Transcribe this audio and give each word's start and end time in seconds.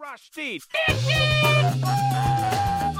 Rushdie! 0.00 0.60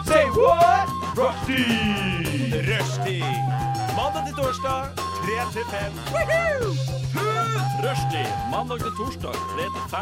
Say 0.05 0.27
what? 0.37 0.89
Rushdie! 1.17 2.61
Rushdie! 2.69 3.25
Mandag 3.97 4.23
til 4.27 4.35
torsdag, 4.37 4.93
3 4.97 5.53
til 5.53 5.65
5. 5.71 5.93
Rushdie! 7.85 8.29
Mandag 8.51 8.79
til 8.79 8.93
torsdag, 8.99 9.33
3 9.33 9.65
til 9.75 9.85
5. 9.91 10.01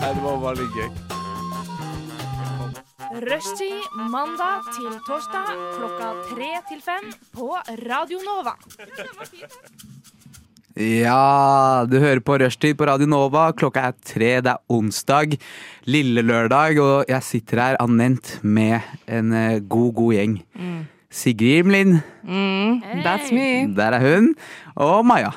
Nei, 0.00 0.12
det 0.14 0.22
var 0.22 0.54
gøy. 0.76 0.90
Rushtid 3.12 3.82
mandag 4.10 4.60
til 4.72 4.92
torsdag 5.06 5.48
klokka 5.76 6.08
tre 6.30 6.52
til 6.68 6.80
fem 6.80 7.12
på 7.36 7.56
Radio 7.90 8.18
Nova. 8.24 8.54
Ja, 10.76 11.84
du 11.90 11.98
hører 12.00 12.22
på 12.24 12.38
Rushtid 12.40 12.78
på 12.80 12.86
Radio 12.88 13.04
Nova. 13.10 13.50
Klokka 13.52 13.90
er 13.90 13.96
tre, 14.08 14.30
det 14.40 14.54
er 14.54 14.60
onsdag. 14.72 15.34
Lille 15.84 16.22
lørdag, 16.24 16.78
og 16.80 17.10
jeg 17.12 17.22
sitter 17.26 17.60
her 17.60 17.76
anent 17.82 18.38
med 18.42 18.80
en 19.06 19.32
eh, 19.36 19.58
god, 19.68 19.90
god 19.98 20.14
gjeng. 20.16 20.38
Sigrid 21.12 21.66
Imlin, 21.66 21.98
That's 23.04 23.28
me. 23.36 23.66
der 23.76 23.98
er 23.98 24.06
hun. 24.06 24.30
Og 24.80 25.04
Maja. 25.04 25.34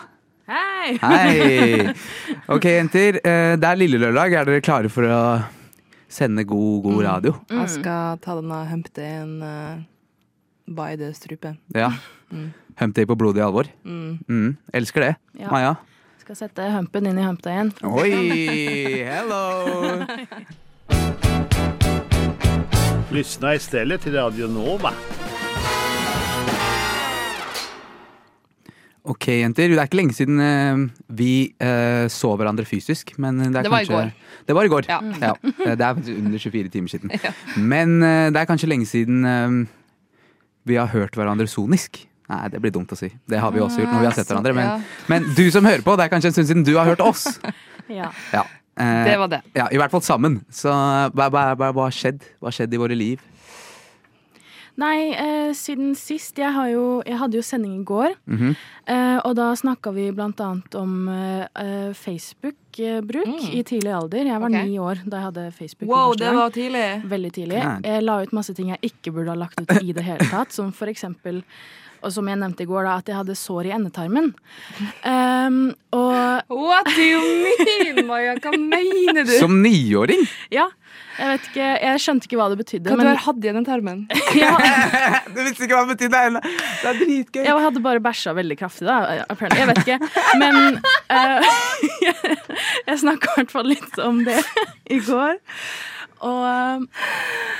Hei! 0.48 0.96
Hei! 1.02 1.92
Ok, 2.56 2.66
jenter. 2.70 3.18
eh, 3.26 3.56
Det 3.60 3.66
er 3.68 3.76
lille 3.82 3.98
lørdag. 4.00 4.32
Er 4.40 4.46
dere 4.48 4.62
klare 4.64 4.90
for 4.94 5.04
å 5.10 5.22
sende 6.08 6.46
god, 6.48 6.84
god 6.86 7.04
radio? 7.04 7.34
Jeg 7.52 7.70
skal 7.80 8.20
ta 8.24 8.36
denne 8.40 8.62
humpdayen 8.70 9.40
uh, 9.44 9.82
by 10.70 10.94
the 11.02 11.10
strupe. 11.18 11.56
Ja. 11.76 11.90
Hump 12.32 12.62
day 12.80 13.06
på 13.06 13.16
blodig 13.16 13.42
alvor. 13.42 13.68
Mm. 13.84 14.20
Mm, 14.28 14.58
elsker 14.74 15.02
det. 15.02 15.16
Ja. 15.40 15.52
Maja. 15.52 15.76
Skal 16.20 16.36
sette 16.36 16.70
humpen 16.74 17.06
inn 17.06 17.20
i 17.20 17.26
humpdayen. 17.26 17.72
Oi! 17.86 19.06
Hello! 19.14 20.06
Lyssna 23.14 23.56
istället 23.56 24.02
till 24.02 24.14
Radio 24.14 24.48
Nova. 24.48 24.92
Ok, 29.06 29.28
jenter. 29.30 29.70
Det 29.70 29.78
er 29.78 29.86
ikke 29.86 30.00
lenge 30.00 30.16
siden 30.18 30.40
eh, 30.42 30.80
vi 31.14 31.54
eh, 31.62 32.08
så 32.10 32.32
hverandre 32.40 32.66
fysisk. 32.66 33.14
Men 33.22 33.38
det, 33.38 33.52
er 33.62 33.68
Det 33.68 33.72
var 33.72 33.86
i 33.86 33.90
går. 33.92 34.10
Det 34.48 34.56
var 34.58 34.66
i 34.66 34.72
går. 34.74 34.90
Ja. 34.90 34.98
ja. 35.22 35.34
Det 35.62 35.86
er 35.86 36.02
under 36.16 36.40
24 36.42 36.74
timer 36.74 36.90
siden. 36.90 37.14
Men 37.74 38.02
eh, 38.02 38.32
det 38.34 38.42
er 38.42 38.50
kanskje 38.50 38.70
lenge 38.72 38.90
siden 38.90 39.22
eh, 39.30 39.70
vi 40.66 40.82
har 40.82 40.90
hørt 40.90 41.14
hverandre 41.14 41.46
sonisk. 41.48 42.02
Nei, 42.30 42.50
det 42.50 42.60
blir 42.62 42.72
dumt 42.74 42.90
å 42.92 42.98
si. 42.98 43.12
Det 43.30 43.38
har 43.40 43.52
vi 43.54 43.60
også 43.62 43.84
gjort 43.84 43.92
når 43.94 44.00
vi 44.02 44.08
har 44.10 44.16
sett 44.18 44.32
Ah, 44.32 44.34
hverandre. 44.34 44.54
Men, 44.58 44.86
men 45.12 45.28
du 45.38 45.44
som 45.54 45.66
hører 45.68 45.84
på, 45.86 45.94
det 45.98 46.08
er 46.08 46.14
kanskje 46.16 46.32
en 46.32 46.38
stund 46.40 46.48
siden 46.50 46.64
du 46.66 46.74
har 46.78 46.86
hørt 46.90 47.04
oss. 47.06 47.28
Ja. 47.86 48.08
Ja. 48.34 48.42
Eh, 48.82 49.04
Det 49.06 49.18
var 49.22 49.28
det. 49.30 49.42
Ja, 49.54 49.68
I 49.70 49.78
hvert 49.78 49.92
fall 49.94 50.02
sammen. 50.02 50.40
Så 50.50 50.72
hva, 51.14 51.28
har 51.30 51.94
skjedd? 51.94 52.24
Hva 52.42 52.50
har 52.50 52.56
skjedd 52.58 52.74
i 52.74 52.80
våre 52.82 52.98
liv? 52.98 53.22
Nei, 54.82 55.14
eh, 55.14 55.52
siden 55.56 55.94
sist 55.96 56.38
Jeg, 56.42 56.52
har 56.52 56.68
jo, 56.74 57.04
jeg 57.06 57.16
hadde 57.22 57.38
jo 57.38 57.44
sending 57.46 57.78
i 57.80 57.84
går. 57.86 58.16
Mhm. 58.26 58.56
eh, 58.88 59.18
og 59.24 59.36
da 59.38 59.52
snakka 59.56 59.94
vi 59.94 60.10
blant 60.12 60.42
annet 60.42 60.76
om 60.76 61.08
eh, 61.08 61.94
eh, 62.80 63.02
Facebook-bruk 63.02 63.54
i 63.54 63.64
tidlig 63.64 63.92
alder. 63.92 64.26
Jeg 64.26 64.42
var 64.42 64.50
okay. 64.50 64.68
ni 64.68 64.80
år 64.80 65.02
da 65.06 65.18
jeg 65.18 65.26
hadde 65.30 65.52
Facebook. 65.52 65.90
Wow, 65.90 66.14
det 66.18 66.34
var 66.36 66.50
tidlig. 66.50 66.86
Veldig 67.06 67.32
tidlig. 67.32 67.64
Jeg 67.84 68.04
la 68.04 68.20
ut 68.22 68.36
masse 68.36 68.54
ting 68.54 68.70
jeg 68.70 68.80
ikke 68.92 69.14
burde 69.16 69.34
ha 69.34 69.40
lagt 69.40 69.60
ut 69.62 69.82
i 69.82 69.94
det 69.94 70.04
hele 70.04 70.28
tatt. 70.30 70.52
Som 70.56 70.72
for 70.76 70.92
eksempel, 70.92 71.42
og 72.02 72.14
som 72.14 72.28
jeg 72.28 72.38
nevnte 72.38 72.66
i 72.66 72.70
går, 72.70 72.86
da, 72.86 72.98
at 73.00 73.10
jeg 73.10 73.18
hadde 73.18 73.36
sår 73.36 73.70
i 73.70 73.74
endetarmen. 73.76 74.32
Um, 75.04 75.74
og 75.96 76.52
What 76.54 76.90
do 76.96 77.02
you 77.02 77.22
mean, 77.44 78.06
Maja? 78.08 78.36
Hva 78.40 78.54
mener 78.58 79.26
du? 79.26 79.34
Som 79.40 79.62
niåring? 79.64 80.26
ja, 80.54 80.70
jeg 81.16 81.32
vet 81.32 81.48
ikke 81.50 81.68
Jeg 81.86 82.02
skjønte 82.04 82.28
ikke 82.30 82.40
hva 82.40 82.48
det 82.52 82.58
betydde. 82.60 82.92
Hva 82.92 83.00
du 83.00 83.08
ha 83.08 83.14
har 83.14 83.24
hatt 83.24 83.48
i 83.48 83.54
den 83.56 83.68
tarmen? 83.68 84.04
ja, 84.42 84.52
Du 85.32 85.40
visste 85.42 85.66
ikke 85.68 85.78
hva 85.78 85.86
det 85.88 85.96
betydde 85.96 86.22
ennå! 86.30 86.42
Det 86.44 86.92
er 86.92 87.00
dritgøy. 87.02 87.42
jeg 87.46 87.64
hadde 87.66 87.84
bare 87.86 88.04
bæsja 88.04 88.36
veldig 88.38 88.58
kraftig, 88.60 88.88
da. 88.90 89.24
apparently. 89.30 89.64
Jeg 89.64 89.72
vet 89.72 89.82
ikke. 89.86 90.00
Men 90.42 90.80
uh, 91.10 91.58
jeg 92.90 93.02
snakka 93.04 93.34
i 93.34 93.42
hvert 93.42 93.54
fall 93.56 93.70
litt 93.72 94.00
om 94.04 94.24
det 94.28 94.40
i 94.96 95.00
går. 95.06 95.40
Og 96.26 96.42
um, 96.48 96.86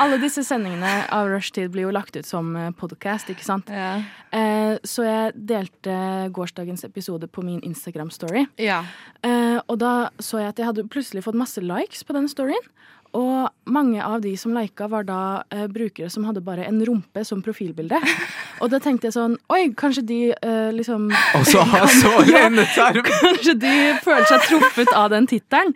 alle 0.02 0.18
disse 0.22 0.42
sendingene 0.48 0.92
av 1.14 1.28
Rushtid 1.30 1.74
blir 1.74 1.86
jo 1.86 1.94
lagt 1.94 2.16
ut 2.18 2.26
som 2.26 2.54
podkast, 2.80 3.30
ikke 3.34 3.46
sant? 3.46 3.70
Ja. 3.70 4.00
Uh, 4.32 4.76
så 4.88 5.06
jeg 5.06 5.36
delte 5.52 5.98
gårsdagens 6.36 6.86
episode 6.88 7.30
på 7.32 7.44
min 7.46 7.62
Instagram-story. 7.68 8.48
ja. 8.64 8.84
Uh, 9.26 9.58
og 9.72 9.80
da 9.82 9.92
så 10.22 10.38
jeg 10.44 10.52
at 10.54 10.60
jeg 10.62 10.68
hadde 10.68 10.84
plutselig 10.92 11.24
fått 11.26 11.38
masse 11.40 11.62
likes 11.64 12.04
på 12.06 12.14
den 12.14 12.28
storyen. 12.30 12.68
Og 13.16 13.72
mange 13.72 14.04
av 14.04 14.20
de 14.24 14.34
som 14.38 14.54
lika, 14.56 14.90
var 14.92 15.06
da 15.08 15.20
eh, 15.54 15.66
brukere 15.72 16.10
som 16.12 16.26
hadde 16.28 16.44
bare 16.44 16.66
en 16.68 16.82
rumpe 16.86 17.24
som 17.28 17.42
profilbilde. 17.46 18.00
Og 18.62 18.72
da 18.74 18.80
tenkte 18.84 19.10
jeg 19.10 19.16
sånn 19.16 19.38
Oi, 19.52 19.72
kanskje 19.78 20.06
de 20.08 20.20
eh, 20.36 20.70
liksom 20.76 21.08
Og 21.40 21.48
så 21.52 21.64
har 21.72 21.88
så 21.96 22.14
endetarm! 22.44 23.04
Kanskje 23.08 23.58
de 23.64 23.76
føler 24.06 24.30
seg 24.32 24.48
truffet 24.50 24.94
av 24.96 25.12
den 25.16 25.30
tittelen. 25.32 25.76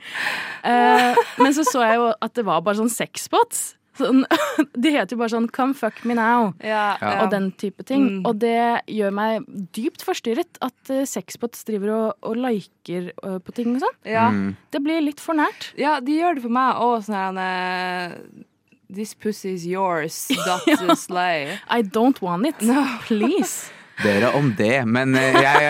Eh, 0.68 1.20
men 1.40 1.56
så 1.56 1.68
så 1.68 1.84
jeg 1.86 2.00
jo 2.02 2.10
at 2.12 2.36
det 2.36 2.48
var 2.48 2.64
bare 2.66 2.82
sånn 2.82 2.92
sexbots. 2.92 3.79
Sånn, 4.00 4.24
de 4.84 4.94
heter 4.96 5.16
jo 5.16 5.20
bare 5.22 5.34
sånn 5.36 5.50
'Come 5.52 5.76
fuck 5.78 6.02
me 6.08 6.16
now' 6.18 6.54
Ja, 6.64 6.98
ja. 7.02 7.24
og 7.24 7.32
den 7.34 7.52
type 7.60 7.84
ting. 7.84 8.06
Mm. 8.20 8.28
Og 8.30 8.40
det 8.42 8.82
gjør 8.88 9.14
meg 9.16 9.48
dypt 9.76 10.06
forstyrret 10.08 10.60
at 10.66 10.94
uh, 10.94 11.04
sexbots 11.06 11.66
driver 11.68 11.94
og, 11.96 12.14
og 12.24 12.40
liker 12.40 13.12
uh, 13.24 13.40
på 13.44 13.56
ting 13.58 13.76
og 13.76 13.84
sånn. 13.84 13.98
Ja. 14.08 14.30
Mm. 14.32 14.54
Det 14.72 14.84
blir 14.86 15.04
litt 15.04 15.20
for 15.24 15.38
nært. 15.38 15.74
ja, 15.80 16.00
de 16.00 16.20
gjør 16.20 16.40
det 16.40 16.46
for 16.48 16.56
meg 16.56 16.80
òg, 16.80 17.04
sånn 17.06 17.20
her 17.20 17.42
eh, 17.44 18.46
This 18.90 19.14
pussy 19.14 19.54
is 19.54 19.68
yours, 19.70 20.16
dot 20.48 20.98
slay. 20.98 21.60
I 21.70 21.84
don't 21.84 22.22
want 22.26 22.48
it. 22.48 22.58
Please. 23.06 23.70
Dere 24.04 24.30
om 24.38 24.52
det, 24.56 24.86
men 24.88 25.16
eh, 25.20 25.36
jeg, 25.44 25.62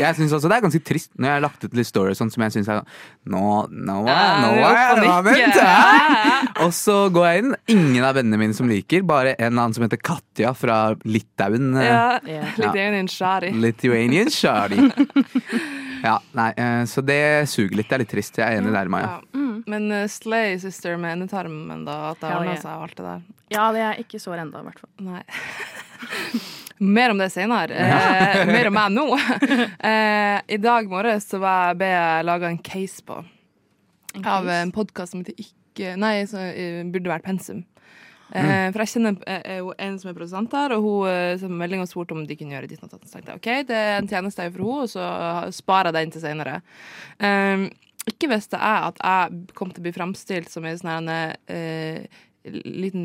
jeg, 0.00 0.16
syns, 0.18 0.32
også 0.36 0.48
det 0.50 0.56
er 0.58 0.64
ganske 0.66 0.82
trist 0.84 1.10
når 1.16 1.26
jeg 1.30 1.36
har 1.38 1.44
lagt 1.46 1.64
ut 1.64 1.76
litt 1.78 1.88
stories 1.88 2.18
sånn 2.20 2.30
som 2.32 2.44
jeg 2.44 2.52
syns 2.58 2.68
er 2.68 2.82
Nå, 3.30 3.42
nå, 3.72 3.96
er- 4.04 4.40
nå 4.42 4.50
er? 4.68 6.50
Og 6.66 6.72
så 6.76 6.96
går 7.14 7.26
jeg 7.30 7.42
inn, 7.44 7.54
ingen 7.72 8.04
av 8.04 8.16
vennene 8.18 8.40
mine 8.40 8.56
som 8.56 8.68
liker, 8.68 9.02
bare 9.08 9.32
en 9.38 9.52
annen 9.54 9.74
som 9.76 9.84
heter 9.86 10.00
Katja 10.00 10.52
fra 10.56 10.94
Litauen. 11.04 11.70
eh, 11.76 11.88
Ja. 11.90 12.72
I 12.74 13.06
Shari. 13.08 13.50
Lithuanian 13.64 14.30
Shari. 14.30 14.78
Ja, 16.04 16.18
nei, 16.36 16.50
eh, 16.56 16.84
så 16.88 17.02
det 17.04 17.48
suger 17.52 17.76
litt. 17.76 17.88
Det 17.90 17.96
er 17.98 18.02
litt 18.04 18.12
trist. 18.12 18.38
Jeg 18.40 18.46
er 18.46 18.60
enig 18.60 18.72
der, 18.72 18.88
Maja. 18.92 19.18
Ja. 19.34 19.46
Men 19.70 19.90
uh, 19.92 20.06
Slay 20.08 20.56
Sister 20.62 20.96
med 20.96 21.18
endetarmen, 21.18 21.84
da, 21.84 22.10
at 22.14 22.22
det 22.22 22.30
ordna 22.32 22.54
seg 22.56 22.72
og 22.72 22.86
alt 22.86 22.96
det 22.96 23.04
der. 23.04 23.20
Ja, 23.52 23.66
det 23.76 23.82
er 23.84 24.00
ikke 24.00 24.20
sår 24.22 24.40
ennå, 24.46 24.62
i 24.62 24.68
hvert 24.70 24.80
fall. 24.80 24.92
Nei. 25.04 25.22
Mer 26.80 27.10
om 27.12 27.18
det 27.20 27.28
senere. 27.30 27.76
Eh, 27.76 28.46
mer 28.48 28.68
om 28.70 28.76
meg 28.76 28.92
nå. 28.94 29.06
Eh, 29.90 30.40
I 30.54 30.56
dag 30.60 30.88
morges 30.88 31.26
så 31.28 31.40
var 31.40 31.70
jeg 31.70 31.80
ble 31.80 31.88
jeg 31.92 32.24
laga 32.28 32.48
en 32.50 32.60
case 32.64 33.02
på 33.04 33.16
En 34.16 34.26
av 34.28 34.48
en 34.48 34.72
podkast 34.72 35.12
som 35.14 35.20
heter 35.22 35.36
Ikke 35.40 35.94
Nei, 36.00 36.22
som 36.28 36.40
eh, 36.40 36.80
burde 36.88 37.12
vært 37.12 37.26
pensum. 37.28 37.62
Eh, 38.32 38.70
For 38.72 38.80
jeg 38.84 38.92
kjenner 38.94 39.18
eh, 39.26 39.58
eh, 39.58 39.70
en 39.86 39.98
som 40.00 40.10
er 40.10 40.16
produsent 40.16 40.56
her, 40.56 40.74
og 40.76 40.84
hun 40.86 41.38
som 41.42 41.52
melding 41.60 41.84
og 41.84 41.90
spurte 41.90 42.16
om 42.16 42.24
de 42.28 42.36
kunne 42.38 42.56
gjøre 42.56 42.70
ditt 42.70 42.82
og 42.86 42.92
datt. 42.94 43.04
Så 43.08 43.16
tenkte 43.18 43.34
jeg 43.34 43.40
OK, 43.42 43.68
det 43.68 43.78
er 43.78 43.94
en 43.98 44.10
tjeneste 44.10 44.48
for 44.48 44.64
henne, 44.64 44.80
og 44.84 44.90
så 44.92 45.06
sparer 45.56 45.90
jeg 45.90 45.98
den 45.98 46.14
til 46.16 46.24
senere. 46.24 46.58
Ikke 48.10 48.30
visste 48.32 48.60
jeg 48.60 48.90
at 48.90 49.00
jeg 49.04 49.56
kom 49.58 49.72
til 49.72 49.82
å 49.82 49.88
bli 49.88 49.96
framstilt 49.96 50.52
som 50.52 50.64
en 50.68 50.80
sånn 50.80 51.10
her, 51.12 51.36
eh, 52.44 52.58
liten 52.64 53.04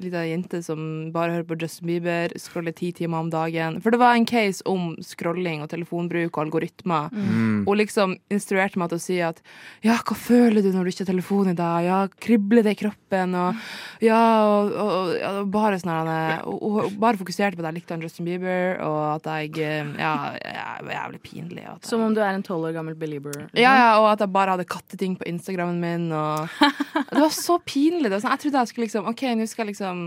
lita 0.00 0.24
jente 0.26 0.62
som 0.64 1.10
bare 1.14 1.36
hører 1.38 1.48
på 1.48 1.58
Justin 1.60 1.86
Bieber, 1.92 2.34
scroller 2.40 2.74
ti 2.76 2.92
timer 2.92 3.18
om 3.24 3.30
dagen. 3.32 3.80
For 3.84 3.90
det 3.94 4.00
var 4.02 4.14
en 4.18 4.26
case 4.26 4.62
om 4.66 4.94
scrolling 5.04 5.62
og 5.64 5.70
telefonbruk 5.72 6.32
og 6.38 6.42
algoritmer. 6.46 7.10
Mm. 7.12 7.64
Og 7.68 7.76
liksom 7.80 8.16
instruerte 8.32 8.78
meg 8.80 8.90
til 8.92 9.00
å 9.00 9.04
si 9.04 9.18
at 9.24 9.40
ja, 9.84 9.96
hva 10.00 10.16
føler 10.18 10.62
du 10.64 10.70
når 10.74 10.84
du 10.88 10.92
ikke 10.94 11.04
har 11.04 11.12
telefon 11.12 11.52
i 11.52 11.56
dag? 11.58 11.84
Ja, 11.84 12.00
kribler 12.20 12.64
det 12.66 12.76
i 12.76 12.80
kroppen? 12.84 13.34
Og 13.38 14.02
ja, 14.04 14.20
og, 14.48 14.72
og, 14.72 15.14
og 15.14 15.34
og 15.44 15.50
bare 15.52 15.76
sånn 15.80 15.90
her, 15.92 16.44
og, 16.48 16.94
bare 17.00 17.18
fokuserte 17.20 17.56
på 17.58 17.62
at 17.64 17.68
jeg 17.68 17.76
likte 17.78 17.94
han 17.94 18.02
Justin 18.04 18.26
Bieber, 18.28 18.78
og 18.84 19.00
at 19.18 19.26
jeg 19.28 19.58
eh, 19.60 19.90
ja, 20.00 20.12
jeg 20.40 20.86
var 20.86 20.94
jævlig 20.96 21.20
pinlig. 21.24 21.64
at 21.64 21.82
jeg- 21.82 21.90
Som 21.90 22.00
om 22.06 22.14
du 22.16 22.20
er 22.22 22.32
en 22.34 22.42
tolv 22.42 22.68
år 22.68 22.72
gammel 22.76 22.94
belieber. 22.98 23.32
liksom. 23.34 23.58
ja, 23.60 23.74
ja, 23.76 23.90
og 24.00 24.08
at 24.12 24.20
jeg 24.24 24.32
bare 24.32 24.54
hadde 24.56 24.64
katteting 24.68 25.16
på 25.20 25.26
Instagrammen 25.28 25.80
min. 25.80 26.06
Og 26.12 26.48
det 27.12 27.20
var 27.20 27.34
så 27.34 27.58
pinlig. 27.64 28.08
Det 28.08 28.16
var 28.16 28.24
sånn, 28.24 28.34
jeg 28.36 28.42
trodde 28.46 28.53
jeg 28.62 28.70
skulle 28.70 28.86
liksom 28.88 29.06
OK, 29.10 29.22
nå 29.38 29.46
skal 29.50 29.64
jeg 29.66 29.74
liksom 29.74 30.00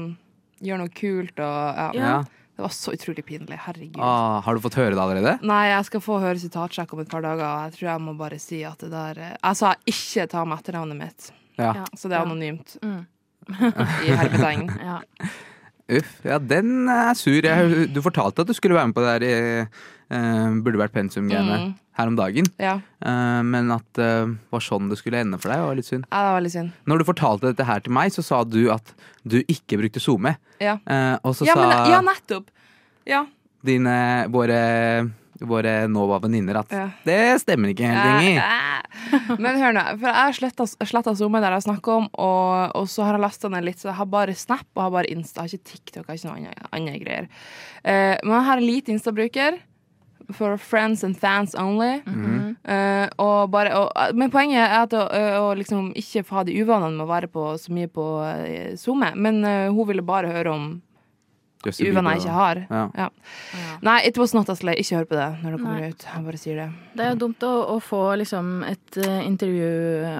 gjøre 0.64 0.80
noe 0.84 0.94
kult. 0.96 1.38
Og, 1.40 1.82
ja. 1.82 1.88
Ja. 1.98 2.18
Det 2.58 2.64
var 2.66 2.72
så 2.74 2.94
utrolig 2.96 3.22
pinlig. 3.28 3.58
Herregud. 3.68 4.00
Ah, 4.02 4.40
har 4.42 4.56
du 4.58 4.62
fått 4.64 4.74
høre 4.80 4.96
det 4.96 5.02
allerede? 5.04 5.36
Nei, 5.46 5.68
jeg 5.70 5.86
skal 5.92 6.02
få 6.02 6.16
høre 6.24 6.40
sitatsjekk 6.42 6.96
om 6.96 7.04
et 7.04 7.12
par 7.12 7.22
dager. 7.22 7.44
Og 7.46 7.68
jeg 7.68 7.76
tror 7.78 7.90
jeg 7.92 8.02
må 8.08 8.16
bare 8.18 8.40
si 8.42 8.64
at 8.66 8.80
det 8.82 8.90
der 8.96 9.20
eh, 9.22 9.36
Jeg 9.44 9.60
sa 9.60 9.74
ikke 9.94 10.26
ta 10.32 10.42
med 10.50 10.58
etternavnet 10.64 10.98
mitt, 11.04 11.28
Ja. 11.60 11.74
Ja. 11.82 11.86
så 11.94 12.10
det 12.10 12.18
er 12.18 12.24
Ja. 12.24 12.26
anonymt. 12.26 12.78
Mm. 12.82 13.06
I 14.08 14.16
hermetegn. 14.18 14.66
Ja. 14.90 14.98
Uff. 15.88 16.10
Ja, 16.26 16.36
den 16.44 16.90
er 16.92 17.14
sur. 17.16 17.38
Jeg, 17.46 17.94
du 17.96 18.02
fortalte 18.04 18.42
at 18.44 18.50
du 18.50 18.54
skulle 18.58 18.76
være 18.76 18.90
med 18.90 18.98
på 18.98 19.06
det 19.06 19.14
der 19.22 19.28
eh, 19.62 19.68
Burde 20.10 20.80
vært 20.80 20.94
pensum-greiene 20.96 21.58
Mm. 21.58 21.74
her 21.98 22.08
om 22.08 22.16
dagen. 22.16 22.46
Ja. 22.62 22.76
Uh, 23.04 23.42
men 23.44 23.72
at 23.74 23.84
det 23.98 24.38
var 24.54 24.62
sånn 24.64 24.88
det 24.90 24.98
skulle 25.00 25.20
ende 25.20 25.40
for 25.42 25.50
deg, 25.52 25.60
var 25.66 25.76
litt 25.76 25.86
synd. 25.90 26.06
ja, 26.12 26.22
det 26.28 26.34
var 26.38 26.42
litt 26.46 26.54
synd. 26.54 26.72
Når 26.88 27.00
du 27.00 27.04
fortalte 27.10 27.50
dette 27.52 27.66
her 27.68 27.80
til 27.84 27.92
meg, 27.98 28.12
så 28.16 28.24
sa 28.24 28.44
du 28.44 28.70
at 28.72 28.94
du 29.28 29.40
ikke 29.44 29.78
brukte 29.82 30.00
SoMe. 30.00 30.36
Ja, 30.62 30.78
Eh, 30.88 31.18
og 31.24 31.36
så 31.36 31.46
ja, 31.46 31.54
sa 31.54 31.68
men, 31.68 31.92
ja 31.92 32.02
nettopp. 32.02 32.48
Ja. 33.06 33.26
dine, 33.64 34.28
våre, 34.32 35.10
våre 35.42 35.88
Nova-venninner 35.92 36.58
at 36.62 36.72
det 37.06 37.42
stemmer 37.44 37.70
ikke 37.74 37.86
helt. 37.86 38.40
Eh, 38.42 39.36
Men 39.38 39.60
hør 39.60 39.74
nå, 39.76 39.84
for 40.00 40.08
jeg 40.08 40.16
har 40.16 40.34
sletta, 40.84 41.14
SoMe 41.16 41.40
der 41.44 41.52
jeg 41.58 41.66
snakker 41.68 41.92
om, 42.02 42.08
og, 42.18 42.72
og 42.76 42.88
så 42.90 43.04
har 43.06 43.14
jeg 43.18 43.22
lasta 43.22 43.50
ned 43.52 43.64
litt, 43.68 43.78
så 43.80 43.90
jeg 43.92 43.98
har 44.00 44.06
bare 44.10 44.34
Snap 44.36 44.66
og 44.76 44.82
har 44.84 44.92
bare 44.92 45.12
Insta. 45.14 45.44
Jeg 45.44 45.50
har 45.50 45.58
ikke 45.58 45.72
TikTok, 45.72 46.06
jeg 46.08 46.08
har 46.08 46.18
ikke 46.18 46.30
noe 46.32 46.38
annet, 46.38 46.70
annet 46.74 47.02
greier. 47.04 47.28
Eh, 47.84 48.16
men 48.24 48.34
jeg 48.40 48.48
har 48.50 48.58
en 48.58 48.68
liten 48.68 48.96
Insta-bruker. 48.98 49.60
For 50.36 50.58
friends 50.58 51.04
and 51.04 51.16
fans 51.18 51.56
only. 51.56 52.02
Eh, 52.68 53.08
og 53.24 53.52
bare, 53.54 53.72
og, 53.80 54.16
men 54.18 54.32
poenget 54.32 54.60
er 54.66 54.82
at 54.82 54.96
å, 54.98 55.06
å 55.40 55.54
liksom 55.56 55.94
ikke 55.96 56.26
få 56.28 56.42
ha 56.42 56.44
de 56.48 56.58
uvanene 56.60 56.98
med 56.98 57.06
å 57.06 57.12
være 57.12 57.30
på, 57.32 57.46
så 57.62 57.72
mye 57.72 57.88
på 57.88 58.08
uh, 58.20 58.74
SoMe. 58.80 59.14
Men 59.16 59.40
uh, 59.46 59.70
hun 59.72 59.88
ville 59.88 60.04
bare 60.04 60.34
høre 60.34 60.52
om 60.52 60.68
uvenner 61.68 62.18
jeg 62.18 62.26
ikke 62.26 62.36
har. 62.36 62.60
Ja. 62.68 62.84
Ja. 62.96 63.08
Nei, 63.88 64.02
it 64.10 64.20
was 64.20 64.36
not 64.36 64.52
a 64.52 64.56
slay. 64.56 64.76
Ikke 64.82 65.00
hør 65.00 65.08
på 65.08 65.18
det 65.18 65.30
når 65.44 65.56
det 65.56 65.62
kommer 65.64 65.80
Nei. 65.80 65.94
ut. 65.94 66.06
Jeg 66.10 66.26
bare 66.28 66.42
sier 66.42 66.60
det. 66.60 66.68
Det 66.98 67.06
er 67.06 67.16
jo 67.16 67.22
dumt 67.24 67.48
å, 67.48 67.54
å 67.78 67.80
få 67.84 68.04
liksom 68.20 68.52
et 68.68 69.00
uh, 69.00 69.22
intervju 69.24 69.72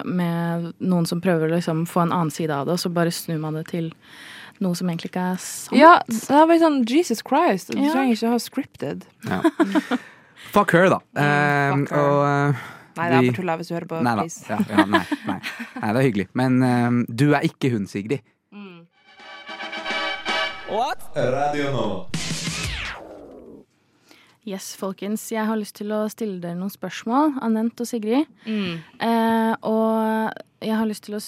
med 0.08 0.72
noen 0.80 1.08
som 1.10 1.20
prøver 1.24 1.50
å 1.50 1.58
liksom 1.58 1.84
få 1.90 2.06
en 2.06 2.16
annen 2.16 2.32
side 2.32 2.54
av 2.54 2.68
det, 2.68 2.78
og 2.78 2.82
så 2.86 2.92
bare 2.96 3.12
snur 3.12 3.44
man 3.44 3.60
det 3.60 3.68
til 3.74 3.92
noe 4.64 4.74
som 4.78 4.88
egentlig 4.88 5.10
ikke 5.12 5.24
er 5.32 5.36
sant. 5.42 5.76
Ja, 5.78 5.94
det 6.08 6.30
er 6.30 6.46
bare 6.50 6.58
sånn 6.62 6.80
Jesus 6.88 7.22
Christ. 7.26 7.70
Du 7.72 7.78
Ja. 7.82 7.92
trenger 7.92 8.16
ikke 8.16 8.32
ha 8.32 8.38
scripted. 8.38 9.04
Ja. 9.28 9.42
Fuck 10.54 10.72
her, 10.72 10.88
da. 10.88 10.98
Mm, 11.14 11.22
Eh, 11.22 11.70
fuck 11.76 11.90
her. 11.90 11.98
og 11.98 12.22
uh, 12.24 12.66
Nei, 12.98 13.08
det 13.08 13.14
er 13.14 13.20
vi- 13.20 13.28
bare 13.30 13.36
tulla 13.36 13.56
hvis 13.58 13.68
du 13.68 13.74
hører 13.74 13.88
på. 13.90 14.02
Nei 14.02 14.14
da. 14.16 14.24
Ja, 14.48 14.58
ja, 14.70 14.84
nei, 14.86 15.04
nei. 15.26 15.40
nei, 15.82 15.92
det 15.92 15.96
er 16.00 16.06
hyggelig. 16.10 16.28
Men 16.34 16.62
eh, 16.62 16.90
du 17.14 17.26
er 17.34 17.40
ikke 17.46 17.70
hun, 17.74 17.86
Sigrid. 17.86 18.20
What? 20.68 21.00
Radio 21.16 21.70
Nova. 21.72 22.17
Yes, 24.48 24.70
folkens. 24.78 25.26
Jeg 25.32 25.44
har 25.44 25.58
lyst 25.60 25.76
til 25.76 25.92
å 25.92 26.04
stille 26.12 26.38
dere 26.40 26.56
noen 26.56 26.72
spørsmål, 26.72 27.34
Anent 27.44 27.80
og 27.82 27.88
Sigrid. 27.90 28.28
Mm. 28.48 28.78
Eh, 29.04 29.54
og 29.68 30.64
jeg 30.64 30.76
har 30.78 30.88
lyst 30.88 31.04
til 31.04 31.18
å 31.18 31.22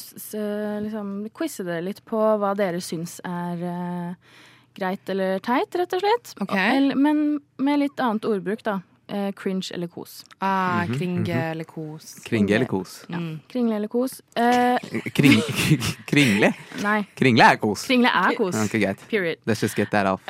liksom, 0.87 1.11
quize 1.37 1.67
dere 1.67 1.85
litt 1.91 2.01
på 2.09 2.21
hva 2.41 2.55
dere 2.57 2.81
syns 2.85 3.19
er 3.27 3.65
eh, 3.73 4.39
greit 4.79 5.13
eller 5.13 5.43
teit, 5.45 5.77
rett 5.77 5.97
og 5.99 6.05
slett. 6.05 6.33
Ok. 6.41 6.55
Eller, 6.57 6.97
men 6.97 7.41
med 7.61 7.83
litt 7.85 8.01
annet 8.01 8.29
ordbruk, 8.29 8.65
da. 8.65 8.81
Eh, 9.11 9.33
cringe 9.35 9.73
eller 9.75 9.89
kos. 9.91 10.25
Ah, 10.41 10.85
Mhm, 10.87 10.95
kringe 10.97 11.39
eller 11.51 11.65
kos. 11.67 12.15
Kringe 12.25 12.55
eller 12.55 12.67
kos? 12.71 12.93
Mm. 13.11 13.41
Kringle 13.51 13.75
eller 13.77 13.89
kos? 13.91 14.21
Eh, 14.37 14.79
Kring, 15.17 15.41
kringle? 16.11 16.53
nei, 16.83 17.01
Kringle 17.19 17.43
er 17.51 17.57
kos. 17.59 17.83
kringle 17.89 18.07
er 18.15 18.37
kos. 18.39 18.55
Ok, 18.55 18.77
greit. 18.79 19.03
Period. 19.11 19.39
Let's 19.47 19.63
just 19.63 19.75
get 19.77 19.91
that 19.91 20.07
off. 20.07 20.23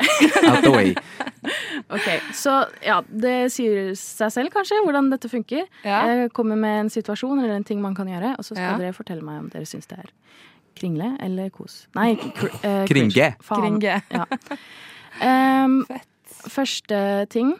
Out 0.49 0.63
the 0.65 0.71
way. 0.73 0.95
Ok, 1.91 2.07
Så 2.37 2.53
ja, 2.85 3.01
det 3.09 3.51
sier 3.53 3.95
seg 3.99 4.31
selv 4.33 4.51
kanskje 4.55 4.77
hvordan 4.85 5.09
dette 5.11 5.29
funker. 5.33 5.65
Ja. 5.85 6.03
Jeg 6.07 6.33
kommer 6.37 6.57
med 6.61 6.81
en 6.87 6.91
situasjon 6.93 7.39
eller 7.41 7.57
en 7.57 7.65
ting 7.65 7.81
man 7.83 7.95
kan 7.97 8.07
gjøre, 8.07 8.35
og 8.39 8.45
så 8.45 8.55
skal 8.55 8.75
Ja. 8.75 8.77
dere 8.79 8.93
fortelle 8.97 9.23
meg 9.27 9.39
om 9.41 9.49
dere 9.51 9.67
syns 9.67 9.89
det 9.91 9.99
er 9.99 10.11
kringle 10.79 11.17
eller 11.21 11.49
kos. 11.51 11.87
Nei, 11.97 12.15
kr 12.17 12.47
eh, 12.63 12.87
Kringe. 12.87 12.87
cringe. 12.89 13.35
Faen. 13.43 13.81
Kringe. 13.81 14.03
Ja. 14.13 14.25
Em, 15.21 15.85
Fett. 15.89 16.07
første 16.53 17.01
ting. 17.33 17.55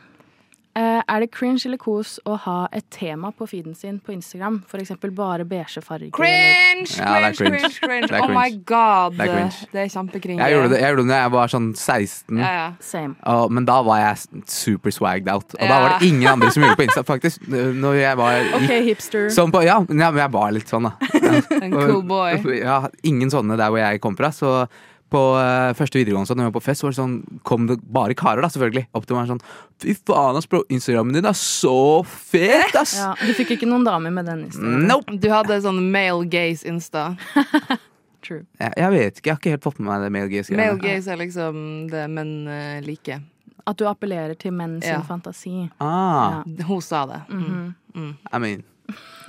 Eh, 0.79 1.01
er 1.03 1.21
det 1.25 1.33
cringe 1.35 1.65
eller 1.67 1.81
kos 1.83 2.21
å 2.31 2.37
ha 2.45 2.69
et 2.73 2.85
tema 2.95 3.33
på 3.35 3.47
feeden 3.51 3.75
sin 3.75 3.97
på 3.99 4.13
Instagram? 4.15 4.61
For 4.71 4.79
eksempel 4.79 5.11
bare 5.15 5.43
beige 5.45 5.83
farger. 5.83 6.07
eller- 6.07 6.15
Cringe, 6.15 6.97
Ja, 6.97 7.33
cringe, 7.33 7.35
cringe, 7.35 7.71
cringe. 7.81 8.07
cringe. 8.09 8.23
Oh 8.23 8.29
my 8.29 8.51
god. 8.65 9.17
Det 9.19 9.29
er. 9.29 9.51
Det 9.73 9.81
er 9.83 9.89
kjempekringe. 9.91 10.39
Jeg 10.39 10.55
gjorde 10.55 10.71
det 10.71 10.81
jeg 10.81 10.95
gjorde 10.95 11.03
det 11.03 11.09
da 11.09 11.19
jeg 11.25 11.31
var 11.33 11.49
sånn 11.49 11.75
16. 11.77 12.39
Ja, 12.39 12.53
ja. 12.53 12.73
Same. 12.81 13.17
Og, 13.27 13.51
men 13.51 13.65
da 13.65 13.83
var 13.83 13.99
jeg 13.99 14.45
super 14.47 14.91
swagged 14.95 15.29
out. 15.29 15.55
Og 15.55 15.61
da 15.69 15.81
var 15.81 15.99
det 15.99 16.07
ingen 16.09 16.29
andre 16.29 16.51
som 16.53 16.63
gjorde 16.63 16.77
det 16.77 16.79
på 16.79 16.87
Insta, 16.89 17.03
faktisk. 17.03 17.49
Når 17.51 17.95
jeg 18.01 18.17
var 18.17 18.41
OK, 18.55 18.71
hipster. 18.87 19.27
Sånn 19.29 19.51
på, 19.51 19.65
ja, 19.65 19.81
ja, 19.81 20.11
men 20.13 20.17
jeg 20.23 20.31
var 20.31 20.53
litt 20.53 20.69
sånn, 20.71 20.87
da. 20.87 20.95
En 21.65 21.73
cool 21.73 22.03
boy. 22.03 22.39
Ja, 22.63 22.87
ingen 23.03 23.29
sånne 23.29 23.57
der 23.59 23.69
hvor 23.75 23.79
jeg 23.83 24.01
kom 24.01 24.15
fra. 24.17 24.31
Så 24.31 24.69
på 25.11 25.21
eh, 25.41 25.73
første 25.79 25.99
videregående 26.01 26.31
så 26.31 26.35
når 26.37 26.47
vi 26.47 26.51
var 26.51 26.57
på 26.59 26.63
fest, 26.65 26.83
var 26.85 26.93
det 26.95 26.99
sånn, 27.01 27.17
kom 27.47 27.67
det 27.69 27.77
bare 27.83 28.15
karer, 28.19 28.43
da, 28.45 28.51
selvfølgelig. 28.53 28.87
Opp 28.97 29.07
til 29.09 29.17
meg 29.19 29.29
sånn 29.31 29.43
Fy 29.81 29.95
faen, 30.07 30.37
ass, 30.39 30.47
bro. 30.51 30.61
Instagrammen 30.73 31.15
din 31.17 31.25
er 31.31 31.37
så 31.39 31.75
fet, 32.07 32.75
ass! 32.77 32.97
Ja, 33.01 33.15
du 33.19 33.33
fikk 33.39 33.55
ikke 33.57 33.69
noen 33.71 33.85
damer 33.87 34.13
med 34.15 34.29
den 34.29 34.47
Nope! 34.87 35.17
Du 35.21 35.29
hadde 35.33 35.57
sånn 35.65 35.81
male 35.93 36.27
gaze 36.31 36.69
Insta. 36.69 37.11
True. 38.25 38.45
Jeg, 38.61 38.73
jeg 38.77 38.91
vet 38.93 39.19
ikke, 39.19 39.27
jeg 39.31 39.35
har 39.35 39.41
ikke 39.41 39.55
helt 39.57 39.65
fått 39.65 39.79
med 39.81 39.89
meg 39.89 40.03
det 40.05 40.11
male 40.13 40.29
gaze 40.33 40.57
Male 40.59 40.81
gaze 40.83 41.09
er 41.15 41.21
liksom 41.23 41.61
det 41.91 42.03
menn 42.13 42.35
uh, 42.49 42.81
liker. 42.85 43.23
At 43.69 43.79
du 43.81 43.87
appellerer 43.89 44.37
til 44.41 44.53
menn 44.57 44.79
sin 44.83 44.93
Ja. 44.99 45.01
fantasi. 45.07 45.69
Ah, 45.81 46.43
Hun 46.69 46.81
sa 46.85 47.07
det. 47.09 47.21
Mm. 47.33 48.13
I 48.33 48.39
mean 48.39 48.63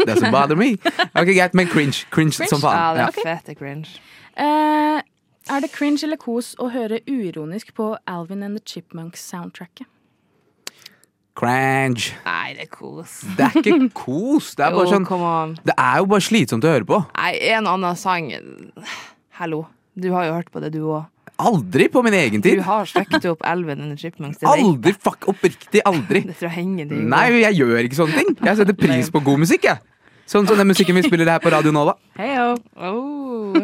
Doesn't 0.01 0.31
bother 0.33 0.55
me. 0.57 0.73
Ok, 1.15 1.29
Greit, 1.35 1.53
men 1.53 1.67
cringe. 1.69 2.03
Cringe, 2.11 2.33
som 2.33 2.59
Ja, 2.59 2.67
faen. 2.67 2.95
det 2.97 3.03
Ja. 3.03 3.07
er 3.07 3.27
fette 3.35 3.55
cringe. 3.59 3.87
Eh, 4.35 5.01
er 5.49 5.63
det 5.63 5.71
cringe 5.73 6.03
eller 6.05 6.19
kos 6.21 6.53
å 6.61 6.69
høre 6.73 7.01
uironisk 7.09 7.73
på 7.77 7.95
Alvin 8.09 8.43
and 8.43 8.59
the 8.59 8.63
Chipmunks-soundtracket? 8.65 9.87
Cringe. 11.37 12.11
Nei, 12.25 12.53
det 12.57 12.67
er 12.67 12.71
kos. 12.73 13.21
Det 13.37 13.45
er 13.47 13.55
ikke 13.61 13.77
kos. 13.95 14.51
Det 14.59 14.65
er 14.67 14.71
Jo, 14.75 14.81
bare 14.81 14.91
sånn. 14.91 15.55
Det 15.63 15.75
er 15.77 16.01
jo 16.01 16.09
bare 16.11 16.25
slitsomt 16.27 16.67
å 16.67 16.73
høre 16.75 16.87
på. 16.89 16.99
Nei, 17.15 17.31
en 17.55 17.69
annen 17.71 17.97
sang 17.99 18.29
Hallo. 19.39 19.63
Du 19.95 20.11
har 20.13 20.27
jo 20.27 20.35
hørt 20.37 20.51
på 20.51 20.61
det, 20.63 20.73
du 20.75 20.83
òg. 20.83 21.07
Aldri 21.41 21.87
på 21.89 22.03
min 22.05 22.13
egen 22.13 22.43
tid! 22.43 22.59
Du 22.59 22.65
har 22.67 22.85
sjekket 22.85 23.25
opp 23.31 23.41
Elven 23.47 23.81
and 23.81 23.95
the 23.95 23.97
Chipmunks. 23.97 24.43
Aldri. 24.45 24.93
Fuck, 24.93 25.25
oppriktig 25.31 25.81
aldri. 25.89 26.21
Nei, 26.27 27.23
jeg 27.41 27.57
gjør 27.57 27.87
ikke 27.87 27.97
sånne 27.97 28.19
ting. 28.19 28.35
Jeg 28.45 28.59
setter 28.59 28.77
pris 28.77 29.09
på 29.13 29.23
god 29.25 29.41
musikk, 29.41 29.65
jeg. 29.71 29.81
Sånn 30.31 30.47
som 30.47 30.55
den 30.55 30.69
musikken 30.69 30.95
vi 30.95 31.01
spiller 31.03 31.27
her 31.27 31.41
på 31.43 31.51
Radio 31.51 31.73
Nova. 31.75 31.97
Heyo. 32.15 32.53
Oh. 32.79 33.57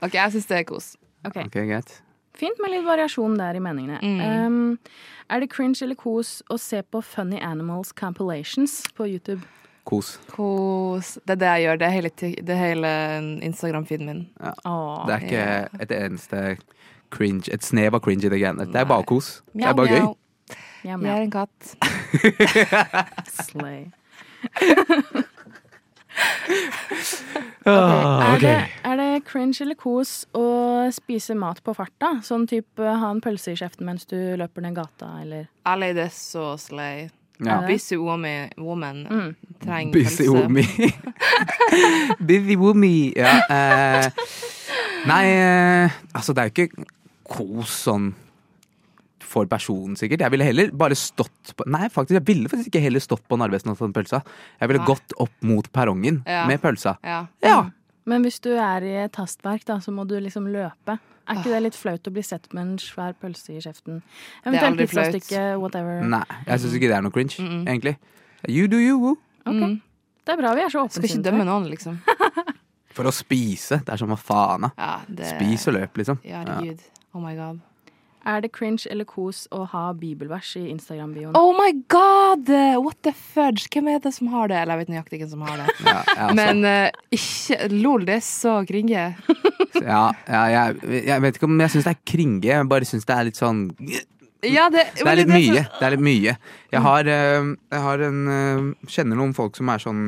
OK, 0.00 0.14
jeg 0.16 0.32
syns 0.32 0.46
det 0.48 0.62
er 0.62 0.66
kos. 0.68 0.94
Ok, 1.28 1.36
Ok, 1.44 1.58
greit. 1.68 1.98
Fint 2.34 2.56
med 2.58 2.72
litt 2.72 2.86
variasjon 2.86 3.36
der 3.38 3.58
i 3.58 3.60
meningene. 3.62 3.98
Um, 4.00 4.78
er 5.30 5.44
det 5.44 5.50
cringe 5.52 5.84
eller 5.84 5.98
kos 6.00 6.38
å 6.50 6.56
se 6.58 6.80
på 6.82 7.02
Funny 7.04 7.36
Animals 7.44 7.92
compilations 7.92 8.80
på 8.96 9.06
YouTube? 9.12 9.44
Kos. 9.84 10.14
Kos. 10.32 11.12
Det 11.28 11.36
er 11.36 11.42
det 11.42 11.52
jeg 11.52 11.66
gjør. 11.66 11.78
Det 11.82 11.86
er 11.86 11.94
hele, 11.98 12.56
hele 12.62 12.94
Instagram-feeden 13.50 14.08
min. 14.08 14.24
Åh, 14.40 15.04
Det 15.06 15.14
er 15.18 15.28
ikke 15.28 15.84
et 15.84 15.94
eneste 16.00 16.42
cringe, 17.12 17.52
et 17.52 17.62
snev 17.62 17.94
av 17.94 18.02
cringe 18.02 18.24
i 18.24 18.32
det 18.32 18.40
greiene. 18.40 18.64
Det 18.72 18.80
er 18.80 18.88
bare 18.88 19.04
kos. 19.06 19.42
Det 19.52 19.68
er 19.68 19.76
bare 19.76 19.92
gøy. 19.92 20.00
Mjau, 20.00 20.96
mjau. 20.96 21.12
Jeg 21.12 21.12
er 21.12 21.22
en 21.28 21.36
katt. 21.36 21.76
slay. 23.52 23.84
Ah, 27.66 28.34
Er, 28.34 28.38
det, 28.42 28.56
er 28.84 28.96
det 29.00 29.22
cringe 29.24 29.56
eller 29.64 29.74
kos 29.80 30.26
å 30.36 30.42
spise 30.92 31.32
mat 31.38 31.62
på 31.64 31.72
farta? 31.72 32.10
Sånn 32.26 32.44
type 32.50 32.84
ha 32.84 33.08
en 33.08 33.22
pølse 33.24 33.54
i 33.54 33.56
kjeften 33.56 33.86
mens 33.88 34.04
du 34.10 34.18
løper 34.36 34.60
ned 34.66 34.74
gata, 34.76 35.08
eller 35.22 35.46
Ally, 35.64 35.94
det 35.96 36.04
er 36.10 36.12
så 36.12 36.50
slay. 36.60 37.06
Ja. 37.40 37.62
Busy 37.66 37.96
woman, 37.98 38.50
woman 38.60 39.00
Mm. 39.08 39.30
trenger 39.64 39.92
Busy 39.96 40.28
woman. 40.28 40.68
Busy 42.28 42.56
woman. 42.60 43.12
Ja. 43.16 43.32
Eh, 43.48 44.10
nei, 45.08 45.24
eh, 45.32 45.96
altså 46.14 46.36
det 46.36 46.44
er 46.44 46.52
jo 46.52 46.54
ikke 46.68 46.84
kos 47.24 47.72
sånn 47.88 48.12
for 49.34 49.48
personen, 49.50 49.96
sikkert. 49.98 50.22
Jeg 50.24 50.32
ville 50.34 50.46
heller 50.46 50.70
bare 50.84 50.96
stått 50.98 51.54
på 51.58 51.66
Nei, 51.74 51.88
faktisk, 51.92 52.16
jeg 52.20 52.26
ville 52.28 52.50
faktisk 52.52 52.70
ikke 52.72 52.82
heller 52.86 53.02
stått 53.02 53.24
på 53.30 53.38
Narvesen 53.40 53.72
og 53.72 53.78
tatt 53.80 53.88
en 53.90 53.96
pølsa. 53.96 54.20
Jeg 54.60 54.70
ville 54.70 54.82
Nei. 54.84 54.90
gått 54.92 55.16
opp 55.24 55.34
mot 55.50 55.70
perrongen 55.74 56.22
Ja. 56.26 56.44
med 56.50 56.62
pølsa. 56.62 56.96
Ja. 57.02 57.24
Ja. 57.42 57.58
Men 58.06 58.22
hvis 58.26 58.38
du 58.44 58.50
er 58.52 58.84
i 58.84 58.94
et 59.06 59.16
hastverk, 59.16 59.64
da, 59.64 59.78
så 59.80 59.90
må 59.94 60.04
du 60.06 60.14
liksom 60.20 60.46
løpe. 60.52 60.98
Er 61.24 61.38
ikke 61.40 61.54
det 61.54 61.62
litt 61.64 61.76
flaut 61.78 62.04
å 62.04 62.12
bli 62.12 62.20
sett 62.22 62.50
med 62.52 62.62
en 62.66 62.74
svær 62.78 63.14
pølse 63.16 63.54
i 63.56 63.60
kjeften? 63.64 64.02
er 64.44 64.50
Eventuelt 64.52 64.90
pizzastykke, 64.90 65.44
whatever. 65.58 66.02
Nei, 66.04 66.20
jeg 66.46 66.60
syns 66.60 66.74
ikke 66.76 66.90
det 66.90 66.96
er 66.98 67.06
noe 67.06 67.14
cringe, 67.14 67.38
Mm-mm. 67.40 67.62
egentlig. 67.64 67.94
You 68.46 68.68
do 68.68 68.76
you, 68.76 68.98
woo. 69.00 69.16
Okay. 69.46 69.70
Mm. 69.72 69.80
Det 70.24 70.32
er 70.34 70.36
bra 70.40 70.52
vi 70.56 70.60
er 70.66 70.72
så 70.72 70.84
Skal 70.92 71.08
ikke 71.08 71.22
dømme 71.24 71.44
noen, 71.48 71.70
liksom. 71.72 71.96
For 72.94 73.08
å 73.08 73.12
spise. 73.12 73.80
Det 73.84 73.90
er 73.96 73.96
som 74.04 74.12
hva 74.12 74.18
faen, 74.20 74.68
da. 74.68 74.70
Ja, 74.78 74.92
det... 75.08 75.30
Spis 75.32 75.64
og 75.72 75.74
løp, 75.78 75.96
liksom. 75.98 76.20
Ja, 76.28 76.44
herregud. 76.44 76.84
Oh 77.14 77.24
my 77.24 77.32
god. 77.38 77.60
Er 78.24 78.40
det 78.40 78.52
cringe 78.56 78.88
eller 78.90 79.04
kos 79.04 79.44
å 79.52 79.66
ha 79.68 79.84
bibelvers 79.98 80.54
i 80.56 80.62
Instagram-bioen? 80.72 81.34
Oh 81.36 81.52
my 81.56 81.70
god! 81.92 82.48
What 82.80 83.02
the 83.04 83.12
fudge? 83.12 83.68
Hvem 83.72 83.90
er 83.92 84.00
det 84.04 84.14
som 84.16 84.30
har 84.32 84.48
det? 84.48 84.62
Eller 84.62 84.78
jeg 84.78 84.84
vet 84.84 84.94
nøyaktig 84.94 85.20
hvem 85.20 85.32
som 85.34 85.44
har 85.44 85.60
det. 85.60 85.66
Ja, 85.84 85.92
ja, 85.92 86.14
altså. 86.14 86.38
Men 86.40 86.64
uh, 86.64 87.02
ikke 87.12 87.68
Lol, 87.74 88.06
det 88.08 88.18
er 88.20 88.24
så 88.24 88.56
kringe. 88.68 89.10
Ja, 89.82 90.12
ja 90.30 90.42
jeg, 90.52 91.02
jeg 91.08 91.22
vet 91.24 91.38
ikke 91.38 91.48
om 91.48 91.60
jeg 91.60 91.72
syns 91.72 91.86
det 91.86 91.94
er 91.94 92.02
kringe, 92.06 92.46
jeg 92.46 92.68
bare 92.70 92.86
syns 92.88 93.06
det 93.08 93.14
er 93.16 93.26
litt 93.28 93.40
sånn 93.40 93.64
Ja, 94.44 94.68
det, 94.72 94.84
Det 95.00 95.08
er 95.08 95.18
litt 95.18 95.32
mye. 95.32 95.64
Det 95.66 95.86
er 95.88 95.94
litt 95.96 96.04
mye. 96.04 96.34
Jeg 96.72 96.84
har, 96.84 97.10
eh, 97.10 97.50
jeg 97.74 97.84
har 97.88 98.06
en 98.06 98.24
eh, 98.36 98.88
Kjenner 98.92 99.18
noen 99.20 99.34
folk 99.36 99.58
som 99.58 99.70
er 99.72 99.82
sånn 99.82 100.02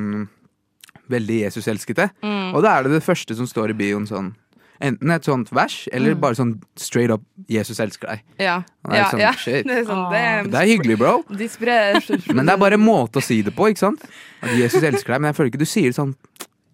veldig 1.12 1.36
Jesus-elskete. 1.44 2.08
Mm. 2.24 2.50
Og 2.56 2.64
da 2.64 2.76
er 2.76 2.86
det 2.86 2.96
det 2.96 3.04
første 3.06 3.36
som 3.38 3.46
står 3.48 3.72
i 3.72 3.78
bioen 3.78 4.08
sånn 4.10 4.32
Enten 4.80 5.10
et 5.10 5.24
sånt 5.24 5.52
vers, 5.56 5.76
eller 5.92 6.16
bare 6.20 6.36
sånn 6.38 6.56
straight 6.76 7.12
up 7.12 7.22
'Jesus 7.48 7.80
elsker 7.80 8.10
deg'. 8.10 8.24
Ja. 8.38 8.62
Det 8.84 8.92
er 8.92 8.98
ja, 8.98 9.10
sånn, 9.10 9.20
ja. 9.20 9.32
shit. 9.32 9.66
Det 9.66 9.78
er 9.78 9.84
sånn, 9.88 10.04
det 10.12 10.20
er, 10.20 10.50
Det 10.52 10.60
er 10.60 10.70
hyggelig, 10.72 10.98
bro. 10.98 11.14
De 11.30 11.48
sprer 11.48 12.00
Men 12.34 12.46
det 12.46 12.52
er 12.52 12.60
bare 12.60 12.74
en 12.74 12.84
måte 12.84 13.22
å 13.22 13.24
si 13.24 13.40
det 13.42 13.54
på, 13.56 13.70
ikke 13.72 13.84
sant? 13.86 14.04
At 14.42 14.52
Jesus 14.58 14.82
elsker 14.82 15.16
deg. 15.16 15.20
Men 15.20 15.32
jeg 15.32 15.38
føler 15.38 15.52
ikke 15.52 15.64
du 15.64 15.70
sier 15.70 15.90
det 15.90 15.98
sånn 15.98 16.14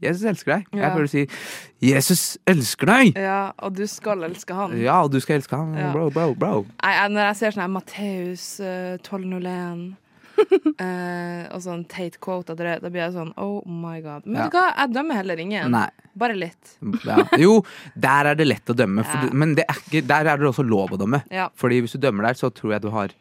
'Jesus 0.02 0.25
elsker 0.26 0.52
deg'. 0.56 0.64
Jeg 0.75 0.92
føler 0.92 1.06
du 1.06 1.12
sier 1.12 1.26
'Jesus 1.80 2.38
elsker 2.47 2.87
deg'. 2.90 3.18
Ja, 3.23 3.52
og 3.59 3.76
du 3.76 3.87
skal 3.87 4.25
elske 4.26 4.54
han. 4.54 4.76
Ja, 4.80 5.02
og 5.02 5.12
du 5.12 5.21
skal 5.21 5.38
elske 5.38 5.56
han. 5.56 5.75
Ja. 5.78 5.92
Bro, 5.94 6.11
bro, 6.11 6.35
bro. 6.35 6.66
Nei, 6.82 6.94
når 7.09 7.28
jeg 7.30 7.37
ser 7.37 7.54
sånn 7.54 7.66
her 7.66 7.75
Matteus 7.78 8.47
uh, 8.61 8.99
1201 8.99 9.94
eh, 10.84 11.49
og 11.54 11.61
sånn 11.64 11.84
teit 11.90 12.18
quote 12.22 12.52
etter 12.54 12.68
det, 12.68 12.76
da 12.84 12.90
blir 12.92 13.02
jeg 13.04 13.14
sånn 13.16 13.32
oh 13.40 13.61
my 13.66 14.00
god. 14.04 14.26
Men 14.26 14.37
Ja. 14.40 14.44
vet 14.46 14.52
du 14.54 14.58
hva, 14.58 14.66
jeg 14.78 14.94
dømmer 14.96 15.20
heller 15.20 15.42
ingen. 15.44 15.70
Nei. 15.75 15.88
Bare 16.18 16.37
litt. 16.37 16.75
Ja. 17.06 17.18
Jo, 17.40 17.58
der 17.96 18.32
er 18.32 18.38
det 18.38 18.46
lett 18.49 18.72
å 18.72 18.76
dømme, 18.76 19.04
for 19.08 19.28
Ja. 19.28 19.32
men 19.32 19.54
det 19.58 19.64
er 19.68 19.80
ikke, 19.80 20.06
der 20.06 20.26
er 20.32 20.37
det 20.42 20.49
også 20.50 20.64
lov 20.68 20.90
å 20.96 20.99
dømme. 21.00 21.22
Ja. 21.32 21.49
Fordi 21.56 21.80
hvis 21.84 21.92
du 21.96 22.02
dømmer 22.04 22.28
der, 22.28 22.34
så 22.40 22.50
tror 22.52 22.72
jeg 22.76 22.82
du 22.82 22.90
har 22.94 23.14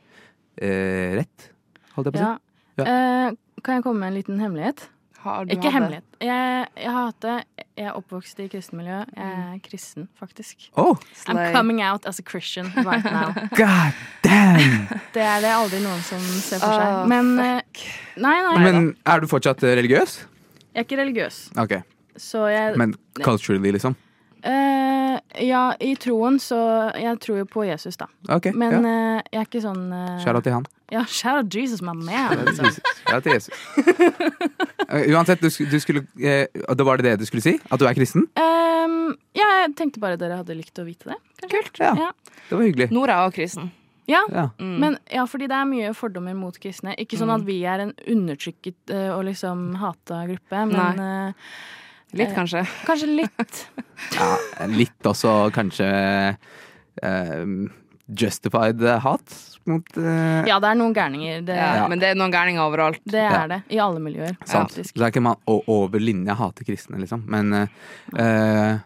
eh, 0.58 1.16
rett. 1.22 1.50
Holdt 1.96 2.12
jeg 2.12 2.16
på 2.18 2.24
å 2.24 2.34
si. 2.36 2.84
Eh, 2.88 3.32
kan 3.64 3.76
jeg 3.78 3.84
komme 3.86 4.00
med 4.02 4.12
en 4.12 4.18
liten 4.20 4.40
hemmelighet? 4.42 4.88
Har 5.22 5.46
du 5.46 5.54
Ikke 5.54 5.70
hemmelighet. 5.72 6.04
Jeg, 6.22 6.68
jeg 6.82 6.92
har 6.92 7.06
hatt 7.12 7.22
det. 7.22 7.36
Jeg 7.78 7.86
er 7.92 7.98
oppvokst 7.98 8.40
i 8.42 8.48
kristenmiljø. 8.50 8.98
Jeg 9.16 9.36
er 9.38 9.60
kristen, 9.66 10.08
faktisk. 10.20 10.70
Oh, 10.78 10.98
I'm 11.30 11.40
coming 11.54 11.82
out 11.86 12.06
as 12.10 12.20
a 12.20 12.26
Christian 12.26 12.72
right 12.78 13.06
now. 13.06 13.30
god 13.58 13.94
damn! 14.26 14.88
Det 15.16 15.22
er 15.22 15.42
det 15.44 15.52
aldri 15.54 15.82
noen 15.84 16.02
som 16.06 16.22
ser 16.42 16.62
for 16.62 16.74
seg. 16.74 17.08
Men 17.12 17.32
eh, 17.40 17.86
Nei, 18.22 18.36
nei. 18.48 18.56
Men 18.66 18.92
er 19.06 19.22
du 19.22 19.30
fortsatt 19.30 19.64
religiøs? 19.64 20.22
Jeg 20.72 20.80
er 20.84 20.88
ikke 20.88 21.02
religiøs. 21.02 21.40
Okay. 21.60 21.82
Så 22.18 22.48
jeg 22.52 22.78
Men 22.80 22.96
culturally, 23.24 23.72
liksom? 23.78 23.96
Eh, 24.44 25.18
Ja, 25.46 25.74
i 25.80 25.94
troen 25.96 26.40
så 26.40 26.58
Jeg 27.00 27.20
tror 27.24 27.38
jo 27.42 27.46
på 27.46 27.64
Jesus, 27.68 27.98
da. 27.98 28.08
Okay, 28.30 28.52
Men 28.54 28.72
ja. 28.72 28.80
uh, 28.82 29.22
jeg 29.32 29.40
er 29.42 29.48
ikke 29.48 29.62
sånn 29.64 29.88
uh, 29.94 30.20
Shout 30.24 30.36
out 30.36 30.44
til 30.48 30.54
han. 30.58 30.66
Ja, 30.92 31.06
shout 31.08 31.38
out 31.44 31.56
Jesus, 31.56 31.82
my 31.82 31.94
man. 31.96 32.36
Shout 32.58 33.14
out 33.16 33.24
til 33.24 33.34
Jesus. 33.38 33.54
Eh, 34.92 35.06
Uansett, 35.16 35.40
du, 35.40 35.48
du 35.48 35.78
skulle 35.80 36.02
Da 36.20 36.84
var 36.84 36.98
det 37.00 37.06
det 37.06 37.20
du 37.22 37.26
skulle 37.30 37.40
si? 37.46 37.54
At 37.72 37.80
du 37.80 37.86
er 37.88 37.96
kristen? 37.96 38.26
Um, 38.36 39.14
ja, 39.38 39.46
jeg 39.62 39.70
tenkte 39.80 40.02
bare 40.04 40.18
dere 40.20 40.42
hadde 40.42 40.58
likt 40.58 40.82
å 40.82 40.84
vite 40.84 41.14
det. 41.14 41.16
Kult. 41.48 41.80
Ja, 41.80 41.94
Ja. 41.96 42.10
det 42.50 42.58
var 42.58 42.66
hyggelig. 42.68 42.90
Nora 42.92 43.22
og 43.24 43.32
kristen. 43.38 43.70
Ja, 44.12 44.20
Ja. 44.34 44.50
Men 44.60 44.98
ja, 45.08 45.24
fordi 45.32 45.48
det 45.48 45.56
er 45.56 45.70
mye 45.70 45.94
fordommer 45.96 46.36
mot 46.36 46.58
kristne. 46.60 46.92
Ikke 47.00 47.16
sånn 47.22 47.32
at 47.32 47.46
vi 47.48 47.62
er 47.64 47.86
en 47.86 47.94
undertrykket 48.04 48.92
og 49.16 49.24
liksom 49.30 49.78
hata 49.80 50.26
gruppe, 50.28 50.66
men 50.74 51.00
Litt, 52.18 52.34
kanskje. 52.36 52.66
kanskje 52.90 53.08
litt. 53.22 53.62
Ja, 54.18 54.66
litt 54.66 55.06
også 55.06 55.52
kanskje 55.54 55.88
eh, 57.06 57.44
justified 58.18 58.82
hat 59.04 59.36
mot 59.70 59.86
uh, 59.98 60.42
Ja, 60.50 60.58
det 60.60 60.72
er 60.72 60.78
noen 60.80 60.94
gærninger. 60.96 61.44
Det, 61.46 61.56
Ja, 61.56 61.86
Men 61.88 62.02
det 62.02 62.10
er 62.12 62.18
noen 62.18 62.34
gærninger 62.34 62.64
overalt. 62.64 62.98
det 63.06 63.22
Ja. 63.22 63.44
er 63.44 63.52
det. 63.52 63.60
I 63.70 63.78
alle 63.80 64.02
miljøer, 64.02 64.34
Sant. 64.44 64.74
Ja. 64.78 64.84
Så 64.84 64.96
det 64.98 65.04
er 65.06 65.12
ikke 65.14 65.22
man 65.22 65.38
over 65.46 66.00
linja 66.02 66.34
hater 66.34 66.66
kristne, 66.66 66.98
liksom. 67.00 67.24
Men 67.30 67.54
uh, 67.54 67.68
eh, 68.18 68.80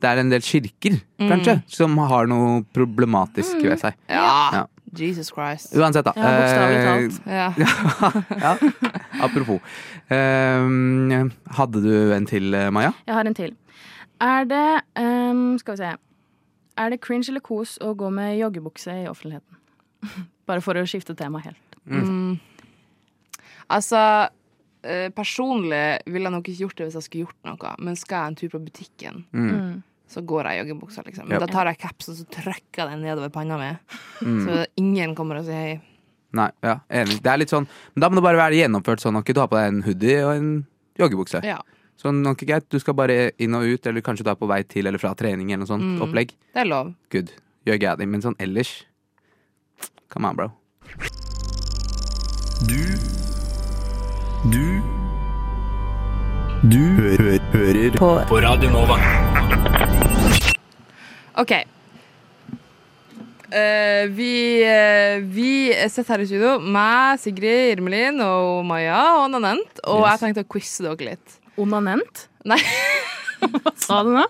det 0.00 0.10
er 0.12 0.20
en 0.20 0.30
del 0.30 0.44
kirker, 0.44 1.00
kanskje, 1.18 1.56
som 1.66 1.96
har 1.98 2.26
noe 2.30 2.62
problematisk 2.76 3.56
ved 3.64 3.78
seg. 3.80 3.98
Ja. 4.08 4.66
Jesus 4.98 5.30
Christ. 5.34 5.74
Uansett, 5.76 6.04
da. 6.06 6.12
Ja, 6.16 6.30
bokstavelig 6.38 6.78
eh, 6.78 6.86
talt. 6.88 7.20
Ja. 7.26 7.48
ja. 8.40 8.54
Apropos. 9.24 9.60
Eh, 10.12 11.28
hadde 11.58 11.82
du 11.84 12.12
en 12.16 12.26
til, 12.30 12.54
eh, 12.54 12.70
Maja? 12.74 12.92
Jeg 13.06 13.14
har 13.18 13.26
en 13.30 13.34
til. 13.38 13.54
Er 14.24 14.44
det 14.48 14.66
um, 15.00 15.58
Skal 15.58 15.74
vi 15.74 15.82
se. 15.82 15.92
Er 16.78 16.90
det 16.90 17.00
cringe 17.04 17.28
eller 17.30 17.42
kos 17.44 17.76
å 17.82 17.92
gå 17.98 18.08
med 18.10 18.36
joggebukse 18.38 18.94
i 19.04 19.08
offentligheten? 19.10 19.58
Bare 20.48 20.60
for 20.64 20.76
å 20.76 20.86
skifte 20.88 21.14
tema 21.18 21.40
helt. 21.44 21.78
Mm. 21.86 22.38
Altså 23.72 24.00
eh, 24.84 25.08
Personlig 25.14 25.82
ville 26.06 26.28
jeg 26.28 26.34
nok 26.34 26.48
ikke 26.48 26.64
gjort 26.66 26.78
det 26.80 26.86
hvis 26.88 26.98
jeg 26.98 27.06
skulle 27.08 27.26
gjort 27.26 27.48
noe, 27.48 27.74
men 27.84 27.96
skal 27.96 28.16
jeg 28.24 28.32
en 28.32 28.38
tur 28.42 28.54
på 28.56 28.62
butikken, 28.66 29.24
Mm. 29.32 29.82
Så 30.08 30.20
går 30.24 30.44
jeg 30.44 30.54
i 30.54 30.60
joggebuksa, 30.68 31.02
liksom. 31.06 31.24
Ja. 31.28 31.38
Men 31.38 31.40
da 31.40 31.46
tar 31.52 31.66
jeg 31.66 31.78
capsen 31.78 32.12
og 32.14 32.18
så 32.20 32.26
trykker 32.30 32.82
jeg 32.84 32.90
den 32.90 33.02
nedover 33.02 33.30
panna 33.32 33.56
mi, 33.58 33.70
Mm. 34.22 34.44
så 34.46 34.66
ingen 34.76 35.14
kommer 35.14 35.38
og 35.38 35.44
sier 35.44 35.54
hei. 35.54 35.80
Nei, 36.34 36.50
ja, 36.62 36.80
enig. 36.90 37.20
Det 37.22 37.30
er 37.30 37.36
litt 37.38 37.48
sånn 37.50 37.66
Men 37.94 38.00
da 38.00 38.08
må 38.08 38.14
det 38.16 38.22
bare 38.24 38.36
være 38.50 38.58
gjennomført 38.58 39.00
sånn 39.00 39.16
at 39.18 39.24
du 39.24 39.38
har 39.40 39.46
på 39.48 39.54
deg 39.56 39.68
en 39.72 39.82
hoodie 39.82 40.24
og 40.24 40.34
en 40.36 40.66
joggebukse. 40.98 41.42
Ja, 41.44 41.58
Sånn 41.96 42.22
nok 42.22 42.42
er 42.42 42.46
greit. 42.46 42.68
Du 42.68 42.78
skal 42.80 42.92
bare 42.94 43.30
inn 43.38 43.54
og 43.54 43.62
ut, 43.62 43.86
eller 43.86 44.00
kanskje 44.02 44.24
du 44.24 44.30
er 44.30 44.34
på 44.34 44.48
vei 44.48 44.62
til 44.64 44.86
eller 44.86 44.98
fra 44.98 45.14
trening 45.14 45.52
eller 45.52 45.58
noe 45.64 45.66
sånt 45.70 45.82
Mm. 45.82 46.02
opplegg. 46.02 46.32
det 46.52 46.60
er 46.60 46.64
lov. 46.66 46.92
Good. 47.10 47.30
Gjør 47.66 47.78
gædi. 47.78 48.06
Men 48.08 48.20
sånn 48.20 48.34
ellers 48.38 48.84
Come 50.10 50.26
on, 50.28 50.36
bro. 50.36 50.50
Du 52.66 52.82
Du 54.50 54.82
Du 56.68 56.78
hø 56.78 57.16
hører 57.52 57.90
på. 57.96 58.26
på 58.28 58.42
Radio 58.42 58.70
Nova. 58.70 59.73
OK. 61.40 61.52
Uh, 63.54 64.06
vi, 64.16 64.30
uh, 64.66 65.20
vi 65.30 65.50
sitter 65.92 66.14
her 66.16 66.22
i 66.24 66.26
studio 66.26 66.54
med 66.58 67.20
Sigrid 67.22 67.76
Irmelin 67.76 68.18
og 68.24 68.64
Maja 68.66 69.02
og 69.20 69.28
Nanent, 69.30 69.78
og 69.84 70.00
Yes. 70.02 70.08
jeg 70.08 70.22
tenkte 70.24 70.44
å 70.46 70.50
quize 70.56 70.82
dere 70.86 71.10
litt. 71.12 71.36
Onanent? 71.60 72.24
Nei. 72.50 72.58
Hva 73.44 73.74
sa 73.78 74.00
du 74.06 74.10
nå? 74.16 74.24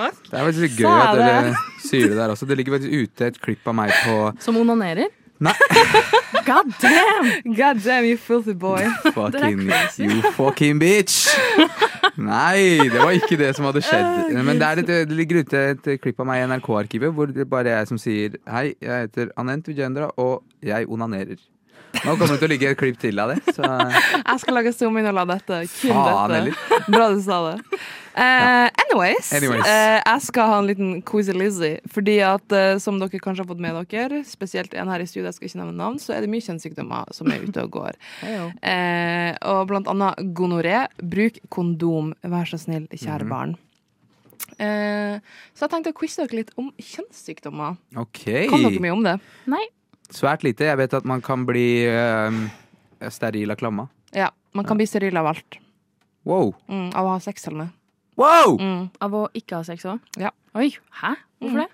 Det 0.00 0.32
er 0.32 0.44
faktisk 0.46 0.62
litt 0.64 0.78
gøy 0.80 0.88
at 0.88 1.18
det. 1.18 1.24
dere 1.26 1.54
sier 1.84 2.08
det 2.12 2.16
der 2.16 2.32
også. 2.32 2.46
Det 2.48 2.56
ligger 2.60 2.78
faktisk 2.78 2.92
ute 3.04 3.28
et 3.32 3.40
klipp 3.42 3.68
av 3.68 3.76
meg 3.76 3.92
på 4.04 4.14
Som 4.42 4.56
onanerer? 4.60 5.10
Nei. 5.40 5.54
God 6.48 6.72
damn! 6.80 7.30
God 7.56 7.80
damn, 7.84 8.04
you 8.04 8.16
filthy 8.16 8.52
boy. 8.54 8.84
Fucking 9.12 9.68
You 9.98 10.22
fucking 10.36 10.80
bitch! 10.80 11.28
Nei, 12.20 12.90
det 12.92 13.00
var 13.00 13.14
ikke 13.16 13.38
det 13.40 13.54
som 13.56 13.64
hadde 13.64 13.80
skjedd. 13.84 14.34
Men 14.44 14.58
det, 14.60 14.66
er 14.66 14.82
et, 14.82 14.90
det 15.08 15.16
ligger 15.16 15.40
ute 15.40 15.62
et 15.72 15.86
klipp 16.02 16.20
av 16.20 16.28
meg 16.28 16.42
i 16.42 16.48
NRK-arkivet 16.50 17.14
hvor 17.16 17.30
det 17.32 17.46
bare 17.48 17.72
er 17.72 17.80
jeg 17.80 17.90
som 17.92 18.00
sier 18.00 18.36
Hei, 18.50 18.74
jeg 18.82 19.06
heter 19.06 19.32
Anent 19.40 19.70
Vijendra, 19.70 20.10
og 20.20 20.44
jeg 20.64 20.88
onanerer. 20.90 21.40
Nå 22.00 22.14
kommer 22.16 22.32
det 22.34 22.38
til 22.40 22.48
å 22.48 22.52
ligge 22.52 22.68
et 22.72 22.78
klipp 22.80 22.98
til 23.02 23.18
av 23.20 23.32
det. 23.34 23.40
Så 23.54 23.62
Jeg 23.66 24.40
skal 24.42 24.54
lage 24.56 24.72
zoom-innhold 24.72 25.18
av 25.24 25.32
dette. 25.34 25.58
Kun 25.80 25.90
Faen, 25.96 26.30
dette. 26.50 26.78
Bra 26.90 27.08
du 27.12 27.20
sa 27.24 27.38
det. 27.50 27.80
Eh, 28.20 28.66
anyways, 28.82 29.28
Anyways. 29.36 29.62
Uh, 29.64 29.98
jeg 30.02 30.22
skal 30.26 30.48
ha 30.50 30.56
en 30.58 30.66
liten 30.66 31.02
quizy-lizzy. 31.06 31.72
Fordi 31.94 32.16
at, 32.26 32.46
uh, 32.56 32.78
som 32.82 32.98
dere 32.98 33.20
kanskje 33.22 33.44
har 33.44 33.48
fått 33.52 33.62
med 33.62 33.76
dere, 33.92 34.22
spesielt 34.26 34.74
en 34.74 34.90
her 34.90 35.04
i 35.04 35.06
studio, 35.06 35.28
jeg 35.28 35.36
skal 35.38 35.48
ikke 35.50 35.60
nevne 35.62 35.76
navn, 35.78 35.98
så 36.02 36.16
er 36.16 36.24
det 36.24 36.30
mye 36.32 36.42
kjønnssykdommer 36.46 37.12
som 37.16 37.30
er 37.30 37.44
ute 37.46 37.64
og 37.66 37.70
går. 37.78 37.98
Eh, 38.70 39.32
og 39.46 39.66
blant 39.70 39.88
annet 39.90 40.18
gonoré. 40.36 40.86
Bruk 41.02 41.38
kondom, 41.52 42.12
vær 42.22 42.48
så 42.50 42.58
snill, 42.60 42.86
kjære 42.92 43.24
Mhm. 43.26 43.30
barn. 43.30 43.56
Eh, 44.60 45.20
så 45.54 45.66
jeg 45.66 45.70
tenkte 45.72 45.92
å 45.92 45.96
quize 45.96 46.16
dere 46.26 46.36
litt 46.42 46.50
om 46.60 46.70
kjønnssykdommer. 46.78 47.76
Okay. 47.96 48.48
Kan 48.50 48.62
dere 48.66 48.80
mye 48.82 48.92
om 48.96 49.02
det? 49.06 49.14
Nei. 49.46 49.62
Svært 50.14 50.44
lite. 50.46 50.66
Jeg 50.68 50.78
vet 50.80 50.94
at 50.96 51.06
man 51.08 51.22
kan 51.24 51.46
bli 51.48 51.84
øh, 51.88 52.40
steril 53.10 53.54
av 53.54 53.60
klamma. 53.60 53.88
Ja, 54.16 54.30
Man 54.52 54.66
kan 54.66 54.76
bli 54.76 54.86
steril 54.86 55.16
av 55.16 55.28
alt. 55.30 55.60
Wow. 56.26 56.54
Mm, 56.66 56.88
av 56.98 57.06
å 57.06 57.12
ha 57.14 57.20
sex 57.22 57.44
til 57.44 57.54
og 57.54 57.60
med. 57.62 57.76
Wow! 58.18 58.56
Mm. 58.58 58.88
Av 59.00 59.14
å 59.14 59.20
ikke 59.36 59.60
ha 59.60 59.66
sex 59.66 59.86
òg? 59.88 60.00
Ja. 60.20 60.32
Oi, 60.58 60.72
hæ? 61.00 61.14
Hvorfor 61.40 61.62
det? 61.62 61.68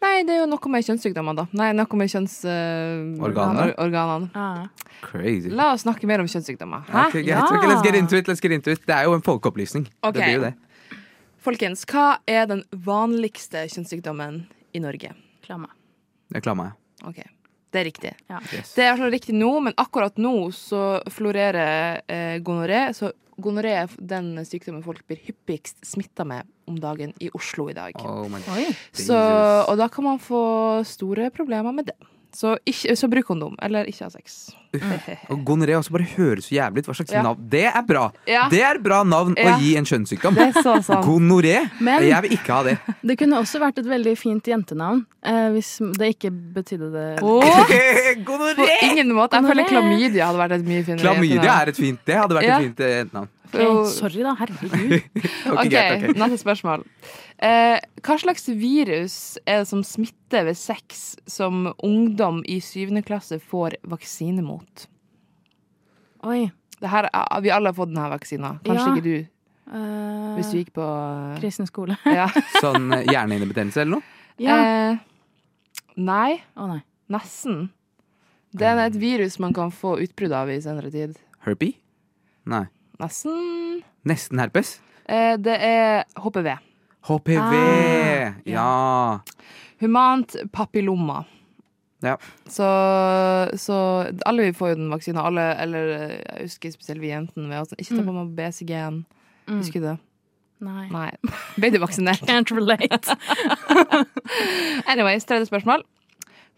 Nei, 0.00 0.12
det 0.24 0.34
er 0.34 0.38
jo 0.40 0.48
noe 0.48 0.72
med 0.72 0.84
kjønnssykdommer, 0.84 1.36
da. 1.36 1.44
Nei, 1.56 1.68
noe 1.76 2.00
med 2.00 2.10
kjønns... 2.10 2.38
Øh, 2.48 3.20
Organer? 3.20 4.26
Ah. 4.34 4.90
Crazy. 5.04 5.52
La 5.52 5.70
oss 5.74 5.84
snakke 5.84 6.08
mer 6.08 6.24
om 6.24 6.28
kjønnssykdommer. 6.28 6.86
Hæ? 6.88 7.06
Okay. 7.12 7.24
Ja. 7.28 7.44
okay, 7.44 7.68
let's 7.68 7.84
get 7.84 7.96
into 7.98 8.16
it, 8.16 8.28
let's 8.28 8.42
get 8.42 8.54
into 8.56 8.72
it. 8.74 8.82
Det 8.88 8.96
er 8.96 9.08
jo 9.08 9.14
en 9.16 9.24
folkeopplysning. 9.24 9.86
Ok. 10.02 10.16
Det 10.16 10.24
blir 10.24 10.38
jo 10.38 10.46
det. 10.48 10.54
Folkens, 11.44 11.86
hva 11.88 12.08
er 12.28 12.48
den 12.50 12.64
vanligste 12.84 13.62
kjønnssykdommen 13.72 14.42
i 14.76 14.82
Norge? 14.82 15.14
Klamma. 15.44 15.70
Det 16.32 16.40
er 16.40 16.44
klammer 16.48 16.72
ja. 16.72 17.08
Ok, 17.08 17.22
det 17.70 17.80
er 17.80 17.86
riktig. 17.86 18.12
Yes. 18.30 18.74
Det 18.74 18.82
er 18.82 18.88
i 18.88 18.90
hvert 18.90 19.02
fall 19.04 19.14
riktig 19.14 19.34
nå, 19.38 19.50
men 19.66 19.76
akkurat 19.78 20.16
nå 20.20 20.34
så 20.54 20.84
florerer 21.12 22.00
eh, 22.10 22.36
gonoré. 22.44 22.88
Så 22.96 23.12
gonoré 23.40 23.74
er 23.82 23.92
den 24.12 24.32
sykdommen 24.46 24.84
folk 24.84 25.04
blir 25.08 25.20
hyppigst 25.24 25.78
smitta 25.86 26.26
med 26.28 26.48
om 26.70 26.78
dagen 26.80 27.14
i 27.22 27.30
Oslo 27.34 27.68
i 27.70 27.76
dag. 27.76 27.96
Oh. 28.02 28.26
Så, 28.92 29.16
og 29.16 29.78
da 29.80 29.88
kan 29.92 30.06
man 30.06 30.22
få 30.22 30.42
store 30.86 31.30
problemer 31.34 31.74
med 31.74 31.90
det. 31.90 31.98
Så, 32.32 32.56
ikke, 32.64 32.94
så 32.96 33.08
bruk 33.10 33.26
kondom, 33.26 33.56
eller 33.62 33.84
ikke 33.90 34.04
ha 34.06 34.10
sex. 34.10 34.50
Og 35.30 35.40
gonoré 35.44 35.74
også 35.74 35.90
bare 35.90 36.06
høres 36.16 36.46
så 36.46 36.54
jævlig 36.54 36.84
ut. 36.84 36.86
Hva 36.90 36.94
slags 36.94 37.12
Ja. 37.12 37.22
navn? 37.26 37.40
Det 37.50 37.64
er 37.66 37.82
bra! 37.82 38.04
Ja. 38.26 38.44
Det 38.48 38.60
er 38.62 38.78
bra 38.78 39.02
navn 39.02 39.34
Ja. 39.36 39.56
å 39.56 39.60
gi 39.60 39.72
en 39.76 39.84
kjønnssykdom. 39.84 40.34
Det 40.38 40.54
så 40.62 40.76
sant. 40.86 41.04
Gonoré? 41.04 41.68
Men- 41.80 42.04
Jeg 42.06 42.22
vil 42.22 42.30
ikke 42.38 42.52
ha 42.54 42.62
det. 42.62 42.78
Det 43.02 43.18
kunne 43.18 43.40
også 43.42 43.58
vært 43.58 43.78
et 43.78 43.86
veldig 43.86 44.16
fint 44.16 44.44
jentenavn, 44.44 45.04
eh, 45.24 45.50
hvis 45.50 45.78
det 45.98 46.14
ikke 46.16 46.30
betydde 46.30 46.92
det. 46.92 47.18
Åh, 47.20 47.66
på 48.54 48.68
ingen 48.82 49.10
måte. 49.12 49.32
Jeg 49.34 49.44
føler 49.50 49.68
klamydia 49.68 50.26
hadde 50.26 50.38
vært 50.38 50.52
et 50.60 50.64
mye 50.64 50.84
finere 50.84 51.00
Klamydia 51.02 51.62
er 51.62 51.68
et 51.68 51.76
fint 51.76 51.98
Det 52.06 52.14
hadde 52.16 52.34
vært 52.38 52.42
Ja. 52.46 52.58
et 52.58 52.62
fint 52.62 52.76
jentenavn. 52.78 53.28
Okay, 53.52 53.84
sorry, 53.90 54.22
da. 54.22 54.36
Herregud. 54.38 54.70
Ok, 54.70 55.58
okay, 55.58 55.68
greit, 55.68 56.04
ok. 56.10 56.16
neste 56.16 56.38
spørsmål. 56.38 56.84
Eh, 57.40 57.80
hva 58.04 58.16
slags 58.20 58.48
virus 58.52 59.38
er 59.48 59.62
det 59.62 59.68
som 59.70 59.80
smitter 59.86 60.44
ved 60.50 60.58
sex 60.60 61.16
som 61.30 61.70
ungdom 61.82 62.42
i 62.44 62.58
syvende 62.60 63.00
klasse 63.06 63.38
får 63.40 63.78
vaksine 63.88 64.42
mot? 64.44 64.86
Oi. 66.28 66.50
Det 66.80 66.88
her, 66.88 67.08
er- 67.12 67.40
vi 67.44 67.50
alle 67.52 67.68
har 67.68 67.74
fått 67.76 67.92
denne 67.94 68.10
vaksina. 68.12 68.58
Kanskje 68.64 68.86
Ja. 68.86 68.94
ikke 68.96 69.02
du, 69.04 69.26
Uh, 69.70 70.34
hvis 70.34 70.50
du 70.50 70.56
gikk 70.58 70.72
på 70.74 70.84
Kristen 71.38 71.64
skole. 71.68 71.96
ja. 72.04 72.24
Sånn 72.60 72.90
eh, 72.92 73.04
hjernehinnebetennelse 73.06 73.82
eller 73.84 74.00
noe? 74.00 74.02
Ja. 74.36 74.56
Eh, 74.58 74.98
nei, 75.96 76.42
Å 76.58 76.66
nei. 76.66 76.80
nesten. 77.08 77.68
Det 78.52 78.66
er 78.66 78.80
et 78.88 78.96
virus 78.98 79.38
man 79.38 79.52
kan 79.54 79.70
få 79.70 79.92
utbrudd 80.02 80.32
av 80.34 80.50
i 80.50 80.56
senere 80.60 80.90
tid. 80.90 81.14
Herpy? 81.46 81.76
Nei. 82.50 82.64
Nesten. 82.98 83.84
Nesten 84.04 84.42
herpes? 84.42 84.80
Eh, 85.06 85.36
det 85.38 85.54
er 85.62 86.02
HPV. 86.18 86.58
HPV! 87.08 87.52
Ah, 87.54 88.32
ja. 88.44 89.20
Humant 89.80 90.36
papilloma. 90.52 91.22
Ja. 92.04 92.14
Så, 92.48 92.66
så 93.60 93.76
alle 94.26 94.42
vi 94.48 94.52
får 94.56 94.72
jo 94.74 94.76
den 94.80 94.90
vaksina. 94.92 95.24
Alle, 95.28 95.46
eller 95.60 95.90
jeg 95.94 96.46
husker 96.46 96.72
spesielt 96.74 97.00
vi 97.02 97.10
jentene. 97.12 97.48
Med, 97.48 97.58
altså, 97.62 97.76
ikke 97.80 97.98
ta 97.98 98.04
på 98.06 98.14
meg 98.16 98.30
BCG-en. 98.38 99.02
Mm. 99.48 99.58
Husker 99.60 99.80
du 99.82 99.86
det? 99.90 99.96
Nei. 100.64 100.86
Nei. 100.92 101.08
Ble 101.56 101.70
du 101.72 101.78
vaksinert? 101.80 102.24
Can't 102.28 102.52
relate. 102.52 103.16
Anyways, 104.92 105.24
tredje 105.28 105.48
spørsmål. 105.48 105.84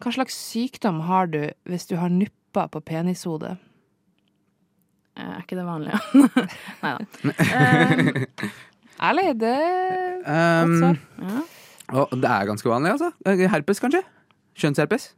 Hva 0.03 0.11
slags 0.15 0.35
sykdom 0.51 1.05
har 1.07 1.31
du 1.31 1.45
hvis 1.71 1.87
du 1.91 1.95
har 2.01 2.11
nupper 2.11 2.67
på 2.75 2.83
penishodet? 2.83 3.55
Eh, 5.15 5.23
Er 5.29 5.43
ikke 5.45 5.59
det 5.59 5.67
vanlige? 5.69 5.99
Nei 6.83 6.93
da. 6.99 7.03
Ærlig, 9.03 9.33
det 9.41 9.57
Um. 10.23 10.75
Ja. 11.19 11.41
og 11.99 12.13
det 12.15 12.29
er 12.31 12.47
ganske 12.47 12.69
vanlig, 12.71 12.93
altså. 12.95 13.11
Eh, 13.27 13.43
Herpes, 13.51 13.81
kanskje? 13.83 14.03
Kjønnsherpes? 14.55 15.09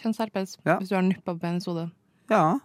Kjønnsherpes. 0.00 0.56
Ja. 0.64 0.78
Hvis 0.80 0.88
du 0.88 0.96
har 0.96 1.04
nuppa 1.04 1.34
på 1.34 1.42
penishodet. 1.42 1.90
Ja. 2.32 2.56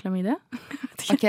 Klamydia? 0.00 0.36
Ok. 1.14 1.24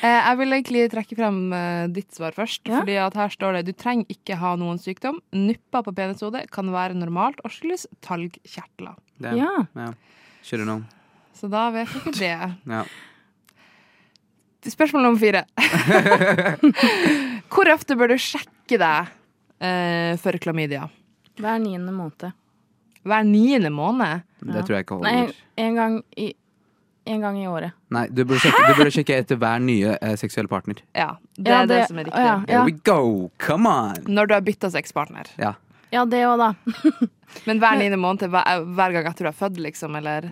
Eh, 0.00 0.06
jeg 0.24 0.36
vil 0.40 0.54
egentlig 0.56 0.82
trekke 0.92 1.16
frem 1.18 1.40
eh, 1.52 1.88
ditt 1.92 2.14
svar 2.16 2.32
først. 2.36 2.62
Ja. 2.70 2.78
Fordi 2.80 2.94
at 3.02 3.18
her 3.18 3.32
står 3.34 3.58
det 3.58 3.66
du 3.68 3.74
trenger 3.76 4.08
ikke 4.14 4.38
ha 4.40 4.54
noen 4.56 4.78
sykdom. 4.80 5.18
Nupper 5.34 5.84
på 5.84 5.92
penishodet 5.98 6.46
kan 6.54 6.70
være 6.72 6.96
normalt 6.96 7.42
og 7.44 7.52
skyldes 7.52 7.84
talgkjertler. 8.06 8.96
Ja. 9.26 9.66
ja. 9.76 9.90
Kjører 10.46 10.70
noen. 10.70 10.86
Så 11.36 11.50
da 11.52 11.66
vet 11.74 11.92
dere 11.92 12.14
det. 12.16 12.32
Ja. 12.70 12.82
Spørsmål 14.68 15.02
nummer 15.06 15.20
fire. 15.20 15.44
Hvor 17.52 17.70
ofte 17.72 17.96
bør 17.98 18.12
du 18.12 18.18
sjekke 18.20 18.78
deg 18.80 19.12
eh, 19.64 20.16
for 20.22 20.36
klamydia? 20.42 20.88
Hver 21.38 21.60
niende 21.62 21.94
måned. 21.94 22.32
Hver 23.08 23.24
niende 23.26 23.70
måned? 23.72 24.24
Det 24.42 24.64
tror 24.66 24.78
jeg 24.78 24.86
ikke 24.86 24.98
Nei, 25.04 25.14
holder. 25.22 25.38
en 25.64 25.78
gang 25.78 25.94
i, 26.18 26.28
en 27.08 27.22
gang 27.24 27.38
i 27.40 27.46
året. 27.48 27.72
Nei, 27.94 28.04
du 28.12 28.24
burde 28.24 28.40
sjekke, 28.42 28.64
du 28.68 28.74
burde 28.82 28.92
sjekke 28.94 29.20
etter 29.22 29.38
hver 29.40 29.62
nye 29.64 29.94
eh, 30.02 30.16
seksuelle 30.20 30.50
partner. 30.50 30.82
Ja, 30.98 31.12
det 31.38 31.54
Ja, 31.54 31.62
er 31.62 31.70
det, 31.70 31.78
det- 31.78 31.86
som 31.92 32.02
er 32.02 32.08
riktig. 32.10 32.26
ja. 32.26 32.36
Here 32.50 32.66
we 32.68 32.74
go! 32.84 33.30
Come 33.42 33.70
on! 33.70 34.02
Når 34.10 34.28
du 34.28 34.34
har 34.36 34.44
bytta 34.46 34.70
sexpartner. 34.74 35.30
Ja. 35.40 35.54
Ja, 35.94 36.02
det 36.04 36.20
òg, 36.28 36.36
da. 36.42 36.50
Men 37.48 37.62
hver 37.62 37.78
niende 37.80 37.96
måned, 38.00 38.28
hver, 38.28 38.66
hver 38.76 38.92
gang 38.92 39.06
etter 39.08 39.24
du 39.24 39.30
er 39.30 39.38
født, 39.38 39.56
liksom, 39.64 39.94
eller? 39.96 40.26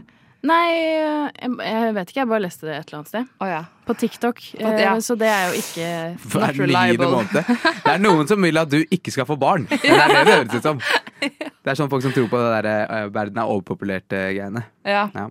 Nei, 0.46 0.66
jeg, 0.76 1.50
jeg 1.58 1.92
vet 1.96 2.10
ikke. 2.12 2.20
Jeg 2.20 2.28
bare 2.30 2.42
leste 2.44 2.66
det 2.68 2.74
et 2.76 2.84
eller 2.90 2.98
annet 3.00 3.10
sted. 3.10 3.30
Oh, 3.42 3.48
ja. 3.50 3.62
På 3.88 3.94
TikTok. 3.98 4.42
ja. 4.60 4.72
Eh, 4.92 4.98
Så 5.02 5.16
det 5.18 5.26
er 5.32 5.48
jo 5.50 5.58
ikke 5.58 5.88
Hver 6.36 6.60
niende 6.70 7.08
måned. 7.10 7.50
Det 7.82 7.92
er 7.94 8.02
noen 8.02 8.28
som 8.30 8.42
vil 8.46 8.60
at 8.60 8.70
du 8.70 8.78
ikke 8.94 9.14
skal 9.14 9.26
få 9.26 9.36
barn. 9.40 9.66
Det 9.70 9.90
er 9.90 10.12
det 10.12 10.22
det 10.28 10.36
høres 10.36 10.54
ut 10.60 10.68
som. 10.68 10.80
Det 11.18 11.72
er 11.72 11.78
sånn 11.80 11.90
folk 11.90 12.04
som 12.06 12.14
tror 12.14 12.28
på 12.30 12.38
det 12.44 12.62
der 12.62 12.70
eh, 12.84 13.08
verden 13.14 13.42
er 13.42 13.50
overpopulert-greiene. 13.56 14.64
ja. 14.86 15.06
Ja. 15.16 15.26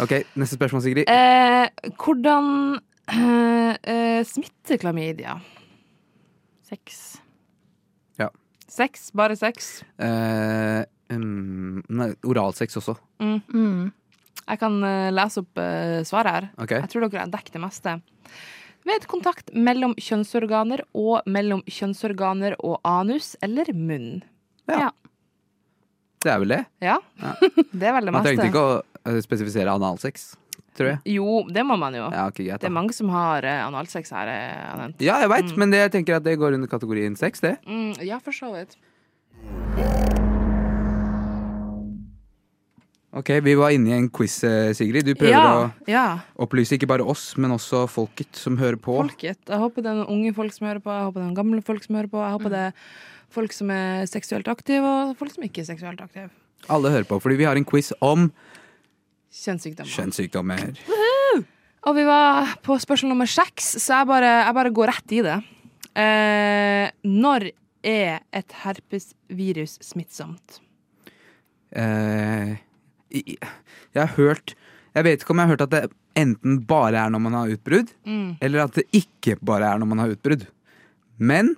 Ok, 0.00 0.12
neste 0.38 0.54
spørsmål, 0.56 0.84
Sigrid. 0.84 1.08
Eh, 1.10 1.92
hvordan 1.98 2.78
eh, 3.10 3.72
eh, 3.82 4.20
smitter 4.28 4.78
klamydia? 4.80 5.40
sex. 6.68 7.16
Sex? 8.68 9.08
Bare 9.16 9.34
sex? 9.34 9.80
Eh, 9.98 10.82
um, 11.10 11.80
nei, 11.88 12.10
oralsex 12.28 12.76
også. 12.78 12.94
Mm. 13.18 13.88
Jeg 14.48 14.60
kan 14.62 14.78
eh, 14.84 15.10
lese 15.12 15.42
opp 15.42 15.60
eh, 15.60 15.98
svaret 16.08 16.32
her. 16.34 16.46
Okay. 16.64 16.80
Jeg 16.80 16.92
tror 16.94 17.04
dere 17.08 17.24
har 17.26 17.32
dekket 17.32 17.58
det 17.58 17.62
meste. 17.62 17.98
Ved 18.88 19.04
kontakt 19.10 19.50
mellom 19.52 19.92
kjønnsorganer 20.00 20.80
og 20.96 21.26
mellom 21.28 21.60
kjønnsorganer 21.68 22.54
og 22.64 22.78
anus 22.88 23.34
eller 23.44 23.68
munn. 23.76 24.22
Ja. 24.70 24.90
Det 26.24 26.32
er 26.32 26.40
vel 26.42 26.54
det. 26.56 26.62
Ja, 26.82 26.96
Ja. 27.20 27.32
det 27.72 27.88
er 27.90 27.94
vel 27.98 28.08
det 28.08 28.14
Man 28.14 28.22
meste. 28.24 28.32
trengte 28.32 28.48
ikke 28.48 28.64
å 28.64 28.76
eh, 29.12 29.20
spesifisere 29.22 29.74
analsex, 29.76 30.30
tror 30.78 30.92
jeg. 30.94 31.00
Jo, 31.18 31.42
det 31.52 31.66
må 31.68 31.76
man 31.78 31.94
jo. 31.98 32.08
Ja, 32.08 32.24
okay, 32.32 32.48
greit 32.48 32.64
Det 32.64 32.70
er 32.70 32.74
mange 32.80 32.96
som 32.96 33.12
har 33.12 33.44
analsex 33.52 34.14
her, 34.16 34.32
eh, 34.32 34.88
Ja, 35.04 35.20
jeg 35.22 35.30
veit, 35.34 35.52
men 35.60 35.74
det, 35.74 35.84
jeg 35.84 35.96
tenker 36.00 36.16
at 36.22 36.26
det 36.26 36.38
går 36.40 36.56
under 36.56 36.70
kategorien 36.70 37.16
sex, 37.18 37.44
det. 37.44 37.58
Mm, 37.68 37.92
ja, 38.08 38.18
for 38.24 38.32
så 38.32 38.54
vidt. 38.56 38.78
Ok, 43.18 43.30
vi 43.42 43.54
var 43.58 43.72
inne 43.74 43.90
i 43.90 43.96
en 43.96 44.08
quiz, 44.14 44.36
eh, 44.46 44.70
Sigrid. 44.78 45.04
Du 45.08 45.14
prøver 45.18 45.32
Ja, 45.34 45.70
ja. 45.90 46.04
å 46.38 46.44
opplyse 46.46 46.76
ikke 46.78 46.86
bare 46.86 47.02
oss, 47.08 47.32
men 47.40 47.50
også 47.50 47.86
folket 47.90 48.36
som 48.38 48.56
hører 48.60 48.76
på. 48.78 48.94
Folket. 49.00 49.40
Jeg 49.48 49.58
håper 49.58 49.82
det 49.82 49.90
er 49.90 49.96
noen 50.04 50.12
unge 50.14 50.34
folk 50.36 50.52
som 50.54 50.68
hører 50.68 50.80
på, 50.84 50.92
jeg 50.92 51.06
håper 51.08 51.18
det 51.18 51.24
er 51.24 51.30
noen 51.32 51.38
gamle 51.40 51.62
folk 51.66 51.82
som 51.84 51.96
hører 51.98 52.10
på, 52.12 52.20
jeg 52.22 52.36
håper 52.36 52.50
det 52.54 52.60
er 52.68 52.72
folk 53.34 53.52
som 53.56 53.70
er 53.74 54.06
seksuelt 54.06 54.48
aktive, 54.48 54.84
og 55.10 55.16
folk 55.18 55.34
som 55.34 55.42
ikke 55.48 55.64
er 55.64 55.68
seksuelt 55.72 56.00
aktive. 56.04 56.30
Alle 56.70 56.90
hører 56.94 57.08
på, 57.10 57.18
fordi 57.22 57.36
vi 57.40 57.44
har 57.48 57.56
en 57.58 57.64
quiz 57.68 57.90
om 58.00 58.28
Kjønnssykdommer. 59.32 59.92
kjønnssykdommer. 59.92 60.78
Og 61.88 61.94
vi 61.94 62.04
var 62.04 62.54
på 62.64 62.78
spørsmål 62.80 63.12
nummer 63.12 63.28
seks, 63.30 63.74
så 63.82 64.00
jeg 64.00 64.06
bare, 64.08 64.30
jeg 64.46 64.54
bare 64.56 64.72
går 64.74 64.88
rett 64.92 65.12
i 65.12 65.20
det. 65.26 65.36
Eh, 65.98 66.90
når 67.04 67.50
er 67.84 68.20
et 68.32 68.54
herpesvirus 68.64 69.78
smittsomt? 69.84 70.60
Eh, 71.72 72.56
jeg 73.10 73.38
har 73.96 74.14
hørt 74.16 74.54
Jeg 74.94 75.04
vet 75.04 75.20
ikke 75.22 75.30
om 75.30 75.38
jeg 75.38 75.46
har 75.46 75.52
hørt 75.56 75.62
at 75.66 75.70
det 75.70 75.90
enten 76.18 76.66
bare 76.66 76.96
er 77.06 77.10
når 77.10 77.20
man 77.22 77.32
har 77.36 77.48
utbrudd, 77.54 77.90
Mm. 78.06 78.36
eller 78.40 78.64
at 78.64 78.74
det 78.74 78.84
ikke 78.92 79.36
bare 79.44 79.62
er 79.74 79.78
når 79.78 79.86
man 79.86 79.98
har 80.02 80.08
utbrudd. 80.16 80.46
Men 81.18 81.54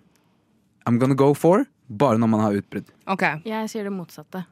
I'm 0.87 0.99
gonna 0.99 1.15
go 1.15 1.33
for 1.35 1.65
bare 1.89 2.19
når 2.19 2.29
man 2.29 2.41
har 2.41 2.53
utbrudd. 2.59 2.85
OK. 3.09 3.23
Jeg 3.47 3.71
sier 3.73 3.85
det 3.85 3.93
motsatte. 3.95 4.45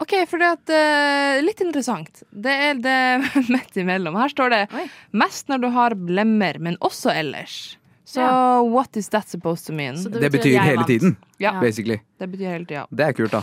Ok, 0.00 0.14
for 0.28 0.38
det 0.38 0.46
at, 0.52 0.70
eh, 0.70 1.42
Litt 1.42 1.60
interessant. 1.60 2.22
Det 2.30 2.52
er 2.52 2.74
det 2.74 3.32
midt 3.54 3.76
imellom. 3.82 4.14
Her 4.20 4.28
står 4.28 4.50
det 4.50 4.62
Oi. 4.74 4.86
mest 5.12 5.48
når 5.48 5.60
du 5.62 5.68
har 5.70 5.94
blemmer, 5.94 6.58
men 6.60 6.76
også 6.80 7.10
ellers. 7.16 7.76
Så 8.06 8.20
Ja. 8.20 8.60
what 8.62 8.96
is 8.96 9.08
that 9.08 9.28
supposed 9.28 9.66
to 9.66 9.72
mean? 9.72 9.94
Det 9.96 10.12
Det, 10.12 10.20
Det 10.20 10.32
betyr 10.32 10.58
betyr 10.58 10.62
hele 10.70 10.84
tiden, 10.86 11.16
Ja. 11.40 11.58
basically. 11.60 12.00
Det 12.20 12.30
betyr 12.30 12.50
hele 12.52 12.66
tida. 12.66 12.86
Det 12.94 13.06
er 13.08 13.12
kult, 13.12 13.30
da. 13.32 13.42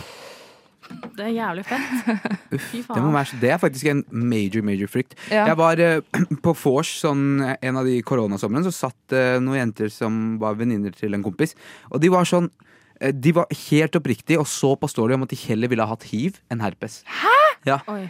Det 1.16 1.26
er 1.26 1.32
jævlig 1.34 1.64
fett. 1.68 2.24
Fy 2.70 2.80
Det, 2.86 3.02
må 3.02 3.12
være, 3.14 3.40
det 3.42 3.52
er 3.54 3.60
faktisk 3.62 3.90
en 3.92 4.02
major, 4.10 4.64
major 4.66 4.90
frykt. 4.90 5.16
Ja. 5.30 5.46
Jeg 5.50 5.58
var 5.60 5.82
uh, 5.82 6.24
på 6.44 6.54
vors 6.62 6.90
sånn, 7.02 7.42
en 7.42 7.80
av 7.80 7.88
de 7.88 7.98
koronasomrene, 8.06 8.64
så 8.68 8.88
satt 8.88 9.16
uh, 9.16 9.36
noen 9.42 9.62
jenter 9.64 9.92
som 9.94 10.38
var 10.42 10.58
venninner 10.60 10.94
til 10.96 11.16
en 11.16 11.24
kompis. 11.26 11.56
Og 11.90 12.02
de 12.02 12.12
var 12.12 12.28
sånn 12.28 12.50
uh, 12.50 13.12
De 13.12 13.34
var 13.36 13.50
helt 13.68 13.96
oppriktige 14.00 14.40
og 14.40 14.48
så 14.50 14.74
påståelige 14.80 15.20
om 15.20 15.28
at 15.28 15.34
de 15.34 15.40
heller 15.46 15.72
ville 15.72 15.86
ha 15.86 15.96
hatt 15.96 16.08
hiv 16.10 16.40
enn 16.52 16.64
herpes. 16.64 17.02
Hæ? 17.20 17.38
Ja, 17.68 17.80
Oi. 17.92 18.04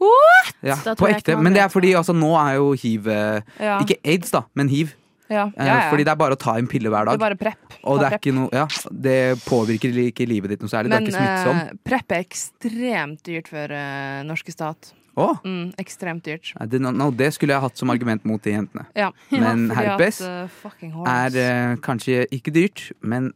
What?! 0.00 0.54
Ja, 0.64 0.76
på 0.96 1.08
ekte. 1.08 1.36
Men 1.40 1.54
det 1.54 1.62
er 1.64 1.70
fordi 1.72 1.92
altså, 1.96 2.14
nå 2.16 2.32
er 2.40 2.58
jo 2.58 2.72
hiv 2.78 3.08
eh, 3.10 3.40
Ja. 3.60 3.78
Ikke 3.82 3.98
aids, 4.04 4.32
da, 4.34 4.44
men 4.56 4.70
hiv. 4.72 4.94
Ja. 5.30 5.46
Eh, 5.56 5.66
Ja, 5.66 5.76
ja. 5.84 5.90
Fordi 5.90 6.04
det 6.04 6.12
er 6.12 6.20
bare 6.20 6.36
å 6.36 6.40
ta 6.40 6.56
en 6.60 6.66
pille 6.68 6.90
hver 6.92 7.06
Det 7.06 7.14
er 7.14 7.16
dag. 7.16 7.20
bare 7.20 7.36
prep. 7.36 7.78
Og 7.84 8.00
det 8.00 8.10
er 8.12 8.32
noe 8.32 8.48
Ja, 8.52 8.66
det 8.90 9.38
påvirker 9.44 9.94
ikke 10.10 10.26
livet 10.28 10.50
ditt 10.50 10.60
noe 10.60 10.68
særlig. 10.68 10.90
Men 10.90 11.04
det 11.04 11.14
er 11.14 11.20
ikke 11.20 11.22
smittsom. 11.22 11.56
Uh, 11.56 11.80
prep 11.84 12.12
er 12.12 12.24
ekstremt 12.24 13.24
dyrt 13.24 13.48
for 13.48 13.72
uh, 13.72 14.22
norske 14.24 14.52
stat. 14.52 14.92
Oh. 15.16 15.38
Mm, 15.46 15.72
ekstremt 15.78 16.24
dyrt. 16.26 16.52
det, 16.68 16.80
no, 16.80 17.10
det 17.14 17.30
skulle 17.34 17.54
jeg 17.54 17.62
hatt 17.62 17.78
som 17.78 17.90
argument 17.90 18.24
mot 18.26 18.42
de 18.42 18.50
jentene. 18.50 18.86
Ja. 18.98 19.12
Men 19.30 19.70
herpes 19.70 20.20
at, 20.20 20.58
uh. 20.64 21.04
Er 21.06 21.38
eh, 21.38 21.76
kanskje 21.84 22.26
ikke 22.34 22.50
dyrt, 22.54 22.92
men 23.00 23.32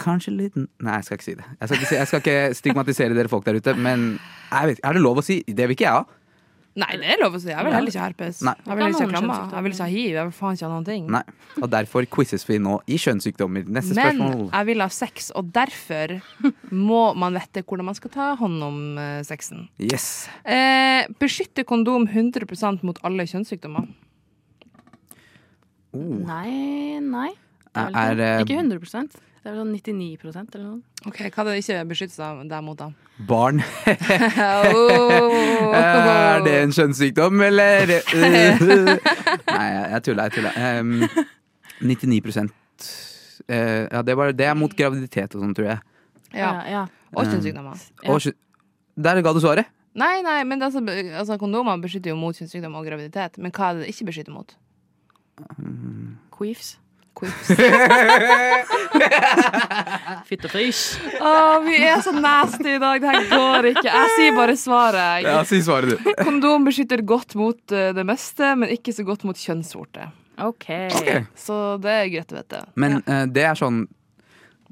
kanskje 0.00 0.32
litt 0.32 0.54
Nei, 0.56 0.94
jeg 1.00 1.04
skal 1.04 1.18
ikke 1.18 1.26
si 1.26 1.34
det. 1.34 1.46
Jeg 1.58 1.68
skal 1.68 1.78
ikke, 1.80 1.88
si, 1.90 1.96
jeg 1.98 2.10
skal 2.10 2.22
ikke 2.22 2.38
stigmatisere 2.56 3.16
dere 3.18 3.28
folk 3.32 3.44
der 3.44 3.58
ute, 3.60 3.74
men 3.76 4.06
jeg 4.50 4.70
vet, 4.70 4.80
er 4.86 4.96
det 4.96 5.02
lov 5.02 5.20
å 5.20 5.24
si? 5.24 5.40
Det 5.46 5.66
vil 5.66 5.76
ikke 5.76 5.88
jeg 5.88 5.98
ha. 5.98 6.19
Nei, 6.78 6.92
det 7.00 7.08
er 7.10 7.18
lov 7.18 7.34
å 7.34 7.38
si. 7.42 7.48
Jeg 7.50 7.66
vil 7.66 7.74
heller 7.74 7.90
ikke 7.90 7.98
ha 8.00 8.06
herpes. 8.06 8.40
Nei. 8.46 8.52
Jeg 8.62 8.76
vil 8.78 8.92
ikke 8.92 9.00
ha 9.02 9.08
klammer. 9.10 9.40
Jeg 9.56 9.64
vil 9.66 9.72
ikke 9.74 9.82
ha 9.82 9.88
hiv. 9.90 10.10
Jeg 10.14 10.26
vil 10.28 10.34
faen 10.36 10.54
ikke 10.54 10.66
ha 10.68 10.70
noen 10.70 10.84
ting. 10.86 11.08
Nei. 11.10 11.22
Og 11.58 11.66
derfor 11.72 12.06
quizzes 12.14 12.46
vi 12.46 12.58
nå 12.62 12.76
i 12.86 12.98
kjønnssykdommer. 13.02 13.64
Neste 13.74 13.96
Men 13.98 14.20
spørsmål. 14.20 14.44
jeg 14.52 14.68
vil 14.70 14.84
ha 14.84 14.88
sex, 14.94 15.30
og 15.34 15.50
derfor 15.56 16.14
må 16.70 17.00
man 17.18 17.34
vite 17.40 17.64
hvordan 17.66 17.88
man 17.90 17.98
skal 17.98 18.14
ta 18.14 18.28
hånd 18.38 18.62
om 18.62 18.78
eh, 19.02 19.22
sexen. 19.26 19.66
Yes. 19.82 20.28
Eh, 20.46 21.10
beskytter 21.18 21.66
kondom 21.66 22.06
100% 22.06 22.86
mot 22.86 23.02
alle 23.02 23.26
kjønnssykdommer? 23.26 23.90
Oh. 25.90 26.14
Nei, 26.22 27.00
nei. 27.02 27.32
Er 27.74 27.90
Er, 27.90 28.14
ikke, 28.14 28.22
eh, 28.22 28.40
ikke 28.46 28.62
100 28.62 29.18
Det 29.40 29.48
er 29.48 29.54
sånn 29.56 29.70
99% 29.72 30.56
eller 30.58 30.64
noe. 30.66 30.80
Ok, 31.08 31.22
Hva 31.32 31.44
er 31.46 31.48
det 31.48 31.60
ikke 31.62 31.84
beskytter 31.88 32.12
seg 32.18 32.40
deg 32.50 32.64
mot, 32.66 32.76
da? 32.76 32.90
Barn. 33.28 33.62
Oh. 34.44 35.72
Er 35.80 36.44
det 36.44 36.52
en 36.58 36.74
kjønnssykdom, 36.76 37.40
eller? 37.46 37.88
Nei, 38.20 39.68
jeg 39.94 40.02
tuller 40.04 40.04
tulla, 40.04 40.26
jeg 40.28 40.34
tulla. 40.36 40.52
Um, 40.80 41.06
99 41.80 42.20
uh, 42.36 42.44
Ja, 43.48 44.02
det, 44.04 44.16
var, 44.20 44.34
det 44.36 44.44
er 44.44 44.58
mot 44.60 44.76
graviditet 44.76 45.36
og 45.36 45.46
sånn, 45.46 45.56
tror 45.56 45.70
jeg. 45.70 45.80
Ja. 46.36 46.52
ja. 46.68 46.84
Og 47.16 47.24
kjønnssykdommer. 47.24 47.80
Ja. 48.04 48.12
Og, 48.12 48.28
der 49.00 49.22
ga 49.24 49.32
du 49.32 49.40
svaret. 49.40 49.72
Nei, 49.96 50.20
nei, 50.22 50.42
men 50.44 50.60
altså, 50.62 50.84
altså, 50.84 51.40
kondomer 51.40 51.80
beskytter 51.80 52.12
jo 52.12 52.20
mot 52.20 52.36
kjønnssykdom 52.36 52.76
og 52.76 52.84
graviditet. 52.86 53.40
Men 53.40 53.56
hva 53.56 53.70
er 53.72 53.80
det 53.80 53.88
det 53.88 53.96
ikke 53.96 54.10
beskytter 54.12 54.36
mot? 54.36 54.52
Queefs. 56.36 56.76
Quips. 57.20 57.50
Fittefrys. 60.30 60.80
Å, 61.20 61.60
vi 61.64 61.76
er 61.84 62.00
så 62.04 62.12
nasty 62.16 62.76
i 62.76 62.78
dag. 62.80 63.00
Det 63.02 63.08
her 63.12 63.26
går 63.30 63.68
ikke. 63.74 63.88
Jeg 63.88 64.08
sier 64.16 64.36
bare 64.38 64.56
svaret. 64.58 65.26
Ja, 65.26 65.44
si 65.48 65.60
svaret, 65.64 66.00
du. 66.00 66.10
Kondom 66.24 66.64
beskytter 66.68 67.00
godt 67.06 67.34
mot 67.38 67.72
eh, 67.76 67.90
det 67.96 68.04
meste, 68.08 68.54
men 68.58 68.72
ikke 68.72 68.92
så 68.96 69.02
godt 69.06 69.22
mot 69.28 69.38
kjønnsvorte. 69.38 70.08
OK. 70.40 70.68
Ok. 70.96 71.10
Så 71.36 71.54
det 71.84 71.92
er 71.96 72.12
greit 72.14 72.32
å 72.32 72.38
vite. 72.40 72.60
Men 72.80 73.00
uh, 73.04 73.26
det 73.28 73.44
er 73.50 73.56
sånn 73.58 73.82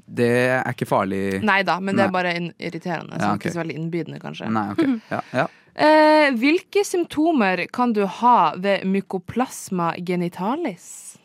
Det 0.09 0.29
er 0.55 0.65
ikke 0.71 0.87
farlig 0.89 1.43
Nei 1.45 1.59
da, 1.67 1.75
men 1.77 1.93
det 1.99 2.07
er 2.07 2.13
bare 2.13 2.31
irriterende. 2.57 3.19
Så 3.19 3.21
Ja, 3.21 3.33
okay. 3.35 3.49
Ikke 3.49 3.53
så 3.53 3.61
veldig 3.61 3.77
innbydende, 3.77 4.19
kanskje. 4.23 4.49
Nei, 4.53 4.67
okay. 4.73 4.87
Ja, 5.13 5.21
ja. 5.43 5.47
Eh, 5.79 6.33
hvilke 6.35 6.81
symptomer 6.83 7.61
kan 7.71 7.93
du 7.95 8.01
ha 8.03 8.53
ved 8.57 8.83
mykoplasma 8.89 9.93
genitalis? 10.03 11.18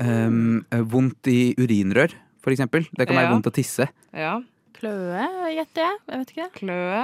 Um, 0.00 0.62
vondt 0.88 1.28
i 1.28 1.52
urinrør, 1.60 2.14
for 2.40 2.54
eksempel. 2.54 2.86
Det 2.96 3.06
kan 3.06 3.18
være 3.18 3.28
Ja. 3.28 3.34
vondt 3.34 3.50
å 3.50 3.52
tisse. 3.52 3.88
Ja. 4.16 4.40
Kløe, 4.72 5.26
gjetter 5.52 5.84
jeg. 5.84 5.98
Jeg 6.08 6.18
vet 6.22 6.30
ikke. 6.32 6.48
Kløe. 6.56 7.02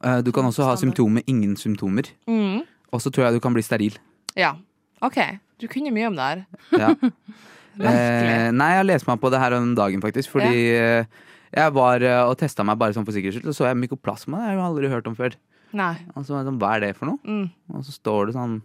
Uh, 0.00 0.20
du 0.24 0.32
kan 0.32 0.44
også 0.48 0.64
ha 0.64 0.76
symptomer, 0.80 1.22
ingen 1.28 1.56
symptomer. 1.60 2.08
Mm. 2.26 2.62
Og 2.90 3.00
så 3.04 3.12
tror 3.12 3.28
jeg 3.28 3.34
du 3.36 3.40
kan 3.44 3.52
bli 3.52 3.62
steril. 3.62 3.98
Ja. 4.36 4.54
OK. 5.02 5.18
Du 5.60 5.68
kunne 5.68 5.92
mye 5.92 6.08
om 6.08 6.16
det 6.16 6.28
her. 6.30 6.46
Ja. 6.72 6.94
Merkelig. 7.80 8.30
Eh, 8.32 8.50
nei, 8.56 8.70
jeg 8.74 8.86
leste 8.88 9.08
meg 9.08 9.20
på 9.20 9.30
det 9.30 9.40
her 9.40 9.54
om 9.58 9.74
dagen, 9.76 10.00
faktisk. 10.00 10.32
Fordi 10.32 10.48
ja. 10.72 11.04
jeg 11.52 11.74
var 11.76 12.02
og 12.26 12.38
testa 12.40 12.64
meg 12.64 12.80
bare 12.80 12.96
sånn 12.96 13.04
for 13.04 13.12
sikkerhets 13.12 13.38
skyld, 13.38 13.52
og 13.52 13.56
så 13.56 13.68
jeg 13.68 13.78
mykoplasma. 13.84 14.40
Det 14.40 14.48
har 14.48 14.56
jeg 14.56 14.64
aldri 14.64 14.90
hørt 14.90 15.06
om 15.12 15.14
før. 15.16 15.36
Nei. 15.76 15.94
Og 16.16 16.24
så 16.24 16.40
sånn, 16.40 16.58
Hva 16.58 16.74
er 16.76 16.86
det 16.86 16.96
for 16.98 17.12
noe? 17.12 17.20
Mm. 17.22 17.76
Og 17.76 17.84
så 17.86 17.94
står 17.94 18.30
det 18.30 18.36
sånn 18.38 18.58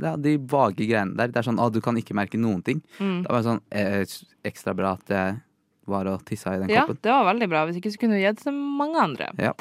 ja, 0.00 0.16
De 0.16 0.36
vage 0.38 0.86
greiene 0.88 1.16
der. 1.16 1.28
Det 1.32 1.40
er 1.42 1.46
sånn 1.48 1.60
at 1.62 1.72
du 1.74 1.80
kan 1.84 1.96
ikke 2.00 2.14
merke 2.16 2.38
noen 2.40 2.62
ting. 2.66 2.80
Mm. 2.98 3.22
Det 3.26 3.30
var 3.34 3.42
sånn 3.46 3.60
eh, 3.70 4.04
ekstra 4.44 4.74
bra 4.76 4.94
at 4.98 5.12
jeg 5.14 5.36
var 5.86 6.08
og 6.08 6.22
tissa 6.24 6.54
i 6.56 6.62
den 6.62 6.70
Ja, 6.72 6.86
koppen. 6.88 7.02
det 7.04 7.12
var 7.12 7.26
veldig 7.28 7.48
bra. 7.52 7.66
Hvis 7.68 7.76
ikke 7.82 7.92
så 7.92 8.00
kunne 8.00 8.16
du 8.16 8.22
gitt 8.24 8.40
til 8.42 8.56
mange 8.56 8.96
andre. 9.02 9.28
Ja. 9.38 9.52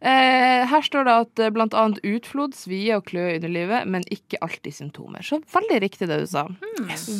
Eh, 0.00 0.62
her 0.70 0.80
står 0.86 1.04
det 1.04 1.14
at 1.26 1.42
eh, 1.44 1.50
blant 1.52 1.74
annet 1.76 2.00
utflod, 2.08 2.54
svie 2.56 2.96
og 2.96 3.04
kløe 3.10 3.34
i 3.34 3.36
underlivet, 3.36 3.84
men 3.86 4.06
ikke 4.08 4.38
alltid 4.40 4.72
symptomer. 4.78 5.20
Så 5.26 5.42
veldig 5.52 5.80
riktig 5.84 6.08
det 6.08 6.22
du 6.22 6.26
sa. 6.30 6.46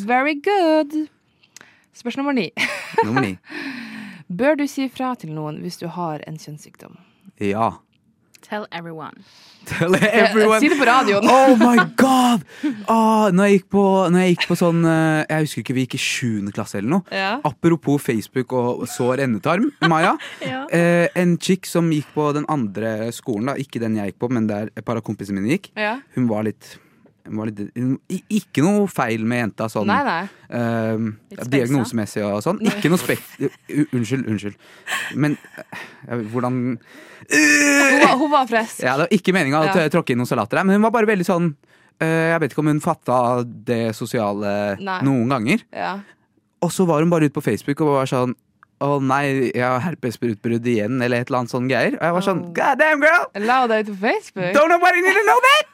Very 0.08 0.38
good. 0.40 0.96
Spørsmål 1.92 2.24
nummer 2.24 2.38
ni. 2.40 2.48
Nummer 3.04 3.26
ni. 3.26 3.34
Bør 4.40 4.56
du 4.56 4.64
si 4.70 4.86
fra 4.88 5.12
til 5.18 5.32
noen 5.34 5.58
hvis 5.60 5.76
du 5.82 5.88
har 5.90 6.22
en 6.30 6.38
kjønnssykdom? 6.40 6.96
Ja. 7.42 7.72
Tell 8.50 8.66
everyone. 8.72 9.22
Tell 9.64 9.94
everyone. 9.94 10.58
Si 10.58 10.68
det 10.68 10.78
på 10.78 10.86
radioen. 10.88 11.22
Oh 11.30 11.54
my 11.54 11.78
god! 11.94 12.42
Oh, 12.90 13.28
når, 13.30 13.44
jeg 13.44 13.60
gikk 13.60 13.68
på, 13.70 13.84
når 14.10 14.24
jeg 14.24 14.34
gikk 14.34 14.46
på 14.50 14.56
sånn 14.58 14.80
eh, 14.90 15.20
Jeg 15.28 15.46
husker 15.46 15.62
ikke, 15.62 15.76
vi 15.76 15.84
gikk 15.84 15.94
i 15.94 16.00
sjuende 16.02 16.54
klasse 16.56 16.80
eller 16.80 16.90
noe. 16.96 17.14
Ja. 17.14 17.36
Apropos 17.46 18.02
Facebook 18.02 18.50
og 18.58 18.82
sår 18.90 19.22
endetarm, 19.28 19.70
Maja. 19.86 20.16
Ja. 20.50 20.64
Eh, 20.74 21.06
en 21.20 21.36
chick 21.38 21.68
som 21.70 21.92
gikk 21.94 22.10
på 22.16 22.26
den 22.34 22.48
andre 22.50 23.12
skolen, 23.14 23.52
da, 23.52 23.54
ikke 23.60 23.82
den 23.82 24.00
jeg 24.00 24.10
gikk 24.10 24.22
på, 24.24 24.32
men 24.34 24.50
der 24.50 24.72
et 24.74 24.86
par 24.86 24.98
av 24.98 25.06
kompisene 25.06 25.38
mine 25.38 25.54
gikk. 25.54 25.70
Ja. 25.78 26.00
Hun 26.16 26.26
var 26.32 26.48
litt, 26.48 26.72
litt 27.26 27.60
Ikke 28.30 28.62
noe 28.64 28.86
feil 28.90 29.24
med 29.28 29.42
jenta 29.44 29.68
sånn 29.70 29.86
Nei, 29.90 30.00
nei. 30.06 30.28
speisa. 31.30 31.48
diagnosemessig 31.52 32.24
og 32.26 32.42
sånn. 32.44 32.60
Ikke 32.66 32.90
noe 32.92 32.98
spek... 33.00 33.22
Unnskyld, 33.92 34.26
unnskyld. 34.30 34.56
Men 35.20 35.36
uh, 36.08 36.20
hvordan 36.32 36.60
Hun 37.30 38.00
var, 38.02 38.14
hun 38.18 38.30
var 38.32 38.46
frisk. 38.50 38.80
Ja, 38.82 38.96
Det 38.96 39.06
var 39.06 39.14
ikke 39.18 39.34
meninga 39.36 39.60
å 39.62 39.68
Ja. 39.70 39.88
tråkke 39.92 40.14
inn 40.14 40.18
noen 40.22 40.30
salater 40.30 40.58
der, 40.60 40.64
men 40.66 40.78
hun 40.78 40.82
var 40.88 40.94
bare 40.96 41.06
veldig 41.10 41.26
sånn 41.28 41.50
eh, 42.00 42.30
Jeg 42.32 42.40
vet 42.42 42.52
ikke 42.54 42.64
om 42.64 42.70
hun 42.72 42.80
fatta 42.84 43.18
det 43.44 43.82
sosiale 43.98 44.76
Nei. 44.80 45.00
noen 45.06 45.28
ganger. 45.30 45.66
Ja. 45.72 45.98
Og 46.64 46.72
så 46.74 46.84
var 46.88 47.00
hun 47.04 47.10
bare 47.12 47.28
ute 47.28 47.36
på 47.38 47.44
Facebook 47.44 47.80
og 47.84 47.94
var 48.00 48.08
sånn 48.10 48.34
Å 48.80 48.94
nei, 49.04 49.50
jeg 49.52 49.60
har 49.60 49.82
herpesutbrudd 49.84 50.64
igjen, 50.64 51.02
eller 51.04 51.20
et 51.20 51.28
eller 51.28 51.42
annet 51.42 51.52
sånn 51.52 51.66
greier. 51.68 51.98
Og 51.98 52.04
jeg 52.06 52.14
var 52.16 52.24
sånn 52.24 52.38
Oh. 52.46 52.52
God 52.56 52.78
damn, 52.80 53.02
girl! 53.04 53.26
La 53.44 53.66
deg 53.68 53.84
ut 53.84 53.90
på 53.92 54.00
Facebook. 54.08 54.54
Don't 54.56 54.72
nobody 54.72 55.02
need 55.04 55.12
to 55.18 55.24
know 55.28 55.36
that! 55.44 55.68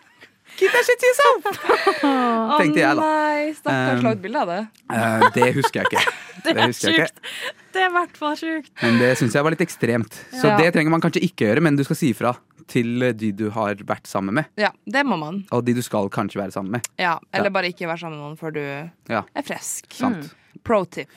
Keep 0.77 0.83
er 0.83 0.87
shit 0.87 1.01
to 1.01 1.07
yourself! 1.11 1.61
Å 2.05 2.59
tenkte 2.61 2.81
jeg, 2.83 2.97
da. 2.99 3.05
nei, 3.07 3.53
stakkars, 3.57 3.99
Um, 3.99 4.05
la 4.05 4.12
ut 4.17 4.23
bilde 4.23 4.41
av 4.43 4.51
det. 4.53 4.59
Eh, 4.93 5.25
det 5.37 5.49
husker 5.57 5.83
jeg 5.83 5.91
ikke. 5.91 6.15
Det 6.47 6.53
Det 6.55 6.62
er 6.62 6.69
husker 6.71 6.93
jeg 6.93 7.01
ikke. 7.01 7.07
sjukt. 7.09 7.62
Det 7.75 7.81
er 7.83 7.89
i 7.89 7.93
hvert 7.97 8.19
fall 8.21 8.35
sjukt. 8.39 8.69
Men 8.83 8.99
det 9.01 9.09
syns 9.19 9.35
jeg 9.35 9.43
var 9.47 9.55
litt 9.57 9.62
ekstremt. 9.65 10.19
Så 10.37 10.47
Ja. 10.53 10.59
det 10.61 10.69
trenger 10.77 10.93
man 10.95 11.01
kanskje 11.03 11.23
ikke 11.27 11.49
gjøre, 11.49 11.62
men 11.65 11.77
du 11.77 11.83
skal 11.89 11.97
si 11.99 12.11
ifra 12.12 12.37
til 12.71 13.03
de 13.19 13.33
du 13.33 13.49
har 13.55 13.75
vært 13.89 14.07
sammen 14.07 14.35
med. 14.39 14.47
Ja, 14.61 14.71
det 14.87 15.03
må 15.07 15.17
man. 15.19 15.41
Og 15.51 15.65
de 15.67 15.75
du 15.75 15.83
skal 15.83 16.09
kanskje 16.12 16.39
være 16.43 16.53
sammen 16.55 16.77
med. 16.77 16.87
Ja, 17.01 17.17
Eller 17.35 17.51
bare 17.51 17.73
ikke 17.73 17.89
være 17.89 17.99
sammen 18.05 18.21
med 18.21 18.29
noen 18.29 18.39
før 18.39 18.55
du 18.55 18.62
Ja, 19.11 19.25
er 19.35 19.43
frisk. 19.49 19.91
sant. 19.97 20.31
Pro 20.62 20.85
tip. 20.85 21.09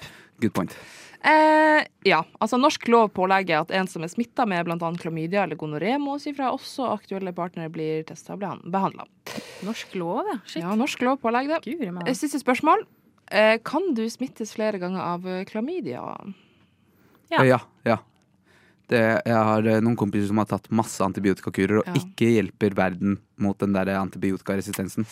Good 0.41 0.54
point. 0.54 0.74
Eh, 1.19 1.84
ja, 2.08 2.21
altså 2.39 2.55
Norsk 2.60 2.86
lov 2.88 3.10
pålegger 3.12 3.65
at 3.65 3.71
en 3.75 3.88
som 3.91 4.05
er 4.05 4.12
smitta 4.12 4.45
med 4.47 4.63
bl.a. 4.67 4.91
klamydia 5.01 5.43
eller 5.43 5.60
gonoré, 5.60 5.97
må 5.99 6.15
si 6.21 6.32
fra 6.38 6.53
også 6.55 6.88
aktuelle 6.93 7.34
partnere 7.36 7.71
blir 7.73 8.05
testa 8.08 8.38
og 8.38 8.45
behandla. 8.71 9.03
Norsk 9.67 9.97
lov, 9.99 10.21
ja. 10.32 10.38
Shit. 10.45 10.63
Ja, 10.63 10.75
norsk 10.79 11.03
lov 11.03 11.19
pålegger 11.23 11.58
det. 11.60 11.73
Guri. 11.75 11.91
Eh, 12.08 12.15
Siste 12.15 12.39
spørsmål. 12.39 12.86
Eh, 13.32 13.58
kan 13.67 13.91
du 13.93 14.05
smittes 14.10 14.55
flere 14.55 14.79
ganger 14.82 15.03
av 15.03 15.27
eh, 15.27 15.43
klamydia? 15.49 16.05
Ja. 17.29 17.43
Ja. 17.43 17.43
ja, 17.45 17.60
ja. 17.86 17.97
Det, 18.89 19.01
jeg 19.27 19.36
har 19.51 19.67
eh, 19.69 19.84
noen 19.86 19.99
kompiser 19.99 20.32
som 20.32 20.39
har 20.41 20.47
tatt 20.49 20.71
masse 20.73 21.03
antibiotikakurer 21.05 21.84
og 21.84 21.91
Ja. 21.91 21.99
ikke 21.99 22.32
hjelper 22.39 22.73
verden 22.79 23.19
mot 23.38 23.60
den 23.62 23.75
der 23.75 23.91
antibiotikaresistensen. 23.99 25.05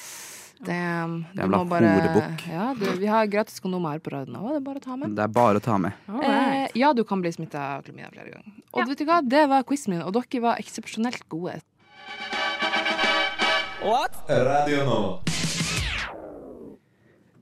Damn. 0.65 1.26
Du 1.36 1.41
Jævla 1.43 1.58
må 1.58 1.70
bare- 1.70 1.91
horebukk. 2.00 2.48
Ja, 2.50 2.74
du, 2.74 2.86
vi 3.00 3.06
har 3.08 3.28
gratis 3.28 3.60
kondomer 3.62 3.91
her 3.91 4.00
på 4.00 4.10
radioen 4.12 4.36
òg, 4.39 4.50
det 4.50 4.58
er 4.58 4.65
bare 4.65 4.80
å 4.82 4.84
ta 4.88 4.96
med. 4.98 5.15
Det 5.15 5.24
er 5.24 5.28
bare 5.36 5.60
å 5.60 5.63
ta 5.63 5.78
med. 5.78 5.93
Eh, 6.24 6.67
ja, 6.76 6.93
du 6.93 7.04
kan 7.04 7.22
bli 7.22 7.32
smitta 7.32 7.60
av 7.78 7.84
klamydia 7.86 8.10
flere 8.12 8.32
ganger. 8.34 8.54
Og 8.74 8.80
Ja. 8.82 8.86
vet 8.86 8.98
du 8.98 9.06
hva, 9.06 9.22
det 9.22 9.48
var 9.50 9.63
quizen 9.63 9.89
min, 9.93 10.02
og 10.02 10.13
dere 10.13 10.41
var 10.41 10.58
eksepsjonelt 10.58 11.28
gode. 11.30 11.62
What? 13.84 14.17
Radio 14.28 14.84
nå. 14.86 15.00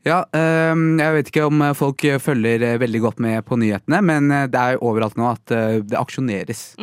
Ja, 0.06 0.19
jeg 0.36 1.13
vet 1.15 1.30
ikke 1.32 1.47
om 1.47 1.62
eh, 1.65 1.73
folk 1.73 2.04
følger 2.21 2.62
eh, 2.62 2.78
veldig 2.78 2.99
godt 3.01 3.19
med 3.19 3.41
på 3.47 3.58
nyhetene, 3.58 4.04
men 4.06 4.30
eh, 4.32 4.45
det 4.54 4.60
er 4.62 4.75
jo 4.75 4.84
overalt 4.91 5.15
nå 5.17 5.32
at 5.32 5.45
det 5.89 5.97
aksjoneres 5.97 6.75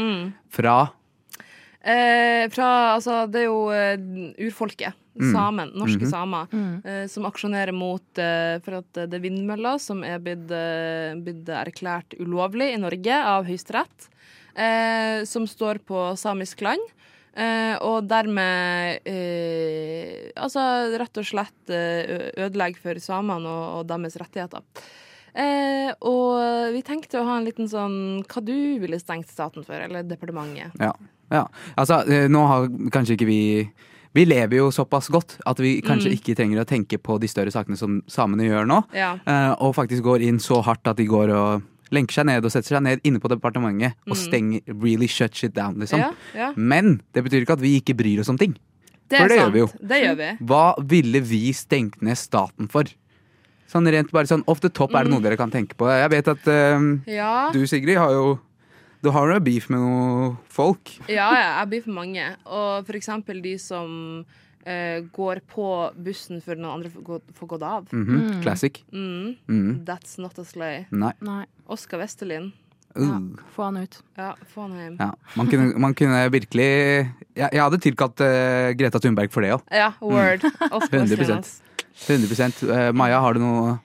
fra 0.51 0.91
Eh, 1.83 2.49
fra, 2.55 2.95
altså, 2.95 3.25
det 3.27 3.43
er 3.43 3.49
jo 3.49 3.63
uh, 3.71 4.47
urfolket, 4.47 4.99
Mm. 5.13 5.33
samen, 5.33 5.71
norske 5.77 6.07
-hmm. 6.07 6.11
samer, 6.11 6.47
eh, 6.85 7.07
som 7.07 7.27
aksjonerer 7.27 7.73
mot 7.73 8.19
eh, 8.19 8.59
for 8.65 8.79
at 8.79 8.93
det 8.95 9.13
er 9.13 9.21
vindmøller 9.21 9.79
som 9.79 10.03
er 10.05 10.19
blitt, 10.19 10.49
erklært 11.49 12.15
ulovlig 12.19 12.73
i 12.73 12.79
Norge 12.81 13.13
av 13.13 13.45
Høyesterett, 13.45 14.09
eh, 14.57 15.25
som 15.25 15.45
står 15.47 15.85
på 15.85 16.17
samisk 16.17 16.63
land. 16.63 16.81
Eh, 17.35 17.77
og 17.81 18.09
dermed 18.09 19.01
eh, 19.05 20.33
altså 20.37 20.97
rett 20.97 21.17
og 21.17 21.25
slett 21.25 21.71
eh, 21.71 22.33
ødelegger 22.37 22.81
for 22.81 22.95
samene 23.01 23.49
og, 23.49 23.79
og 23.79 23.87
deres 23.87 24.17
rettigheter. 24.17 24.61
Eh, 25.35 25.93
og 26.01 26.73
vi 26.75 26.83
tenkte 26.83 27.21
å 27.21 27.25
ha 27.25 27.39
en 27.39 27.45
liten 27.45 27.69
sånn 27.69 28.25
hva 28.29 28.45
du 28.45 28.79
ville 28.81 28.99
stengt 29.01 29.29
staten 29.29 29.65
for, 29.65 29.77
eller 29.77 30.03
departementet. 30.05 30.73
Ja. 30.81 30.93
Ja. 31.33 31.47
Altså, 31.81 32.03
eh, 32.09 32.29
nå 32.29 32.45
har 32.47 32.69
kanskje 32.95 33.17
ikke 33.17 33.27
vi 33.31 33.41
Vi 34.15 34.27
lever 34.29 34.59
jo 34.59 34.67
såpass 34.69 35.07
godt 35.09 35.39
at 35.49 35.57
vi 35.65 35.81
kanskje 35.81 36.11
Mm. 36.13 36.17
ikke 36.19 36.35
trenger 36.37 36.61
å 36.61 36.67
tenke 36.69 36.99
på 37.01 37.15
de 37.19 37.27
større 37.33 37.49
sakene 37.51 37.79
som 37.81 38.03
samene 38.07 38.45
gjør 38.45 38.67
nå. 38.69 38.83
Ja. 38.93 39.15
eh, 39.27 39.55
Og 39.59 39.73
faktisk 39.75 40.03
går 40.05 40.21
inn 40.29 40.37
så 40.39 40.59
hardt 40.63 40.87
at 40.87 40.99
de 40.99 41.07
går 41.09 41.33
og 41.33 41.63
lenker 41.91 42.13
seg 42.13 42.27
ned 42.29 42.45
og 42.45 42.51
setter 42.53 42.77
seg 42.77 42.83
ned 42.85 43.01
inne 43.09 43.19
på 43.21 43.29
departementet 43.33 43.95
og 44.11 44.17
stenger 44.17 44.61
really 44.83 45.07
shut 45.09 45.33
shit 45.35 45.55
down, 45.55 45.79
liksom. 45.81 45.99
Mm. 46.01 46.13
Ja, 46.35 46.41
ja. 46.43 46.53
Men 46.57 47.01
det 47.15 47.25
betyr 47.25 47.41
ikke 47.47 47.57
at 47.57 47.61
vi 47.65 47.81
ikke 47.81 47.97
bryr 47.97 48.21
oss 48.21 48.29
om 48.29 48.37
ting. 48.37 48.53
Det 49.09 49.19
For 49.19 49.29
det 49.29 49.39
gjør 49.41 49.53
vi 49.53 49.59
jo. 49.65 49.67
Det 49.81 50.03
gjør 50.05 50.17
vi. 50.21 50.29
Hva 50.45 50.63
ville 50.93 51.21
vi 51.21 51.53
stengt 51.53 52.01
ned 52.03 52.17
staten 52.21 52.69
for? 52.69 52.85
Sånn 53.73 53.89
rent 53.89 54.13
bare 54.13 54.29
sånn 54.29 54.45
off 54.47 54.61
the 54.61 54.69
top, 54.69 54.93
er 54.95 55.05
det 55.05 55.13
noe 55.13 55.21
dere 55.25 55.37
kan 55.41 55.51
tenke 55.51 55.73
på? 55.81 55.89
Jeg 55.89 56.11
vet 56.13 56.29
at 56.29 56.47
uh, 56.49 56.99
Ja. 57.09 57.51
du, 57.53 57.65
Sigrid, 57.67 57.97
har 57.97 58.11
jo 58.13 58.39
Du 59.03 59.11
har 59.11 59.27
jo 59.33 59.41
beef 59.43 59.69
med 59.73 59.81
noen 59.83 60.37
folk. 60.49 60.93
Ja, 61.11 61.27
ja, 61.35 61.49
jeg 61.61 61.71
beef 61.73 61.87
med 61.91 61.97
mange. 61.97 62.27
Og 62.47 62.87
for 62.87 62.99
eksempel 63.01 63.43
de 63.43 63.57
som 63.59 64.25
Uh, 64.63 65.01
går 65.11 65.41
på 65.51 65.65
bussen 66.07 66.39
før 66.41 66.55
noen 66.55 66.77
andre 66.77 66.89
får 66.93 67.03
gå- 67.03 67.33
får 67.35 67.49
gått 67.51 67.63
av. 67.67 67.89
Mhm, 67.91 68.43
Classic. 68.45 68.77
Mm. 68.93 69.33
Mhm. 69.51 69.85
That's 69.85 70.21
not 70.23 70.39
a 70.39 70.45
slay. 70.45 70.85
Nei. 70.93 71.11
Nei. 71.21 71.47
Oskar 71.69 71.99
Westerlin. 71.99 72.53
Ja, 72.95 73.03
Uh. 73.19 73.43
få 73.57 73.65
han 73.65 73.79
ut. 73.83 73.99
Ja, 74.17 74.35
få 74.55 74.69
han 74.69 74.77
hjem. 74.79 74.97
Ja, 75.01 75.11
man 75.35 75.49
kunne, 75.51 75.77
man 75.81 75.95
kunne 75.95 76.31
virkelig 76.31 77.11
Jeg, 77.35 77.51
jeg 77.53 77.61
hadde 77.61 77.81
tilkalt 77.83 78.21
uh, 78.23 78.71
Greta 78.79 79.01
Thunberg 79.03 79.33
for 79.33 79.41
det 79.43 79.51
òg. 79.57 79.63
Ja, 79.73 79.91
word. 80.01 80.45
Oskar 80.71 81.01
100%. 81.01 81.51
Westerlin, 81.99 82.29
100 82.31 82.71
Eh, 82.87 82.93
Maja, 82.93 83.19
har 83.21 83.35
du 83.35 83.41
noe 83.41 83.81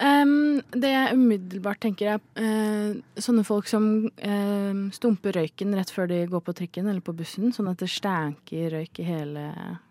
Ehm, 0.00 0.62
det 0.72 0.88
jeg 0.92 1.16
umiddelbart 1.18 1.80
tenker, 1.84 2.14
er 2.14 2.20
uh, 2.40 2.94
sånne 3.20 3.42
folk 3.44 3.66
som 3.68 4.06
uh, 4.08 4.78
stumper 4.94 5.32
røyken 5.36 5.74
rett 5.76 5.90
før 5.92 6.06
de 6.08 6.22
går 6.30 6.40
på 6.46 6.54
trikken 6.56 6.88
eller 6.88 7.02
på 7.04 7.12
bussen, 7.16 7.52
sånn 7.52 7.68
at 7.72 7.82
det 7.82 7.90
stænker 7.92 8.70
røyk 8.78 9.02
i 9.02 9.08
hele, 9.08 9.42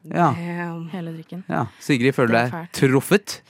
Ja. 0.10 0.32
Hele 0.94 1.14
drikken. 1.14 1.44
ja. 1.50 1.68
Sigrid, 1.80 2.16
føler 2.18 2.34
du 2.34 2.38
deg 2.40 2.50
truffet? 2.80 3.42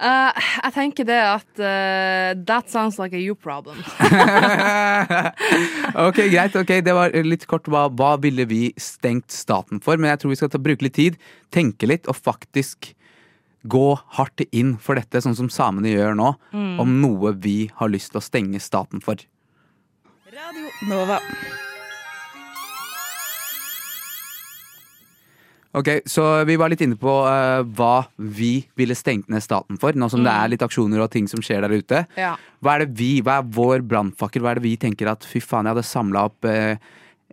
Uh, 0.00 0.32
jeg 0.64 0.72
tenker 0.72 1.04
det 1.04 1.18
at 1.20 1.60
uh, 1.60 2.32
That 2.48 2.70
sounds 2.72 2.96
like 2.98 3.12
a 3.12 3.20
you 3.20 3.34
problem. 3.34 3.76
ok, 6.06 6.16
greit. 6.32 6.56
ok, 6.56 6.72
Det 6.80 6.94
var 6.96 7.12
litt 7.26 7.44
kort 7.50 7.68
hva, 7.68 7.88
hva 7.92 8.14
ville 8.22 8.46
vi 8.48 8.70
stengt 8.80 9.28
staten 9.34 9.80
for. 9.84 10.00
Men 10.00 10.08
jeg 10.14 10.22
tror 10.22 10.30
vi 10.32 10.38
skal 10.40 10.48
ta, 10.54 10.58
bruke 10.62 10.80
litt 10.86 10.96
tid, 10.96 11.18
tenke 11.52 11.84
litt 11.90 12.08
og 12.08 12.16
faktisk 12.16 12.94
gå 13.62 13.86
hardt 14.16 14.44
inn 14.50 14.76
for 14.80 14.96
dette, 14.98 15.20
sånn 15.20 15.36
som 15.36 15.50
samene 15.52 15.92
gjør 15.92 16.16
nå. 16.18 16.30
Om 16.52 16.94
noe 17.02 17.34
vi 17.36 17.70
har 17.80 17.92
lyst 17.92 18.14
til 18.14 18.22
å 18.22 18.24
stenge 18.24 18.60
staten 18.62 19.02
for. 19.04 19.20
Radio 20.30 20.70
Nova. 20.88 21.18
Ok, 25.70 25.88
Så 26.04 26.22
vi 26.44 26.56
var 26.58 26.72
litt 26.72 26.80
inne 26.82 26.98
på 26.98 27.12
uh, 27.22 27.62
hva 27.78 28.08
vi 28.18 28.64
ville 28.78 28.94
stengt 28.98 29.28
ned 29.30 29.42
staten 29.44 29.78
for, 29.78 29.94
nå 29.94 30.08
som 30.10 30.24
det 30.26 30.32
er 30.32 30.50
litt 30.50 30.64
aksjoner 30.66 31.04
og 31.04 31.12
ting 31.12 31.28
som 31.30 31.42
skjer 31.44 31.62
der 31.62 31.76
ute. 31.78 32.00
Ja. 32.18 32.32
Hva 32.58 32.74
er 32.74 32.84
det 32.84 32.98
vi, 32.98 33.12
hva 33.22 33.38
er 33.38 33.52
vår 33.54 33.84
brannfakkel? 33.86 34.42
Hva 34.42 34.54
er 34.54 34.58
det 34.58 34.66
vi 34.66 34.74
tenker 34.82 35.12
at 35.12 35.26
fy 35.26 35.42
faen, 35.44 35.68
jeg 35.68 35.76
hadde 35.76 35.86
samla 35.86 36.24
opp 36.32 36.48
eh, 36.50 36.82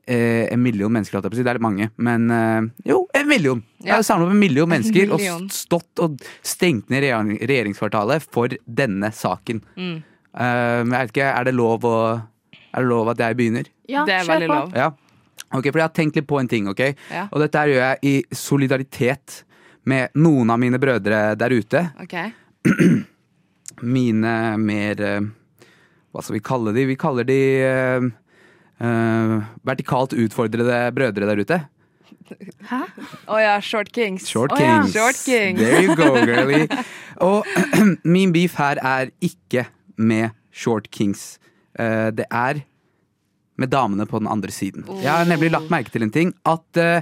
eh, 0.07 0.47
en 0.53 0.61
million 0.63 0.91
mennesker, 0.91 1.17
holdt 1.17 1.27
jeg 1.27 1.33
på 1.33 1.37
å 1.37 1.39
si. 1.39 1.45
Det 1.45 1.51
er 1.53 1.59
litt 1.59 1.65
mange, 1.67 1.89
men 2.07 2.29
eh, 2.31 2.67
jo, 2.91 3.01
en 3.15 3.27
million! 3.29 3.63
Jeg 3.83 3.93
har 3.93 4.05
samla 4.07 4.25
opp 4.27 4.33
en 4.35 4.39
million 4.41 4.69
mennesker 4.73 5.07
million. 5.11 5.45
og 5.47 5.55
stått 5.55 6.03
og 6.05 6.21
stengt 6.45 6.89
ned 6.93 7.03
regjeringskvartalet 7.07 8.25
for 8.31 8.55
denne 8.65 9.11
saken. 9.15 9.61
Mm. 9.77 9.97
Eh, 10.37 10.77
jeg 10.83 10.93
vet 10.93 11.13
ikke, 11.15 11.27
er 11.33 11.49
det 11.49 11.55
lov 11.57 11.85
å 11.87 11.97
Er 12.77 12.83
det 12.83 12.89
lov 12.91 13.09
at 13.09 13.21
jeg 13.23 13.35
begynner? 13.39 13.67
Ja, 13.89 14.03
Det 14.05 14.13
er 14.13 14.23
kjør 14.25 14.33
veldig 14.35 14.47
på. 14.51 14.55
lov. 14.61 14.73
Ja. 14.77 14.89
Ok, 15.55 15.69
for 15.71 15.79
jeg 15.79 15.85
har 15.87 15.93
tenkt 15.95 16.17
litt 16.19 16.27
på 16.27 16.39
en 16.41 16.47
ting, 16.51 16.67
ok? 16.67 16.81
Ja. 17.09 17.27
Og 17.31 17.39
dette 17.41 17.61
gjør 17.71 17.79
jeg 17.79 17.99
i 18.03 18.35
solidaritet 18.35 19.43
med 19.87 20.11
noen 20.19 20.49
av 20.51 20.59
mine 20.59 20.77
brødre 20.77 21.21
der 21.39 21.55
ute. 21.55 21.85
Okay. 22.03 22.33
Mine 23.81 24.31
mer 24.57 25.01
eh, 25.05 25.21
Hva 26.11 26.23
skal 26.23 26.37
vi 26.37 26.43
kalle 26.43 26.73
de? 26.75 26.85
Vi 26.89 26.95
kaller 26.99 27.27
de 27.27 27.39
eh, 28.79 28.87
eh, 28.87 29.49
vertikalt 29.67 30.15
utfordrede 30.17 30.79
brødre 30.95 31.29
der 31.29 31.41
ute. 31.41 31.59
Hæ? 32.67 32.81
Å 33.31 33.39
ja, 33.39 33.57
Short 33.63 33.91
Kings. 33.95 34.27
Short 34.27 34.53
ja. 34.59 34.81
Kings. 34.81 34.95
Short 34.95 35.19
Kings. 35.23 35.61
There 35.61 35.83
you 35.83 35.95
go, 35.95 36.13
girlie. 36.27 36.67
Og 37.23 37.47
min 38.15 38.33
beef 38.35 38.57
her 38.59 38.81
er 38.83 39.11
ikke 39.23 39.67
med 39.97 40.35
Short 40.51 40.89
Kings. 40.91 41.37
Uh, 41.77 42.09
det 42.11 42.27
er 42.31 42.63
med 43.57 43.71
damene 43.73 44.05
på 44.09 44.19
den 44.21 44.29
andre 44.29 44.53
siden. 44.53 44.85
Jeg 45.01 45.11
har 45.11 45.25
nemlig 45.29 45.51
lagt 45.53 45.71
merke 45.73 45.93
til 45.93 46.05
en 46.05 46.13
ting. 46.13 46.33
At 46.45 46.81
uh, 46.81 47.01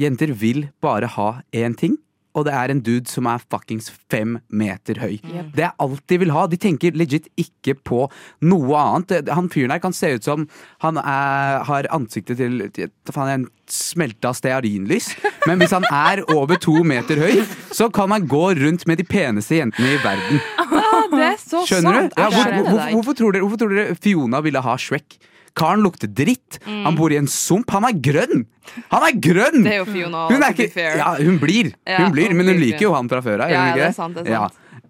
jenter 0.00 0.32
vil 0.34 0.68
bare 0.82 1.10
ha 1.16 1.28
én 1.54 1.76
ting. 1.78 1.98
Og 2.34 2.44
det 2.48 2.52
er 2.58 2.72
en 2.72 2.80
dude 2.82 3.06
som 3.06 3.28
er 3.30 3.42
fuckings 3.46 3.92
fem 4.10 4.38
meter 4.50 4.98
høy. 4.98 5.20
Det 5.54 5.62
er 5.68 5.74
alt 5.78 6.02
de 6.10 6.16
vil 6.18 6.32
ha. 6.34 6.46
De 6.50 6.56
tenker 6.58 6.96
legit 6.98 7.28
ikke 7.38 7.76
på 7.86 8.00
noe 8.42 8.74
annet. 8.80 9.28
Han 9.30 9.46
fyren 9.52 9.70
her 9.70 9.78
kan 9.84 9.94
se 9.94 10.10
ut 10.16 10.26
som 10.26 10.48
han 10.82 10.98
er, 10.98 11.62
har 11.68 11.86
ansiktet 11.94 12.40
til 12.42 12.64
til- 12.74 12.90
faen, 13.14 13.30
en 13.30 13.46
smelta 13.70 14.32
stearinlys. 14.34 15.12
Men 15.46 15.62
hvis 15.62 15.70
han 15.76 15.86
er 15.94 16.24
over 16.34 16.58
to 16.58 16.82
meter 16.82 17.22
høy, 17.22 17.44
så 17.70 17.86
kan 17.94 18.10
han 18.10 18.26
gå 18.26 18.42
rundt 18.58 18.86
med 18.90 18.98
de 18.98 19.06
peneste 19.06 19.60
jentene 19.60 19.94
i 19.94 20.00
verden. 20.02 20.42
Ah, 20.58 21.06
det 21.14 21.22
er 21.30 21.38
så 21.38 21.62
Skjønner 21.70 22.00
sant. 22.00 22.16
du? 22.16 22.22
Ja, 22.22 22.28
hvor, 22.34 22.58
hvor, 22.66 22.82
hvorfor, 22.98 23.14
tror 23.22 23.32
dere, 23.36 23.46
hvorfor 23.46 23.62
tror 23.62 23.74
dere 23.78 23.94
Fiona 23.94 24.42
ville 24.44 24.60
ha 24.60 24.74
Shrek? 24.76 25.20
Karen 25.54 25.84
lukter 25.86 26.10
dritt. 26.10 26.58
Han 26.66 26.96
bor 26.98 27.12
i 27.14 27.18
en 27.20 27.28
sump. 27.30 27.70
Han 27.70 27.86
er 27.86 27.94
grønn! 28.02 28.44
Han 28.90 29.04
er 29.06 29.14
grønn! 29.22 29.62
Det 29.62 29.76
er 29.76 29.80
jo 29.82 29.86
Fiona. 29.86 30.24
Hun 30.32 30.42
er 30.42 30.54
ikke. 30.56 30.86
Ja, 30.98 31.12
hun 31.20 31.38
blir. 31.42 31.72
Ja, 31.86 32.00
Hun 32.02 32.14
blir, 32.16 32.32
hun 32.32 32.40
men 32.40 32.50
hun 32.50 32.60
liker 32.62 32.88
jo 32.88 32.94
han 32.96 33.10
fra 33.12 33.20
før 33.22 33.44
av. 33.46 33.52
Ja, 33.52 33.64
det 33.76 33.84
er 33.90 33.94
sant, 33.96 34.18
det 34.18 34.26
er 34.26 34.48
sant. 34.48 34.58
Ja. 34.58 34.84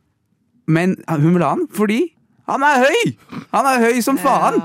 Men 0.67 0.97
hun 1.11 1.35
vil 1.35 1.45
ha 1.45 1.51
han 1.53 1.67
fordi 1.75 2.01
han 2.49 2.65
er 2.65 2.83
høy! 2.85 3.15
Han 3.55 3.69
er 3.69 3.85
høy 3.87 4.01
som 4.05 4.19
faen! 4.21 4.61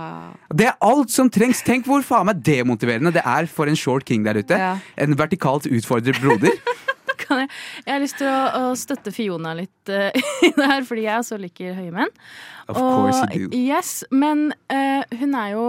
Det 0.49 0.65
er 0.65 0.77
alt 0.81 1.11
som 1.13 1.27
trengs. 1.29 1.59
Tenk 1.61 1.85
hvor 1.85 2.01
faen 2.03 2.25
meg 2.31 2.39
demotiverende 2.43 3.11
det 3.13 3.21
er 3.21 3.45
for 3.51 3.69
en 3.69 3.77
short 3.77 4.03
king 4.07 4.23
der 4.25 4.39
ute. 4.41 4.57
En 4.97 5.15
vertikalt 5.19 5.67
utfordret 5.69 6.17
broder. 6.23 6.55
Kan 7.29 7.43
jeg, 7.43 7.49
jeg 7.85 7.93
har 7.93 8.03
lyst 8.03 8.19
til 8.19 8.29
å, 8.29 8.37
å 8.57 8.75
støtte 8.79 9.13
Fiona 9.13 9.55
litt 9.57 9.93
uh, 9.93 10.09
i 10.47 10.51
det 10.55 10.69
her, 10.73 10.85
fordi 10.87 11.05
jeg 11.05 11.23
også 11.23 11.39
liker 11.41 11.77
høye 11.77 11.95
menn. 11.95 12.13
Of 12.67 12.77
course 12.77 13.23
Og- 13.23 13.35
you 13.37 13.49
do. 13.49 13.57
Yes, 13.57 13.99
men 14.09 14.49
uh, 14.73 15.03
hun 15.21 15.35
er 15.37 15.53
jo 15.53 15.65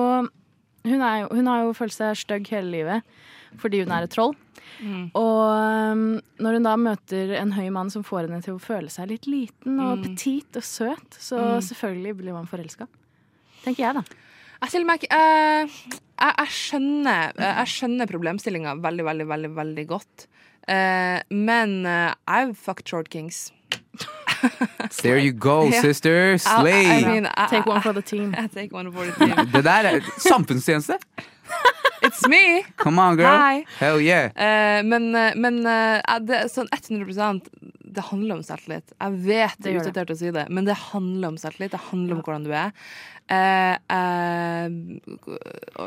hun, 0.89 1.03
er 1.05 1.27
hun 1.29 1.51
har 1.51 1.67
jo 1.67 1.75
følt 1.77 1.93
seg 1.93 2.17
stygg 2.17 2.49
hele 2.55 2.73
livet 2.73 3.19
fordi 3.61 3.81
hun 3.83 3.91
er 3.93 4.07
et 4.07 4.13
troll. 4.15 4.37
Og 5.19 5.41
um, 5.93 6.05
når 6.41 6.57
hun 6.57 6.67
da 6.69 6.77
møter 6.81 7.35
en 7.41 7.53
høy 7.53 7.67
mann 7.75 7.91
som 7.93 8.05
får 8.07 8.29
henne 8.29 8.41
til 8.45 8.57
å 8.57 8.63
føle 8.63 8.89
seg 8.93 9.11
litt 9.11 9.27
liten 9.29 9.81
og 9.83 10.05
petit 10.05 10.57
og 10.57 10.65
søt, 10.65 11.19
så 11.21 11.59
selvfølgelig 11.67 12.15
blir 12.23 12.37
man 12.37 12.49
forelska. 12.49 12.87
Tenker 13.65 13.85
jeg, 13.85 13.99
da. 13.99 14.21
Jeg 14.61 14.85
meg 14.85 15.01
ikke 15.01 15.17
eh, 15.17 15.77
jeg, 16.21 16.33
jeg 16.37 16.53
skjønner, 16.53 17.37
jeg 17.41 17.73
skjønner 17.73 18.09
problemstillinga 18.11 18.75
veldig, 18.85 19.07
veldig, 19.09 19.27
veldig 19.31 19.51
veldig 19.57 19.85
godt. 19.89 20.27
Eh, 20.69 21.21
men 21.31 21.87
uh, 21.87 22.15
I've 22.29 22.57
fucked 22.57 22.89
short 22.89 23.09
kings. 23.11 23.53
There 25.03 25.19
you 25.19 25.33
go, 25.33 25.71
sister. 25.71 26.31
I, 26.31 26.35
I 26.35 26.37
Slay! 26.37 27.05
mean, 27.05 27.29
I, 27.35 27.47
Take 27.47 27.67
one 27.67 27.81
for 27.81 27.93
the 27.93 28.03
team. 28.03 28.35
I 28.39 28.47
take 28.47 28.73
one 28.73 28.91
for 28.93 29.05
the 29.05 29.13
team. 29.13 29.37
Det 29.53 29.65
der 29.65 29.85
er 29.85 30.01
samfunnstjeneste. 30.19 30.99
It's 32.03 32.29
me! 32.29 32.65
Come 32.77 32.99
on, 32.99 33.17
girl. 33.17 33.27
Hi. 33.27 33.67
Hell 33.79 34.01
yeah. 34.01 34.31
Uh, 34.37 34.87
men 34.87 35.15
eh, 35.15 35.35
men 35.37 35.59
uh, 35.67 36.01
det, 36.21 36.37
er 36.37 36.49
sånn 36.49 36.69
100 36.73 37.43
Det 37.93 38.05
handler 38.11 38.37
om 38.39 38.43
selvtillit. 38.47 38.93
Jeg 39.01 39.13
vet 39.27 39.57
det 39.63 39.73
er 39.75 39.81
utdatert 39.81 40.11
å 40.15 40.17
si 40.19 40.31
det, 40.31 40.47
men 40.51 40.65
det 40.69 40.77
handler 40.91 41.29
om 41.29 41.37
selvtillit. 41.41 41.71
Det 41.75 41.81
handler 41.91 42.17
om 42.17 42.23
hvordan 42.23 42.45
du 42.47 42.53
er. 42.55 42.73
Eh, 43.31 43.77
eh, 43.95 44.69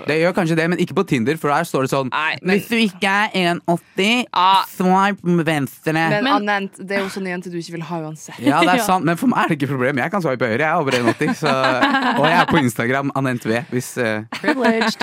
Det 0.08 0.16
gjør 0.22 0.34
kanskje 0.38 0.56
det, 0.56 0.66
men 0.72 0.80
ikke 0.80 0.96
på 0.96 1.04
Tinder, 1.10 1.36
for 1.36 1.52
der 1.52 1.66
står 1.68 1.84
det 1.84 1.92
sånn 1.92 2.10
Nei, 2.14 2.38
men- 2.42 2.56
Hvis 2.60 2.70
du 2.70 2.76
ikke 2.78 3.04
er 3.10 3.30
1,80, 3.36 4.26
Ah. 4.34 4.64
swipe 4.70 5.44
venstre. 5.46 5.92
men 5.94 6.24
Men- 6.24 6.34
Anent, 6.34 6.78
det 6.88 6.92
er 6.98 7.02
jo 7.04 7.10
sånne 7.12 7.28
jenter 7.34 7.52
du 7.52 7.58
ikke 7.58 7.72
vil 7.74 7.82
ha 7.82 8.00
uansett. 8.00 8.40
Ja, 8.40 8.62
det 8.62 8.70
er 8.70 8.76
Ja. 8.84 8.84
sant, 8.86 9.04
men 9.06 9.18
for 9.18 9.28
meg 9.28 9.40
er 9.46 9.48
det 9.50 9.60
ikke 9.62 9.70
problem. 9.76 9.98
Jeg 9.98 10.12
kan 10.12 10.22
swipe 10.22 10.40
høyre. 10.46 10.60
Jeg 10.60 10.72
er 10.72 10.76
over 10.80 10.92
1,80. 10.92 11.36
Så, 11.36 11.50
og 12.20 12.26
jeg 12.26 12.40
er 12.40 12.46
på 12.46 12.58
Instagram, 12.64 13.12
Anent 13.16 13.44
V, 13.46 13.60
hvis 13.72 13.98
uh, 13.98 14.24
Privileged. 14.40 15.02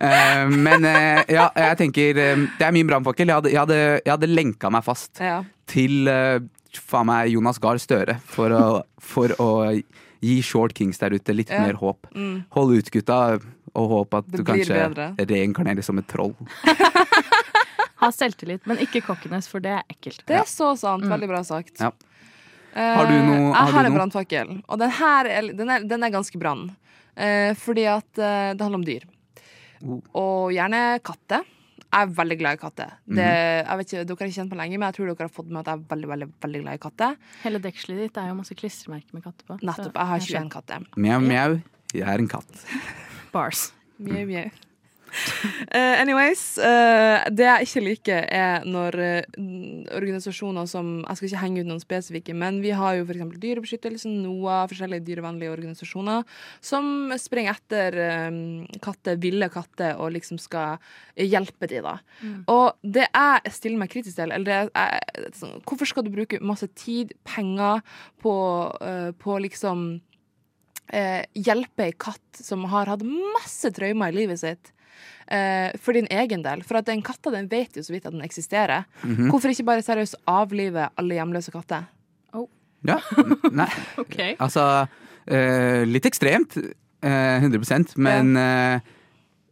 Uh, 0.00 0.48
Men 0.68 0.84
uh, 0.84 1.22
ja, 1.28 1.50
jeg 1.56 1.76
tenker 1.78 2.14
Det 2.14 2.62
er 2.66 2.70
min 2.72 2.86
brannfakkel. 2.88 3.26
Jeg, 3.26 3.34
hadde- 3.36 3.52
jeg, 3.52 3.60
hadde- 3.60 4.00
jeg 4.06 4.12
hadde 4.12 4.26
lenka 4.34 4.70
meg 4.70 4.84
fast 4.84 5.20
Ja. 5.20 5.42
Til 5.68 6.08
eh, 6.10 6.40
faen 6.78 7.06
meg 7.10 7.30
Jonas 7.32 7.58
Gahr 7.62 7.78
Støre 7.82 8.18
for 8.28 8.52
å, 8.54 8.64
for 9.00 9.32
å 9.42 9.48
gi 10.24 10.40
short 10.42 10.74
kings 10.74 10.98
der 10.98 11.14
ute 11.14 11.34
litt 11.36 11.50
Ja. 11.54 11.60
mer 11.66 11.78
håp. 11.78 12.08
Mm. 12.14 12.44
Hold 12.56 12.78
ut, 12.80 12.90
gutta, 12.94 13.18
og 13.78 13.90
håp 13.92 14.14
at 14.18 14.30
Det 14.32 14.40
du 14.40 14.44
kanskje 14.48 14.74
bedre. 14.80 15.10
reinkarnerer 15.28 15.84
som 15.86 15.98
et 16.00 16.08
troll. 16.10 16.34
Ha 17.98 18.12
selvtillit, 18.14 18.62
men 18.70 18.78
ikke 18.78 19.00
kokkenes, 19.02 19.48
for 19.50 19.58
det 19.58 19.72
er 19.74 19.86
ekkelt. 19.90 20.20
Det 20.28 20.36
er 20.38 20.44
så 20.46 20.68
sant. 20.78 21.02
Veldig 21.10 21.26
bra 21.32 21.40
sagt. 21.42 21.80
Ja. 21.82 21.88
Eh, 22.70 22.94
Har 22.94 23.08
du 23.10 23.14
noe- 23.16 23.48
har 23.56 23.66
Jeg 23.66 23.74
har 23.74 23.84
en 23.88 23.96
brannfakkel, 23.96 24.52
og 24.68 24.78
den 24.78 24.90
her 25.00 25.26
er, 25.26 25.48
den 25.52 25.68
er, 25.74 25.80
den 25.82 26.04
er 26.06 26.12
ganske 26.14 26.38
brann. 26.38 26.68
Eh, 27.16 27.54
fordi 27.58 27.88
at 27.90 28.06
eh, 28.22 28.52
det 28.54 28.62
handler 28.62 28.78
om 28.78 28.84
dyr. 28.86 29.02
Oh. 29.82 29.98
Og 30.14 30.52
gjerne 30.54 31.00
katter. 31.02 31.42
Jeg 31.88 32.04
er 32.04 32.10
veldig 32.18 32.36
glad 32.38 32.52
i 32.52 32.60
katter. 32.60 32.90
Det, 33.08 33.16
Mhm. 33.16 33.66
jeg 33.68 33.76
vet 33.78 33.86
ikke, 33.86 34.04
Dere 34.06 34.16
har 34.18 34.26
ikke 34.28 34.36
kjent 34.38 34.50
meg 34.52 34.58
lenge, 34.58 34.78
men 34.78 34.86
jeg 34.88 34.94
tror 34.94 35.06
dere 35.06 35.24
har 35.28 35.28
fått 35.32 35.48
med 35.48 35.60
at 35.60 35.66
jeg 35.66 35.78
er 35.78 35.84
veldig 35.96 36.08
veldig, 36.08 36.28
veldig 36.44 36.60
glad 36.62 36.74
i 36.74 36.78
katter. 36.78 37.16
Hele 37.42 37.58
dekselet 37.58 37.98
ditt 38.04 38.16
er 38.18 38.28
jo 38.28 38.34
masse 38.34 38.54
klistremerker 38.54 39.14
med 39.14 39.22
katter 39.24 39.44
på. 39.48 39.58
Nettopp. 39.62 39.94
Jeg 39.94 40.06
har 40.06 40.18
21 40.20 40.50
katter. 40.50 40.86
Mjau, 40.96 41.20
mjau. 41.20 41.62
Jeg 41.94 42.02
er 42.06 42.18
en 42.18 42.28
katt. 42.28 42.64
Bars. 43.32 43.72
Mjau, 43.98 44.26
mjau. 44.26 44.50
Eh, 45.68 46.00
anyways, 46.00 46.56
uh, 46.58 47.26
det 47.28 47.44
jeg 47.44 47.66
ikke 47.66 47.80
liker, 47.82 48.24
er 48.32 48.64
når 48.64 48.96
uh, 48.96 49.40
organisasjoner 49.98 50.64
som 50.70 51.02
Jeg 51.02 51.18
skal 51.18 51.28
ikke 51.28 51.42
henge 51.42 51.62
ut 51.62 51.68
noen 51.68 51.82
spesifikke, 51.82 52.34
men 52.36 52.60
vi 52.64 52.72
har 52.76 52.96
jo 52.96 53.04
f.eks. 53.04 53.34
Dyrebeskyttelsen, 53.42 54.14
NOAH, 54.24 54.70
forskjellige 54.70 55.04
dyrevennlige 55.06 55.52
organisasjoner, 55.52 56.24
som 56.64 57.12
springer 57.20 57.58
etter 57.58 57.98
katter, 58.84 59.18
ville 59.20 59.50
katter, 59.52 59.98
og 60.00 60.14
liksom 60.16 60.40
skal 60.40 60.80
hjelpe 61.20 61.68
de 61.70 61.82
da. 61.84 61.94
Og 62.50 62.78
det 62.82 63.06
jeg 63.06 63.54
stiller 63.54 63.82
meg 63.82 63.92
kritisk 63.92 64.18
til, 64.18 64.32
eller 64.32 64.48
det 64.48 64.58
er 64.72 65.30
sånn, 65.36 65.58
Hvorfor 65.68 65.90
skal 65.90 66.06
du 66.06 66.12
bruke 66.14 66.40
masse 66.40 66.70
tid, 66.78 67.12
penger, 67.28 67.84
på, 68.22 68.34
på 69.20 69.38
liksom 69.44 69.90
hjelpe 70.88 71.84
ei 71.84 71.92
katt 72.00 72.40
som 72.40 72.64
har 72.72 72.88
hatt 72.88 73.04
masse 73.04 73.68
traumer 73.76 74.14
i 74.14 74.22
livet 74.22 74.40
sitt, 74.40 74.72
for 75.78 75.92
din 75.92 76.06
egen 76.08 76.40
del. 76.40 76.62
For 76.64 76.78
at 76.80 76.86
den 76.88 77.02
katta 77.04 77.28
den 77.34 77.50
vet 77.50 77.76
jo 77.76 77.82
så 77.84 77.92
vidt 77.92 78.06
at 78.08 78.14
den 78.14 78.22
eksisterer. 78.24 78.86
Mhm. 79.02 79.28
Hvorfor 79.28 79.52
ikke 79.52 79.66
bare 79.68 79.82
seriøst 79.84 80.16
avlive 80.26 80.86
alle 80.96 81.18
hjemløse 81.18 81.52
katter? 81.52 81.84
Ja. 82.86 82.98
Nei. 83.60 83.68
okay. 83.98 84.34
Altså, 84.38 84.64
eh, 85.26 85.82
litt 85.88 86.06
ekstremt. 86.08 86.58
eh, 87.02 87.42
100% 87.42 87.96
men 88.02 88.36
eh, 88.36 88.80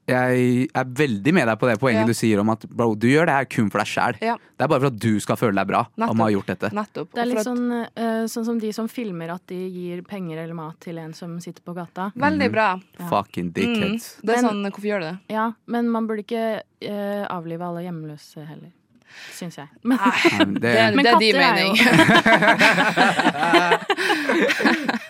jeg 0.06 0.68
er 0.74 0.84
veldig 0.84 1.32
med 1.34 1.48
deg 1.48 1.58
på 1.58 1.66
det 1.68 1.78
poenget 1.82 2.00
Ja. 2.04 2.06
du 2.06 2.14
sier 2.14 2.38
om 2.40 2.50
at 2.50 2.62
bro, 2.68 2.94
du 2.94 3.08
gjør 3.08 3.26
det 3.26 3.34
her 3.34 3.44
kun 3.50 3.70
for 3.70 3.78
deg 3.82 3.86
sjæl. 3.90 4.14
Ja. 4.22 4.36
Det 4.56 4.62
er 4.64 4.68
bare 4.70 4.80
for 4.80 4.86
at 4.92 4.98
du 5.02 5.18
skal 5.20 5.36
føle 5.36 5.54
deg 5.58 5.66
bra 5.66 5.80
om 5.98 6.20
å 6.20 6.22
ha 6.24 6.30
gjort 6.30 6.46
dette. 6.46 6.70
Nettopp. 6.72 7.10
Det 7.12 7.22
er 7.22 7.26
litt 7.32 7.42
sånn, 7.44 7.64
uh, 7.82 8.26
sånn 8.30 8.44
som 8.46 8.58
de 8.62 8.70
som 8.72 8.86
filmer 8.88 9.30
at 9.34 9.42
de 9.50 9.58
gir 9.68 10.02
penger 10.06 10.38
eller 10.44 10.54
mat 10.54 10.78
til 10.80 10.98
en 10.98 11.12
som 11.12 11.40
sitter 11.40 11.62
på 11.66 11.74
gata. 11.74 12.12
Veldig 12.16 12.50
bra. 12.52 12.80
Ja. 13.00 13.08
Fucking 13.10 13.52
Mm. 13.52 13.52
Det 13.52 13.62
er 14.36 14.42
Men- 14.42 14.44
sånn, 14.44 14.62
Hvorfor 14.70 14.82
gjør 14.88 15.00
du 15.00 15.06
det? 15.10 15.18
Ja, 15.34 15.52
men 15.66 15.88
man 15.88 16.06
burde 16.06 16.22
ikke 16.24 16.60
uh, 16.88 17.26
avlive 17.30 17.62
alle 17.62 17.82
hjemløse 17.84 18.46
heller. 18.46 18.70
Syns 19.32 19.56
jeg. 19.56 19.68
Men, 19.84 19.96
Nei, 19.98 20.10
Det, 20.60 20.60
Det, 20.60 20.94
Men 20.94 21.04
det 21.04 21.12
er 21.12 21.18
din 21.18 21.34
katter 21.34 21.40
er 21.40 21.58
jo- 21.62 21.72
mening. 21.72 21.76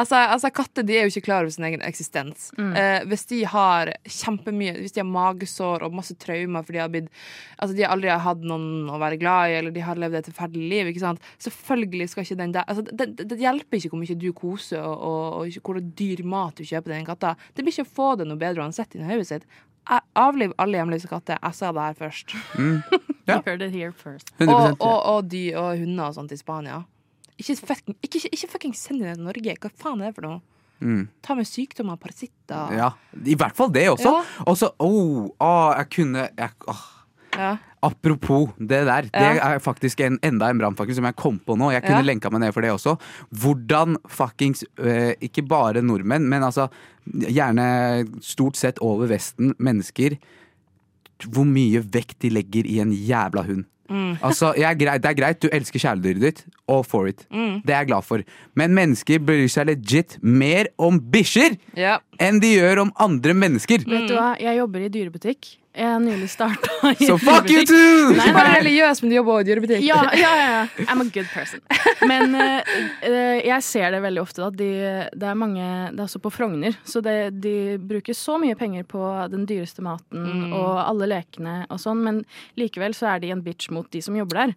altså, 0.00 0.20
altså, 0.34 0.50
katter 0.54 0.86
de 0.86 0.96
er 0.96 1.06
jo 1.06 1.12
ikke 1.12 1.26
klar 1.26 1.44
over 1.44 1.52
sin 1.54 1.66
egen 1.68 1.82
eksistens. 1.86 2.48
Mm. 2.58 2.72
Eh, 2.80 3.06
hvis 3.10 3.26
de 3.30 3.42
har 3.48 3.92
kjempemye 4.04 4.76
Hvis 4.78 4.94
de 4.96 5.02
har 5.02 5.08
magesår 5.08 5.84
og 5.86 5.96
masse 5.96 6.14
traumer 6.20 6.64
fordi 6.66 6.78
de 6.78 6.82
har 6.82 6.92
blitt 6.92 7.08
Altså 7.58 7.76
de 7.76 7.86
aldri 7.86 8.10
har 8.12 8.22
hatt 8.24 8.42
noen 8.46 8.88
å 8.90 8.98
være 9.00 9.18
glad 9.20 9.52
i, 9.52 9.56
eller 9.60 9.74
de 9.74 9.84
har 9.84 9.98
levd 10.00 10.20
et 10.20 10.30
forferdelig 10.30 10.68
liv, 10.72 10.90
ikke 10.92 11.04
sant? 11.04 11.30
selvfølgelig 11.42 12.08
skal 12.12 12.26
ikke 12.26 12.38
den 12.40 12.54
der 12.56 12.66
altså, 12.66 12.84
det, 12.88 13.10
det, 13.18 13.28
det 13.32 13.40
hjelper 13.42 13.78
ikke 13.78 13.92
hvor 13.92 14.02
mye 14.02 14.18
du 14.18 14.28
koser 14.36 14.82
og, 14.82 15.06
og, 15.08 15.48
og 15.48 15.70
hvor 15.70 15.80
dyr 15.80 16.22
mat 16.26 16.58
du 16.58 16.64
kjøper 16.64 16.90
til 16.90 16.96
den 16.96 17.08
katta. 17.08 17.34
Det 17.54 17.64
blir 17.64 17.74
ikke 17.74 17.88
å 17.88 17.96
få 17.98 18.10
det 18.20 18.28
noe 18.28 18.40
bedre 18.40 18.64
uansett 18.64 18.94
inni 18.96 19.08
hodet 19.08 19.28
sitt. 19.28 19.48
Avliv 20.18 20.52
alle 20.60 20.80
hjemløse 20.80 21.08
katter. 21.08 21.38
Jeg 21.40 21.56
sa 21.56 21.72
det 21.72 21.86
her 21.88 22.02
først. 22.04 22.36
Ja. 23.28 23.34
you 23.34 23.42
heard 23.44 23.60
it 23.60 23.74
here 23.74 23.92
first. 23.92 24.30
100 24.38 24.54
Og, 24.56 24.76
og, 24.80 25.00
og 25.04 25.26
dyr 25.28 25.58
og 25.60 25.82
hunder 25.82 26.06
og 26.06 26.14
sånt 26.16 26.32
i 26.32 26.38
Spania. 26.40 26.78
Ikke 27.38 27.54
fucking, 27.70 27.96
ikke, 28.02 28.24
ikke, 28.32 28.50
fucking 28.50 28.74
send 28.74 29.02
det 29.04 29.14
til 29.16 29.24
Norge. 29.24 29.56
Hva 29.62 29.70
faen 29.78 30.02
er 30.02 30.10
det 30.10 30.18
for 30.18 30.26
noe? 30.26 30.40
Mm. 30.78 31.08
Ta 31.22 31.34
med 31.34 31.46
sykdommer, 31.46 31.98
parasitter. 31.98 32.74
Ja, 32.78 32.92
I 33.18 33.34
hvert 33.38 33.56
fall 33.58 33.70
det 33.74 33.88
også. 33.90 34.10
Ja. 34.10 34.44
Og 34.46 34.58
så 34.58 34.70
oh, 34.78 35.26
oh, 35.42 35.72
jeg 35.78 35.90
kunne 35.94 36.28
jeg, 36.28 36.54
oh. 36.70 36.84
Ja. 37.38 37.56
Apropos 37.84 38.48
det 38.58 38.80
der. 38.88 39.06
Det 39.12 39.38
er 39.38 39.60
faktisk 39.62 40.00
en, 40.02 40.16
enda 40.26 40.48
en 40.50 40.58
brannfakkel 40.58 40.96
som 40.98 41.06
jeg 41.06 41.14
kom 41.20 41.36
på 41.38 41.54
nå. 41.58 41.70
Jeg 41.70 41.84
kunne 41.84 42.00
Ja. 42.00 42.06
lenka 42.08 42.30
meg 42.34 42.40
ned 42.42 42.54
for 42.54 42.64
det 42.66 42.72
også. 42.74 42.96
Hvordan 43.30 43.98
fuckings 44.10 44.64
uh, 44.82 45.14
Ikke 45.22 45.44
bare 45.46 45.82
nordmenn, 45.82 46.26
men 46.28 46.42
altså 46.42 46.66
gjerne 47.06 48.08
stort 48.20 48.58
sett 48.58 48.82
over 48.82 49.06
Vesten 49.06 49.54
mennesker 49.58 50.18
Hvor 51.30 51.46
mye 51.46 51.80
vekt 51.82 52.18
de 52.22 52.30
legger 52.34 52.66
i 52.66 52.80
en 52.82 52.90
jævla 52.92 53.46
hund. 53.46 53.64
Mm. 53.88 54.18
Altså, 54.22 54.52
jeg 54.56 54.68
er 54.70 54.74
greit, 54.78 55.02
Det 55.02 55.10
er 55.10 55.14
greit, 55.20 55.40
du 55.40 55.48
elsker 55.52 55.80
kjæledyret 55.80 56.20
ditt. 56.20 56.44
All 56.68 56.82
for 56.84 57.08
it. 57.08 57.26
Mm. 57.32 57.62
Det 57.64 57.72
er 57.74 57.78
jeg 57.84 57.86
glad 57.88 58.04
for. 58.04 58.22
Men 58.54 58.74
mennesker 58.76 59.18
bryr 59.24 59.48
seg 59.48 59.66
legit 59.70 60.18
mer 60.22 60.68
om 60.78 61.00
bikkjer 61.00 61.56
Ja. 61.76 61.98
enn 62.20 62.40
de 62.40 62.54
gjør 62.58 62.82
om 62.82 62.92
andre 62.98 63.32
mennesker. 63.34 63.78
Vet 63.88 64.08
du 64.08 64.14
hva, 64.14 64.34
jeg 64.40 64.56
jobber 64.58 64.84
i 64.84 64.88
dyrebutikk. 64.88 65.56
Jeg 65.78 65.86
har 65.92 66.00
nylig 66.02 66.26
starta 66.32 66.90
i 66.90 67.06
Så 67.06 67.14
fuck 67.22 67.46
you 67.52 67.62
too! 67.68 68.10
Nei, 68.18 68.32
Bare 68.34 68.48
nei. 68.50 68.56
religiøs, 68.58 69.00
men 69.04 69.12
du 69.12 69.16
jobber 69.16 69.44
i 69.44 69.46
dyrebutikk. 69.46 69.84
Ja, 69.86 70.00
ja, 70.18 70.32
ja, 70.40 70.48
ja. 70.56 70.86
I'm 70.90 71.04
a 71.04 71.06
good 71.14 71.28
person. 71.30 71.62
Men 72.10 72.34
eh, 72.34 72.72
eh, 73.06 73.38
jeg 73.46 73.62
ser 73.62 73.94
det 73.94 74.00
veldig 74.02 74.22
ofte. 74.24 74.42
Da. 74.42 74.50
De, 74.58 74.68
det 75.14 75.28
er 75.30 75.38
mange 75.38 75.62
Det 75.92 76.00
er 76.00 76.04
også 76.08 76.20
på 76.24 76.32
Frogner. 76.34 76.74
Så 76.88 77.00
det, 77.06 77.14
de 77.44 77.54
bruker 77.78 78.16
så 78.18 78.36
mye 78.42 78.58
penger 78.58 78.82
på 78.90 79.04
den 79.32 79.46
dyreste 79.46 79.84
maten 79.86 80.26
Mm. 80.28 80.52
og 80.56 80.78
alle 80.82 81.06
lekene 81.14 81.60
og 81.70 81.78
sånn, 81.80 82.00
men 82.02 82.16
likevel 82.58 82.92
så 82.96 83.12
er 83.14 83.20
de 83.22 83.30
en 83.32 83.42
bitch 83.44 83.70
mot 83.70 83.86
de 83.94 84.00
som 84.02 84.16
jobber 84.18 84.40
der. 84.42 84.54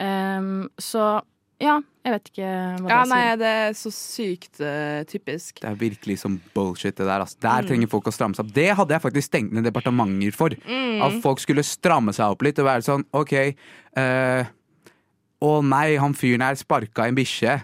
Um, 0.00 0.70
så 0.80 1.20
ja, 1.60 1.80
jeg 2.04 2.12
vet 2.12 2.24
ikke 2.32 2.48
hva 2.82 2.88
Ja, 2.90 3.02
det 3.04 3.08
nei, 3.10 3.20
sier. 3.22 3.36
det 3.38 3.46
er 3.46 3.70
så 3.78 3.90
sykt 3.94 4.60
eh, 4.60 5.04
typisk. 5.04 5.60
Det 5.60 5.70
er 5.70 5.74
virkelig 5.80 6.18
som 6.18 6.40
bullshit 6.54 6.96
det 6.96 7.06
der. 7.06 7.20
Altså. 7.20 7.36
Der 7.40 7.62
Mm. 7.62 7.68
trenger 7.68 7.88
folk 7.88 8.04
å 8.04 8.12
stramme 8.12 8.34
seg 8.34 8.44
opp. 8.46 8.52
Det 8.54 8.68
hadde 8.76 8.90
jeg 8.90 9.00
faktisk 9.02 9.28
stengt 9.30 9.52
ned 9.52 9.64
departementer 9.64 10.32
for. 10.34 10.50
Mm. 10.68 11.00
At 11.02 11.22
folk 11.22 11.38
skulle 11.40 11.62
stramme 11.64 12.12
seg 12.12 12.26
opp 12.30 12.42
litt 12.42 12.58
og 12.58 12.66
være 12.66 12.82
sånn 12.82 13.04
OK 13.12 13.32
eh, 13.96 14.44
Å 15.44 15.62
nei, 15.64 15.96
han 16.00 16.14
fyren 16.14 16.40
her 16.40 16.54
sparka 16.56 17.06
en 17.06 17.14
bikkje. 17.16 17.62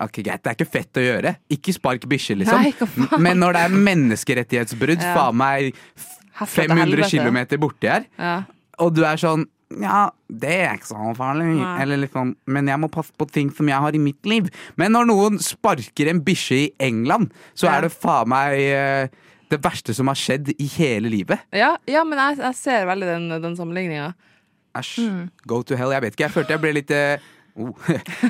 Ok, 0.00 0.22
Greit, 0.24 0.42
det 0.42 0.50
er 0.50 0.56
ikke 0.56 0.66
fett 0.72 0.98
å 0.98 1.02
gjøre. 1.04 1.36
Ikke 1.52 1.72
spark 1.72 2.00
bikkje, 2.08 2.36
liksom. 2.40 2.58
Mm. 2.58 2.62
Nei, 2.64 2.72
hva 2.72 2.86
faen? 2.88 3.22
Men 3.22 3.38
når 3.38 3.52
det 3.52 3.60
er 3.62 3.68
menneskerettighetsbrudd, 3.88 5.00
Ja. 5.02 5.14
faen 5.14 5.36
meg 5.36 5.74
Herfra 6.34 6.64
til 6.66 6.68
500 6.74 7.04
helvete. 7.06 7.10
km 7.10 7.60
borti 7.60 7.86
her, 7.88 8.06
Ja. 8.18 8.42
og 8.78 8.94
du 8.94 9.04
er 9.04 9.16
sånn 9.16 9.44
ja, 9.78 10.10
det 10.26 10.50
er 10.64 10.74
ikke 10.78 10.88
så 10.90 11.12
farlig. 11.14 11.48
Eller 11.82 12.00
liksom, 12.02 12.32
men 12.50 12.66
jeg 12.72 12.80
må 12.82 12.88
passe 12.90 13.12
på 13.16 13.26
ting 13.30 13.52
som 13.54 13.68
jeg 13.70 13.78
har 13.84 13.94
i 13.94 14.00
mitt 14.02 14.26
liv. 14.26 14.48
Men 14.80 14.92
når 14.96 15.06
noen 15.12 15.38
sparker 15.42 16.10
en 16.10 16.22
bikkje 16.26 16.56
i 16.58 16.70
England, 16.82 17.30
så 17.54 17.68
Ja. 17.68 17.76
er 17.78 17.86
det 17.86 17.92
faen 17.94 18.28
meg 18.32 18.58
eh, 18.58 19.08
det 19.50 19.60
verste 19.62 19.94
som 19.94 20.06
har 20.10 20.18
skjedd 20.18 20.52
i 20.58 20.66
hele 20.78 21.08
livet. 21.10 21.38
Ja, 21.54 21.76
ja, 21.86 22.02
men 22.04 22.18
jeg, 22.18 22.38
jeg 22.42 22.54
ser 22.58 22.86
veldig 22.90 23.06
den, 23.06 23.28
den 23.42 23.56
sammenligninga. 23.58 24.12
Æsj. 24.78 25.30
Go 25.50 25.62
to 25.62 25.74
hell. 25.76 25.90
Jeg 25.92 26.02
vet 26.02 26.14
ikke. 26.14 26.26
Jeg 26.28 26.34
følte 26.36 26.54
jeg 26.54 26.62
ble 26.62 26.72
litt 26.76 26.90
eh, 26.94 27.18
oh, 27.56 27.72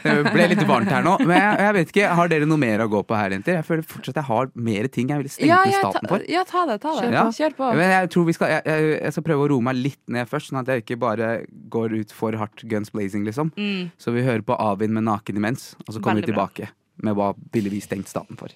Det 0.04 0.14
ble 0.34 0.46
litt 0.52 0.62
varmt 0.68 0.88
her 0.92 1.02
nå. 1.04 1.16
Men 1.24 1.36
jeg, 1.36 1.58
jeg 1.64 1.74
vet 1.76 1.92
ikke, 1.92 2.06
har 2.20 2.30
dere 2.32 2.48
noe 2.48 2.60
mer 2.62 2.84
å 2.84 2.88
gå 2.92 3.00
på 3.08 3.16
her, 3.18 3.34
jenter? 3.36 3.58
Jeg 3.58 3.66
føler 3.68 3.86
fortsatt 3.90 4.20
jeg 4.20 4.28
har 4.30 4.50
mer 4.54 4.88
ting 4.94 5.10
jeg 5.12 5.22
ville 5.22 5.32
stengt 5.34 5.48
Ja, 5.50 5.60
ja, 5.68 5.80
staten 5.82 6.06
ta, 6.06 6.12
for. 6.14 6.24
ja, 6.30 6.44
ta 6.48 6.64
det. 6.70 6.78
ta 6.84 6.94
det 7.00 7.10
Ja. 7.14 7.24
Kjør 7.40 7.56
på. 7.58 7.70
Men 7.80 7.92
jeg 7.96 8.10
tror 8.14 8.26
vi 8.30 8.36
skal 8.38 8.54
jeg, 8.54 8.62
jeg, 8.70 8.88
jeg 9.02 9.16
skal 9.16 9.26
prøve 9.28 9.44
å 9.46 9.50
roe 9.54 9.66
meg 9.70 9.80
litt 9.80 10.00
ned 10.08 10.30
først, 10.30 10.50
sånn 10.52 10.62
at 10.62 10.72
jeg 10.72 10.84
ikke 10.86 10.98
bare 11.04 11.30
går 11.72 11.98
ut 12.00 12.14
for 12.16 12.36
hardt 12.40 12.64
guns 12.70 12.90
blazing, 12.94 13.24
liksom. 13.28 13.52
Mm. 13.56 13.90
Så 14.00 14.14
vi 14.16 14.24
hører 14.26 14.42
på 14.46 14.56
Avin 14.60 14.94
med 14.96 15.04
Naken 15.08 15.36
imens, 15.40 15.74
og 15.86 15.94
så 15.96 16.00
kommer 16.02 16.22
vi 16.24 16.30
tilbake 16.32 16.68
bra. 16.70 16.74
med 17.08 17.16
hva 17.18 17.32
ville 17.52 17.70
vi 17.72 17.80
stengt 17.84 18.08
staten 18.10 18.36
for. 18.40 18.52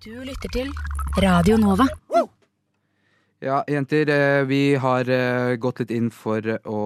Du 0.00 0.12
lytter 0.24 0.48
til 0.54 0.70
Radio 1.20 1.58
Nova. 1.60 1.84
Ja, 3.40 3.62
jenter, 3.68 4.08
eh, 4.12 4.42
vi 4.44 4.74
har 4.76 5.08
eh, 5.08 5.54
gått 5.56 5.78
litt 5.80 5.90
inn 5.96 6.10
for 6.12 6.44
å 6.68 6.80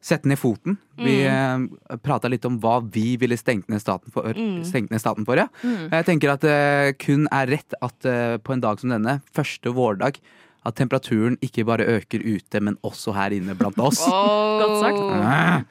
sette 0.00 0.28
ned 0.30 0.38
foten. 0.38 0.76
Vi 0.98 1.18
Mm. 1.26 1.68
eh, 1.90 1.96
prata 2.02 2.28
litt 2.28 2.44
om 2.46 2.58
hva 2.60 2.78
vi 2.90 3.16
ville 3.18 3.36
stengt 3.36 3.68
ned 3.68 3.80
staten 3.82 4.12
for. 4.14 4.22
Mm. 4.32 4.62
Ned 4.90 5.00
staten 5.00 5.24
for 5.26 5.36
ja. 5.36 5.48
Jeg 5.64 6.04
tenker 6.06 6.30
at 6.32 6.40
det 6.40 6.98
kun 6.98 7.26
er 7.32 7.46
rett 7.50 7.74
at 7.82 8.04
eh, 8.06 8.36
på 8.38 8.52
en 8.54 8.60
dag 8.60 8.78
som 8.80 8.90
denne, 8.90 9.20
første 9.34 9.72
vårdag, 9.74 10.20
at 10.66 10.74
temperaturen 10.76 11.36
ikke 11.40 11.64
bare 11.64 11.86
øker 11.86 12.20
ute, 12.20 12.60
men 12.60 12.76
også 12.84 13.14
her 13.14 13.30
inne 13.32 13.54
blant 13.56 13.78
oss. 13.78 14.02
Godt 14.60 14.80
sagt. 14.82 14.98
Ja. 14.98 15.62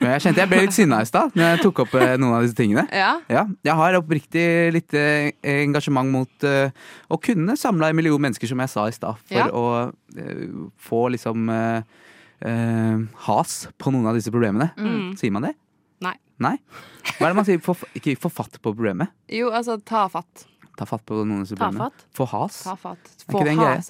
Men 0.00 0.10
jeg 0.14 0.22
kjente 0.22 0.40
jeg 0.40 0.48
ble 0.48 0.60
litt 0.62 0.72
sinna 0.76 1.00
i 1.02 1.08
stad 1.08 1.34
når 1.36 1.50
jeg 1.50 1.62
tok 1.66 1.80
opp 1.84 1.94
eh, 1.98 2.14
noen 2.16 2.36
av 2.38 2.42
disse 2.46 2.56
tingene. 2.56 2.86
Ja. 2.94 3.20
Ja, 3.28 3.42
jeg 3.66 3.74
har 3.74 3.98
oppriktig 3.98 4.46
litt 4.72 4.94
eh, 4.96 5.32
engasjement 5.42 6.08
mot 6.14 6.46
eh, 6.46 6.70
å 7.10 7.18
kunne 7.20 7.58
samle 7.58 7.90
en 7.90 7.96
million 7.98 8.22
mennesker, 8.22 8.48
som 8.48 8.62
jeg 8.64 8.72
sa 8.72 8.86
i 8.88 8.94
stad, 8.96 9.18
for 9.28 9.52
å 9.52 9.66
eh, 10.16 10.46
få 10.78 11.08
liksom 11.18 11.50
eh, 12.44 12.98
has 13.28 13.68
på 13.78 13.92
noen 13.94 14.06
av 14.10 14.18
disse 14.18 14.32
problemene. 14.34 14.70
Mm. 14.76 15.14
Sier 15.20 15.32
man 15.32 15.48
det? 15.48 15.54
Nei. 16.04 16.16
Nei? 16.42 16.56
Hva 17.16 17.28
er 17.28 17.32
det 17.32 17.36
man 17.38 17.46
sier? 17.48 17.62
For, 17.64 17.86
ikke 17.96 18.16
få 18.20 18.28
fatt 18.32 18.58
på 18.60 18.74
problemet? 18.74 19.08
Jo, 19.32 19.48
altså, 19.56 19.78
ta 19.80 20.04
fatt. 20.12 20.44
Ta 20.76 20.84
fatt 20.84 21.06
på 21.08 21.16
noen 21.22 21.38
av 21.40 21.46
disse 21.46 21.56
problemene? 21.56 21.86
fatt. 21.88 22.02
Få 22.12 22.26
has? 22.34 22.58
Ta 22.66 22.74
fatt. 22.76 23.12
Få 23.32 23.40
has. 23.40 23.88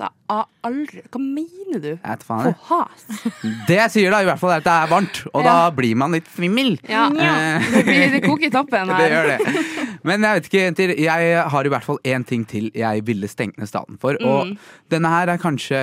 Aldri 0.67 1.03
Hva 1.11 1.19
mener 1.23 1.81
du? 1.83 1.89
Jeg 1.97 1.99
vet 2.07 2.23
faen 2.27 2.55
Få 2.55 2.77
has? 2.85 3.03
Det 3.69 3.75
jeg 3.81 3.91
sier 3.97 4.15
da, 4.15 4.21
i 4.23 4.29
hvert 4.29 4.39
fall 4.39 4.53
er 4.55 4.63
at 4.63 4.67
det 4.69 4.75
er 4.85 4.93
varmt, 4.93 5.19
og 5.33 5.43
da 5.47 5.57
blir 5.75 5.99
man 5.99 6.15
litt 6.15 6.31
svimmel. 6.31 6.77
Ja. 6.87 7.09
Eh, 7.11 7.67
Det, 7.75 7.83
blir, 7.89 8.05
det 8.15 8.23
koker 8.23 8.47
i 8.47 8.53
toppen 8.55 8.91
her. 8.95 9.03
Det 9.03 9.11
gjør 9.11 9.33
det. 9.33 9.96
Men 10.07 10.23
jeg 10.23 10.39
vet 10.39 10.49
ikke, 10.51 10.63
jenter. 10.63 10.93
Jeg 11.03 11.47
har 11.53 11.67
i 11.67 11.73
hvert 11.73 11.87
fall 11.87 11.99
én 12.07 12.25
ting 12.27 12.45
til 12.49 12.71
jeg 12.77 13.05
ville 13.07 13.29
stengt 13.31 13.59
ned 13.59 13.71
staten 13.71 13.99
for. 14.03 14.19
Og 14.23 14.55
denne 14.93 15.11
her 15.13 15.33
er 15.33 15.43
kanskje 15.43 15.81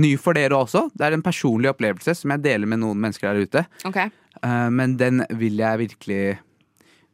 ny 0.00 0.14
for 0.20 0.36
dere 0.36 0.56
også. 0.56 0.86
Det 0.96 1.06
er 1.06 1.16
en 1.16 1.24
personlig 1.24 1.70
opplevelse 1.74 2.16
som 2.20 2.34
jeg 2.34 2.44
deler 2.46 2.70
med 2.70 2.80
noen 2.82 3.00
mennesker 3.04 3.30
der 3.30 3.44
ute. 3.44 3.66
OK. 3.88 4.00
Eh, 4.00 4.68
men 4.74 4.98
den 5.00 5.24
vil 5.36 5.60
jeg 5.62 5.84
virkelig 5.86 6.24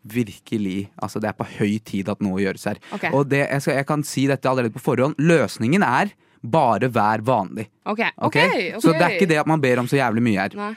Virkelig. 0.00 0.88
Altså, 0.96 1.20
det 1.20 1.28
er 1.28 1.36
på 1.36 1.44
høy 1.58 1.74
tid 1.84 2.08
at 2.08 2.22
noe 2.24 2.38
gjøres 2.40 2.62
her. 2.70 2.78
Ok. 2.96 3.02
Og 3.12 3.26
det, 3.28 3.42
jeg, 3.42 3.60
skal, 3.60 3.74
jeg 3.76 3.86
kan 3.90 4.04
si 4.08 4.22
dette 4.30 4.48
allerede 4.48 4.72
på 4.72 4.80
forhånd. 4.80 5.18
Løsningen 5.20 5.84
er 5.84 6.14
bare 6.40 6.88
vær 6.88 7.20
vanlig. 7.20 7.66
OK. 7.84 8.00
ok? 8.16 8.24
ok, 8.24 8.38
ok. 8.78 8.80
Så 8.80 8.94
det 8.94 9.04
er 9.04 9.16
ikke 9.18 9.28
det 9.28 9.42
at 9.42 9.50
man 9.50 9.60
ber 9.60 9.82
om 9.82 9.90
så 9.90 9.98
jævlig 10.00 10.24
mye 10.24 10.40
her. 10.40 10.56
Nei. 10.56 10.70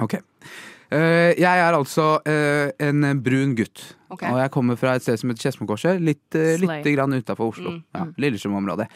Ok. 0.00 0.16
Eh, 0.90 1.34
jeg 1.36 1.44
er 1.60 1.76
altså 1.76 2.18
eh, 2.28 2.70
en 2.86 3.22
brun 3.24 3.54
gutt. 3.58 3.82
Okay. 4.08 4.30
Og 4.32 4.38
jeg 4.40 4.52
kommer 4.54 4.78
fra 4.80 4.94
et 4.96 5.04
sted 5.04 5.20
som 5.20 5.28
heter 5.28 5.44
Skedsmokorset. 5.44 5.98
Litt, 6.00 6.24
uh, 6.32 6.54
litt 6.62 6.86
utafor 6.96 7.50
Oslo. 7.52 7.74
Mm. 7.76 7.82
Ja, 7.92 8.04
Lillestrøm-området. 8.24 8.86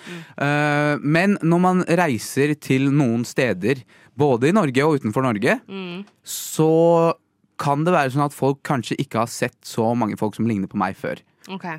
Eh, 0.41 1.03
men 1.05 1.37
når 1.45 1.61
man 1.61 1.83
reiser 2.01 2.55
til 2.57 2.89
noen 2.95 3.27
steder, 3.29 3.83
både 4.17 4.49
i 4.49 4.55
Norge 4.57 4.87
og 4.87 5.01
utenfor 5.01 5.27
Norge, 5.27 5.59
Mm. 5.69 6.07
så 6.25 7.13
kan 7.59 7.85
det 7.85 7.93
være 7.93 8.11
sånn 8.11 8.25
at 8.25 8.33
folk 8.35 8.63
kanskje 8.65 8.97
ikke 8.99 9.21
har 9.21 9.29
sett 9.31 9.59
så 9.63 9.93
mange 9.95 10.17
folk 10.17 10.35
som 10.35 10.49
ligner 10.49 10.67
på 10.67 10.81
meg 10.81 10.97
før. 10.97 11.21
Okay. 11.49 11.77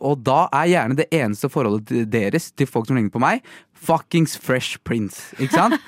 Og 0.00 0.22
da 0.26 0.48
er 0.52 0.70
gjerne 0.72 0.96
det 0.98 1.08
eneste 1.14 1.48
forholdet 1.48 2.10
deres 2.10 2.50
til 2.52 2.66
folk 2.66 2.86
som 2.86 2.96
ligner 2.98 3.14
på 3.14 3.22
meg, 3.22 3.42
fuckings 3.84 4.36
Fresh 4.40 4.80
Prince. 4.84 5.30
Ikke 5.38 5.54
sant? 5.54 5.78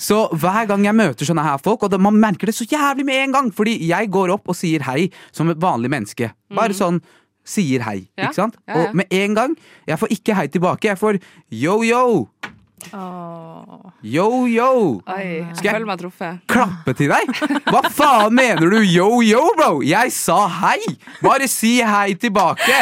så 0.00 0.24
hver 0.32 0.68
gang 0.70 0.84
jeg 0.86 0.96
møter 0.96 1.28
sånne 1.28 1.44
her 1.44 1.60
folk, 1.62 1.84
og 1.84 1.96
man 2.00 2.18
merker 2.20 2.50
det 2.50 2.56
så 2.56 2.66
jævlig 2.68 3.04
med 3.08 3.24
en 3.24 3.34
gang, 3.36 3.50
fordi 3.54 3.76
jeg 3.90 4.10
går 4.12 4.32
opp 4.36 4.48
og 4.50 4.56
sier 4.56 4.84
hei 4.88 5.10
som 5.34 5.50
et 5.52 5.60
vanlig 5.60 5.92
menneske. 5.92 6.30
Bare 6.56 6.76
sånn 6.76 7.02
sier 7.50 7.82
hei, 7.84 8.04
ikke 8.20 8.36
sant? 8.36 8.58
Og 8.70 8.94
med 8.96 9.10
en 9.16 9.36
gang, 9.36 9.54
jeg 9.88 9.98
får 10.00 10.12
ikke 10.14 10.36
hei 10.38 10.46
tilbake, 10.52 10.90
jeg 10.92 11.00
får 11.00 11.18
yo, 11.50 11.80
yo, 12.90 13.92
yo, 14.02 14.46
yo. 14.50 14.70
Oi, 15.06 15.46
Skal 15.58 15.80
jeg-. 15.80 16.38
Klappe 16.50 16.94
til 16.98 17.10
deg? 17.12 17.30
Hva 17.68 17.82
faen 17.92 18.34
mener 18.36 18.72
du 18.72 18.78
yo, 18.82 19.08
yo, 19.24 19.42
bro? 19.58 19.80
Jeg 19.86 20.12
sa 20.14 20.38
hei! 20.60 20.78
Bare 21.22 21.48
si 21.50 21.76
hei 21.84 22.14
tilbake. 22.20 22.78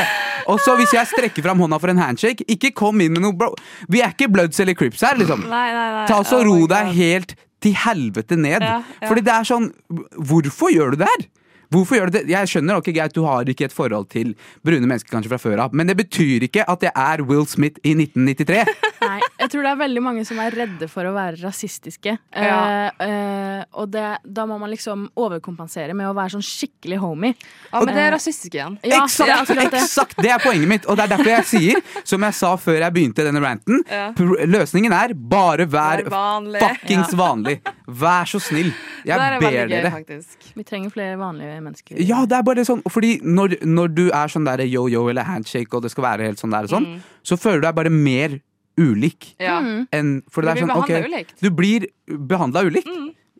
Og 0.48 0.62
så 0.64 0.76
hvis 0.78 0.94
jeg 0.96 1.10
strekker 1.10 1.44
fram 1.44 1.60
hånda 1.64 1.80
for 1.82 1.92
en 1.92 2.00
handshake, 2.00 2.46
ikke 2.48 2.72
kom 2.78 3.02
inn 3.04 3.16
med 3.16 3.24
noe 3.26 3.36
bro. 3.36 3.50
Vi 3.90 4.00
er 4.04 4.14
ikke 4.14 4.30
Bloods 4.32 4.60
eller 4.62 4.78
Crips 4.78 5.04
her, 5.04 5.18
liksom. 5.20 5.44
Nei, 5.50 5.66
nei, 5.74 5.88
nei. 5.98 6.06
Ta 6.10 6.22
så 6.24 6.40
Oh 6.40 6.46
ro 6.48 6.60
deg 6.70 6.92
helt 6.96 7.34
til 7.62 7.74
helvete 7.74 8.38
ned. 8.38 8.62
Ja, 8.62 8.78
ja. 9.02 9.08
Fordi 9.10 9.24
det 9.26 9.34
er 9.34 9.46
sånn 9.48 9.72
Hvorfor 9.90 10.70
gjør 10.70 10.94
du 10.94 11.02
det 11.02 11.10
her? 11.10 11.26
Hvorfor 11.70 11.98
gjør 11.98 12.10
du 12.10 12.16
det? 12.18 12.24
Jeg 12.32 12.48
skjønner 12.48 12.78
ok, 12.80 12.90
greit, 12.96 13.14
du 13.16 13.24
har 13.26 13.48
ikke 13.48 13.66
et 13.68 13.74
forhold 13.76 14.08
til 14.12 14.34
brune 14.64 14.86
mennesker 14.88 15.12
kanskje 15.12 15.32
fra 15.34 15.40
før 15.42 15.64
av, 15.66 15.74
men 15.76 15.88
det 15.90 15.96
betyr 15.98 16.46
ikke 16.48 16.64
at 16.68 16.86
jeg 16.88 16.92
er 16.96 17.22
Will 17.28 17.44
Smith 17.50 17.80
i 17.84 17.92
1993. 17.96 18.64
Nei, 19.08 19.18
jeg 19.38 19.50
tror 19.52 19.62
det 19.66 19.70
er 19.70 19.80
veldig 19.82 20.02
mange 20.02 20.24
som 20.26 20.40
er 20.42 20.54
redde 20.56 20.88
for 20.90 21.06
å 21.06 21.12
være 21.14 21.38
rasistiske. 21.42 22.16
Ja. 22.34 22.56
Eh, 22.98 23.04
eh, 23.06 23.62
og 23.78 23.90
det, 23.92 24.06
da 24.24 24.46
må 24.48 24.56
man 24.60 24.72
liksom 24.72 25.06
overkompensere 25.18 25.94
med 25.96 26.08
å 26.08 26.14
være 26.16 26.34
sånn 26.36 26.44
skikkelig 26.44 26.98
homie. 27.02 27.34
Ja, 27.70 27.82
men 27.84 27.92
det 27.94 28.04
er 28.06 28.12
rasistisk 28.16 28.56
igjen. 28.56 28.78
Ja, 28.82 29.04
eksakt, 29.04 29.52
det 29.52 29.68
er 29.68 29.72
det. 29.76 30.24
Det 30.24 30.32
er 30.34 30.42
poenget 30.42 30.72
mitt. 30.72 30.88
Og 30.88 30.98
det 30.98 31.06
er 31.06 31.12
derfor 31.14 31.30
jeg 31.30 31.46
sier, 31.52 31.82
som 32.06 32.24
jeg 32.26 32.36
sa 32.40 32.54
før 32.60 32.80
jeg 32.82 32.96
begynte 32.96 33.26
denne 33.28 33.42
ranten, 33.44 33.84
Ja. 33.88 34.10
løsningen 34.18 34.92
er 34.94 35.14
bare 35.14 35.66
vær 35.70 36.04
vanlig. 36.10 36.60
fuckings 36.64 37.14
vanlig. 37.18 37.58
Vær 37.86 38.26
så 38.28 38.40
snill. 38.42 38.72
Jeg 39.06 39.16
er 39.16 39.38
ber 39.40 39.54
gøy, 39.54 39.68
dere. 39.70 39.90
faktisk. 39.94 40.50
Vi 40.56 40.64
trenger 40.66 40.90
flere 40.92 41.16
vanlige 41.20 41.57
mennesker. 41.64 42.00
Ja, 42.00 42.24
det 42.28 42.36
er 42.38 42.42
bare 42.46 42.64
sånn 42.66 42.82
Fordi 42.88 43.18
når, 43.24 43.58
når 43.66 43.94
du 43.94 44.04
er 44.10 44.28
sånn 44.32 44.44
der 44.48 44.62
yo-yo 44.66 45.08
eller 45.10 45.26
handshake, 45.28 45.72
og 45.74 45.82
det 45.82 45.90
skal 45.94 46.04
være 46.04 46.28
helt 46.28 46.38
sånn 46.42 46.54
der 46.54 46.68
og 46.68 46.72
sånn, 46.74 46.86
så 47.26 47.38
føler 47.40 47.62
du 47.62 47.66
deg 47.68 47.74
bare 47.80 47.90
mer 47.94 48.38
ulik 48.78 49.32
Ja. 49.42 49.58
enn 49.92 50.22
For 50.30 50.42
det 50.46 50.54
Du 50.54 50.60
blir 50.60 50.66
sånn, 50.66 50.68
behandla 50.68 50.86
behandlet 50.86 51.10
ulikt. 51.10 51.34
Du 51.42 51.50
blir 51.50 51.88
behandla 52.28 52.64
ulikt. 52.68 52.88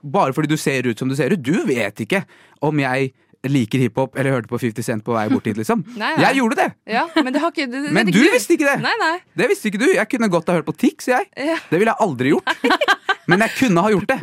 Bare 0.03 0.33
fordi 0.33 0.49
du 0.49 0.57
ser 0.57 0.87
ut 0.87 0.99
som 0.99 1.09
du 1.09 1.16
ser 1.19 1.33
ut. 1.35 1.43
Du 1.43 1.64
vet 1.66 2.01
ikke 2.05 2.25
om 2.62 2.79
jeg 2.79 3.12
liker 3.47 3.79
hiphop 3.79 4.16
eller 4.19 4.35
hørte 4.35 4.51
på 4.51 4.59
50 4.59 4.83
Cent 4.83 5.05
på 5.07 5.14
vei 5.14 5.29
bort 5.31 5.47
hit, 5.47 5.57
liksom. 5.57 5.85
Nei, 5.97 6.14
nei. 6.16 6.23
Jeg 6.25 6.41
gjorde 6.41 6.57
det. 6.59 6.69
Ja, 6.91 7.05
men 7.23 7.33
det 7.33 7.41
har 7.43 7.53
ikke 7.55 7.69
det, 7.71 7.83
det 7.87 7.93
Men 7.95 8.07
du 8.11 8.19
visste 8.19 8.57
ikke 8.57 8.66
det! 8.66 8.81
Nei, 8.83 8.95
nei. 8.99 9.19
Det 9.39 9.49
visste 9.53 9.71
ikke 9.71 9.79
du. 9.85 9.87
Jeg 9.95 10.09
kunne 10.11 10.29
godt 10.33 10.51
ha 10.51 10.59
hørt 10.59 10.66
på 10.66 10.75
Tix, 10.77 11.07
jeg. 11.11 11.29
Ja. 11.37 11.59
Det 11.71 11.79
ville 11.79 11.95
jeg 11.95 12.03
aldri 12.03 12.35
gjort. 12.35 12.51
Men 13.29 13.45
jeg 13.45 13.53
kunne 13.59 13.83
ha 13.85 13.91
gjort 13.93 14.09
det. 14.09 14.19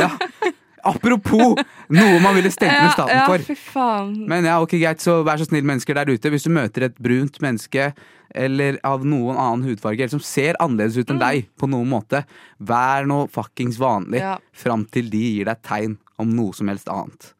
Ja. 0.00 0.10
Apropos 0.86 1.56
noe 1.92 2.20
man 2.22 2.34
ville 2.36 2.50
stengt 2.52 2.72
ned 2.76 2.92
staten 2.94 3.16
ja, 3.18 3.26
for. 3.28 3.44
fy 3.44 3.56
faen. 3.58 4.14
Men 4.30 4.48
ja, 4.48 4.58
ok, 4.62 4.76
greit, 4.80 5.02
så 5.04 5.20
vær 5.26 5.40
så 5.40 5.48
snill, 5.48 5.66
mennesker 5.68 5.98
der 5.98 6.10
ute. 6.12 6.32
Hvis 6.32 6.46
du 6.46 6.52
møter 6.54 6.88
et 6.88 6.98
brunt 7.02 7.40
menneske 7.44 7.90
eller 8.30 8.78
av 8.86 9.02
noen 9.02 9.34
annen 9.34 9.64
hudfarge, 9.66 10.04
eller 10.04 10.12
som 10.12 10.22
ser 10.22 10.58
annerledes 10.62 11.00
ut 11.00 11.10
enn 11.10 11.18
deg 11.18 11.48
på 11.58 11.66
noen 11.70 11.88
måte, 11.90 12.22
vær 12.62 13.08
nå 13.10 13.24
fuckings 13.34 13.80
vanlig 13.82 14.20
Ja. 14.22 14.36
fram 14.54 14.84
til 14.86 15.10
de 15.10 15.18
gir 15.18 15.50
deg 15.50 15.62
tegn 15.66 15.98
om 16.20 16.30
noe 16.36 16.54
som 16.54 16.70
helst 16.70 16.88
annet. 16.88 17.32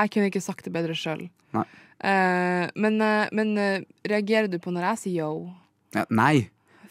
Jeg 0.00 0.10
kunne 0.14 0.30
ikke 0.30 0.40
sagt 0.40 0.64
det 0.64 0.72
bedre 0.72 0.96
sjøl. 0.96 1.26
Nei. 1.52 1.66
men 2.80 2.96
uh, 3.02 3.26
men 3.36 3.50
uh, 3.58 3.82
reagerer 4.08 4.48
du 4.48 4.56
på 4.62 4.72
når 4.72 4.86
jeg 4.92 5.00
sier 5.02 5.26
yo? 5.26 5.50
Ja, 5.92 6.06
nei. 6.08 6.48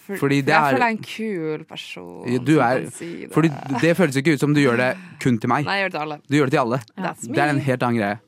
For, 0.10 0.18
Fordi 0.24 0.40
det 0.42 0.50
jeg 0.50 0.58
er- 0.58 0.74
føler 0.74 0.86
jeg 0.88 0.90
er 0.90 0.98
en 0.98 1.04
kul 1.06 1.66
person. 1.70 2.40
Du 2.46 2.56
er- 2.66 2.86
si 2.90 3.10
det. 3.28 3.34
Fordi 3.36 3.50
det 3.84 3.92
føles 3.98 4.16
ikke 4.18 4.34
ut 4.34 4.40
som 4.42 4.54
du 4.58 4.60
gjør 4.64 4.78
det 4.82 4.88
kun 5.22 5.38
til 5.38 5.48
meg. 5.52 5.66
Nei, 5.70 5.76
jeg 5.78 5.84
gjør 5.86 5.92
det 5.92 6.00
til 6.00 6.02
alle. 6.08 6.18
Du 6.26 6.36
gjør 6.40 6.50
det 6.50 6.56
til 6.56 6.64
alle. 6.64 6.80
Ja. 6.98 7.12
Det 7.22 7.38
er 7.44 7.50
en 7.54 7.60
helt 7.62 7.84
annen 7.86 8.00
greie. 8.02 8.20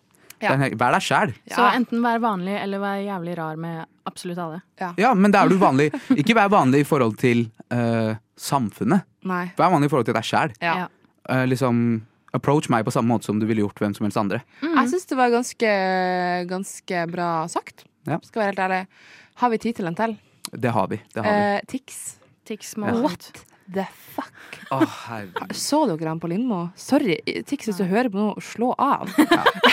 Helt- 0.41 0.77
Vær 0.77 0.91
deg 0.93 1.01
sjæl. 1.05 1.33
Så 1.49 1.65
enten 1.73 2.01
vær 2.05 2.19
vanlig 2.21 2.55
eller 2.61 2.79
vær 2.81 3.01
jævlig 3.05 3.37
rar 3.37 3.55
med 3.57 3.85
absolutt 4.05 4.37
alle. 4.37 4.61
Ja, 4.97 5.13
men 5.13 5.31
da 5.31 5.43
er 5.45 5.49
du 5.49 5.57
vanlig. 5.67 5.89
Ikke 6.17 6.33
vær 6.37 6.49
vanlig 6.53 6.81
i 6.81 6.83
forhold 6.83 7.17
til 7.17 7.49
uh, 7.73 8.13
samfunnet. 8.37 9.03
Nei. 9.25 9.51
Vær 9.57 9.71
vanlig 9.73 9.85
i 9.89 9.93
forhold 9.95 10.05
til 10.05 10.13
deg 10.17 10.23
sjæl. 10.23 10.53
Ja. 10.61 10.87
Uh, 11.29 11.45
liksom 11.49 12.01
approach 12.33 12.69
meg 12.69 12.85
på 12.85 12.91
samme 12.93 13.09
måte 13.11 13.25
som 13.25 13.39
du 13.39 13.45
ville 13.45 13.61
gjort 13.65 13.75
hvem 13.81 13.93
som 13.97 14.05
helst 14.05 14.17
andre. 14.21 14.41
Jeg 14.61 14.87
syns 14.93 15.05
det 15.09 15.17
var 15.17 15.29
ganske, 15.33 15.71
ganske 16.47 17.01
bra 17.11 17.47
sagt. 17.51 17.85
Ja. 18.07 18.17
Skal 18.23 18.41
være 18.45 18.53
helt 18.53 18.59
ærlig. 18.65 18.87
Har 19.41 19.49
vi 19.49 19.57
tid 19.57 19.75
til 19.75 19.85
en 19.89 19.95
til? 19.97 20.17
Det 20.51 20.71
har 20.75 20.87
vi. 20.91 21.01
Det 21.13 21.23
har 21.23 21.31
vi. 21.31 21.55
Eh, 21.55 21.61
Tix. 21.67 22.17
Tix 22.45 22.75
må 22.77 22.87
Ja. 22.91 23.09
ut. 23.11 23.31
The 23.73 23.85
fuck? 24.15 24.57
Oh. 24.71 24.83
Så 25.55 25.85
dere 25.87 26.09
han 26.09 26.19
på 26.19 26.27
Lindmo? 26.27 26.69
Sorry, 26.75 27.15
Tix, 27.47 27.67
hvis 27.69 27.77
du 27.77 27.85
hører 27.87 28.09
på 28.11 28.19
noe, 28.19 28.41
slå 28.43 28.73
av. 28.77 29.07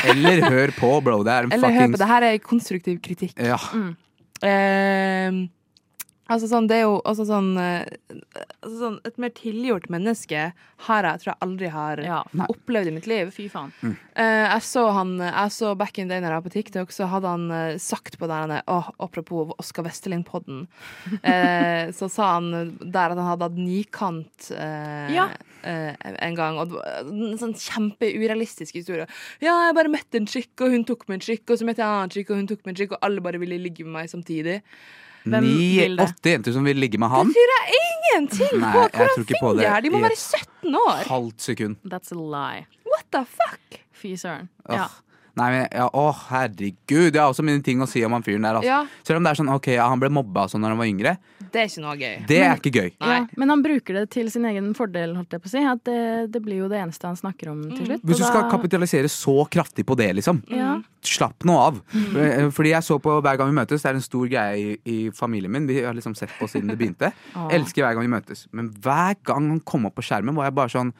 Eller 0.05 0.43
hør 0.47 0.71
på, 0.77 0.93
bro. 1.03 1.23
Det 1.27 1.33
er 1.35 1.49
en 1.49 1.53
Eller 1.57 1.75
hør 1.75 1.89
på, 1.95 1.99
det 1.99 2.07
her 2.07 2.23
er 2.29 2.39
konstruktiv 2.39 3.01
kritikk. 3.03 3.35
ja. 3.43 3.59
Eh, 4.47 5.33
altså 6.29 6.49
sånn, 6.51 6.67
det 6.69 6.77
er 6.77 6.83
jo 6.87 6.99
også 7.09 7.25
sånn, 7.29 7.49
eh, 7.59 7.87
altså 8.63 8.77
sånn 8.83 8.97
Et 9.09 9.19
mer 9.19 9.31
tilgjort 9.37 9.89
menneske 9.91 10.53
har 10.89 11.03
jeg, 11.09 11.21
tror 11.23 11.31
jeg 11.33 11.41
aldri 11.47 11.69
har 11.73 12.03
Ja. 12.05 12.23
opplevd 12.49 12.87
i 12.87 12.95
mitt 12.95 13.07
liv. 13.11 13.31
Fy 13.35 13.49
faen. 13.51 13.73
Eh, 14.15 14.47
jeg 14.53 14.63
så 14.63 14.85
han 14.95 15.17
Jeg 15.19 15.51
så 15.51 15.75
back 15.77 15.99
in 15.99 16.09
day 16.09 16.21
når 16.21 16.31
jeg 16.31 16.43
var 16.43 16.47
på 16.51 16.53
TikTok, 16.55 16.91
så 16.95 17.09
hadde 17.09 17.27
han 17.33 17.51
eh, 17.51 17.79
sagt 17.79 18.19
på 18.19 18.29
der 18.29 18.41
han 18.47 18.51
er 18.59 18.63
Åh, 18.69 18.91
apropos 19.01 19.53
Oskar 19.59 19.85
Westerlind-podden, 19.89 20.67
eh, 21.25 21.91
så 21.93 22.09
sa 22.11 22.35
han 22.39 22.77
der 22.79 23.11
at 23.11 23.19
han 23.19 23.31
hadde 23.33 23.49
hatt 23.49 23.59
nikant 23.59 24.51
eh, 24.53 25.15
Ja. 25.15 25.29
eh, 25.65 25.95
en 26.23 26.35
gang. 26.39 26.59
Og 26.59 26.69
det 26.69 26.77
var 26.79 27.01
en 27.09 27.39
sånn 27.41 27.57
kjempeurealistisk 27.59 28.75
historie. 28.79 29.07
Ja, 29.41 29.57
jeg 29.69 29.75
bare 29.79 29.91
møtte 29.93 30.21
en 30.21 30.27
chick, 30.31 30.53
og 30.61 30.71
hun 30.75 30.85
tok 30.85 31.09
meg 31.09 31.19
en 31.19 31.27
chick, 31.27 31.45
og 31.51 31.59
så 31.59 31.67
møtte 31.67 31.83
jeg 31.83 31.89
en 31.89 31.99
annen 32.03 32.11
chick, 32.15 32.31
og 32.31 32.37
hun 32.37 32.47
tok 32.51 32.65
meg 32.65 32.75
en 32.75 32.81
chick, 32.83 32.93
og 32.95 33.03
alle 33.03 33.21
bare 33.25 33.41
ville 33.43 33.59
ligge 33.61 33.85
med 33.87 33.95
meg 34.03 34.11
samtidig. 34.13 34.61
Hvem 35.25 35.45
Ni, 35.45 35.79
vil 35.79 35.97
det? 35.99 36.07
åtte 36.09 36.31
jenter 36.31 36.55
som 36.55 36.65
vil 36.65 36.79
ligge 36.79 36.99
med 37.01 37.11
han. 37.13 37.27
Det 37.27 37.35
betyr 37.35 37.53
jeg 37.55 37.81
ingenting 37.89 38.61
Nei, 38.63 38.73
på! 38.73 38.85
Hvordan 38.85 39.15
tror 39.15 39.27
finner 39.33 39.59
de 39.59 39.67
her? 39.69 39.81
De 39.85 39.91
må 39.91 40.01
være 40.05 40.17
17 40.17 40.79
år! 40.85 41.03
Halvt 41.09 41.41
sekund. 41.51 41.77
That's 41.85 42.15
a 42.15 42.21
lie. 42.21 42.67
What 42.89 43.05
the 43.13 43.25
fuck? 43.25 43.81
Fy 43.93 44.15
søren. 44.17 44.49
Åh. 44.69 44.77
Ja. 44.77 44.87
Nei, 45.39 45.49
men, 45.55 45.67
ja, 45.71 45.87
å, 45.95 46.09
herregud. 46.33 47.13
Jeg 47.13 47.21
har 47.21 47.31
også 47.31 47.45
mine 47.47 47.63
ting 47.65 47.83
å 47.85 47.87
si 47.91 48.03
om 48.07 48.17
han 48.17 48.25
fyren 48.27 48.47
der. 48.47 48.59
Altså. 48.59 48.69
Ja. 48.71 49.05
Selv 49.07 49.21
om 49.21 49.27
det 49.27 49.33
er 49.33 49.41
sånn, 49.41 49.51
ok, 49.55 49.69
ja, 49.77 49.87
han 49.91 50.03
ble 50.03 50.11
mobba 50.13 50.49
sånn 50.51 50.65
når 50.65 50.75
han 50.75 50.81
var 50.83 50.91
yngre. 50.91 51.13
Det 51.49 51.63
er 51.63 51.69
ikke 51.71 51.83
noe 51.85 51.95
gøy. 51.97 52.15
Det 52.29 52.39
er 52.45 52.59
ikke 52.61 52.73
gøy. 52.75 52.89
Ja, 53.01 53.19
men 53.41 53.53
han 53.53 53.63
bruker 53.65 53.97
det 54.01 54.05
til 54.13 54.29
sin 54.33 54.45
egen 54.49 54.73
fordel, 54.77 55.15
holdt 55.17 55.33
jeg 55.37 55.43
på 55.45 55.49
å 55.49 55.53
si. 55.53 55.63
At 55.71 55.83
det, 55.89 56.01
det 56.35 56.43
blir 56.45 56.65
jo 56.65 56.71
det 56.71 56.81
eneste 56.83 57.09
han 57.09 57.17
snakker 57.19 57.53
om 57.53 57.63
til 57.71 57.87
slutt. 57.87 58.05
Hvis 58.05 58.21
du 58.21 58.25
skal 58.27 58.45
da- 58.45 58.51
kapitalisere 58.53 59.11
så 59.13 59.37
kraftig 59.51 59.87
på 59.89 59.97
det, 59.99 60.11
liksom. 60.19 60.43
Mm. 60.51 60.83
Slapp 61.09 61.47
nå 61.49 61.57
av. 61.63 61.81
Mm. 61.95 62.51
Fordi 62.57 62.75
jeg 62.75 62.85
så 62.85 62.99
på 63.03 63.15
Hver 63.25 63.39
gang 63.41 63.53
vi 63.53 63.59
møtes, 63.61 63.85
det 63.85 63.93
er 63.93 64.01
en 64.01 64.05
stor 64.05 64.29
greie 64.29 64.59
i, 64.59 64.75
i 64.85 64.99
familien 65.15 65.55
min. 65.55 65.69
Vi 65.71 65.81
har 65.87 65.97
liksom 65.97 66.17
sett 66.19 66.35
på 66.41 66.51
siden 66.51 66.73
det 66.73 66.79
begynte. 66.81 67.13
ah. 67.39 67.49
Elsker 67.55 67.87
Hver 67.87 67.97
gang 67.97 68.09
vi 68.09 68.17
møtes. 68.19 68.45
Men 68.53 68.73
hver 68.75 69.17
gang 69.25 69.49
han 69.55 69.63
kom 69.65 69.89
opp 69.89 69.97
på 69.99 70.05
skjermen, 70.05 70.37
var 70.37 70.51
jeg 70.51 70.59
bare 70.59 70.75
sånn 70.75 70.93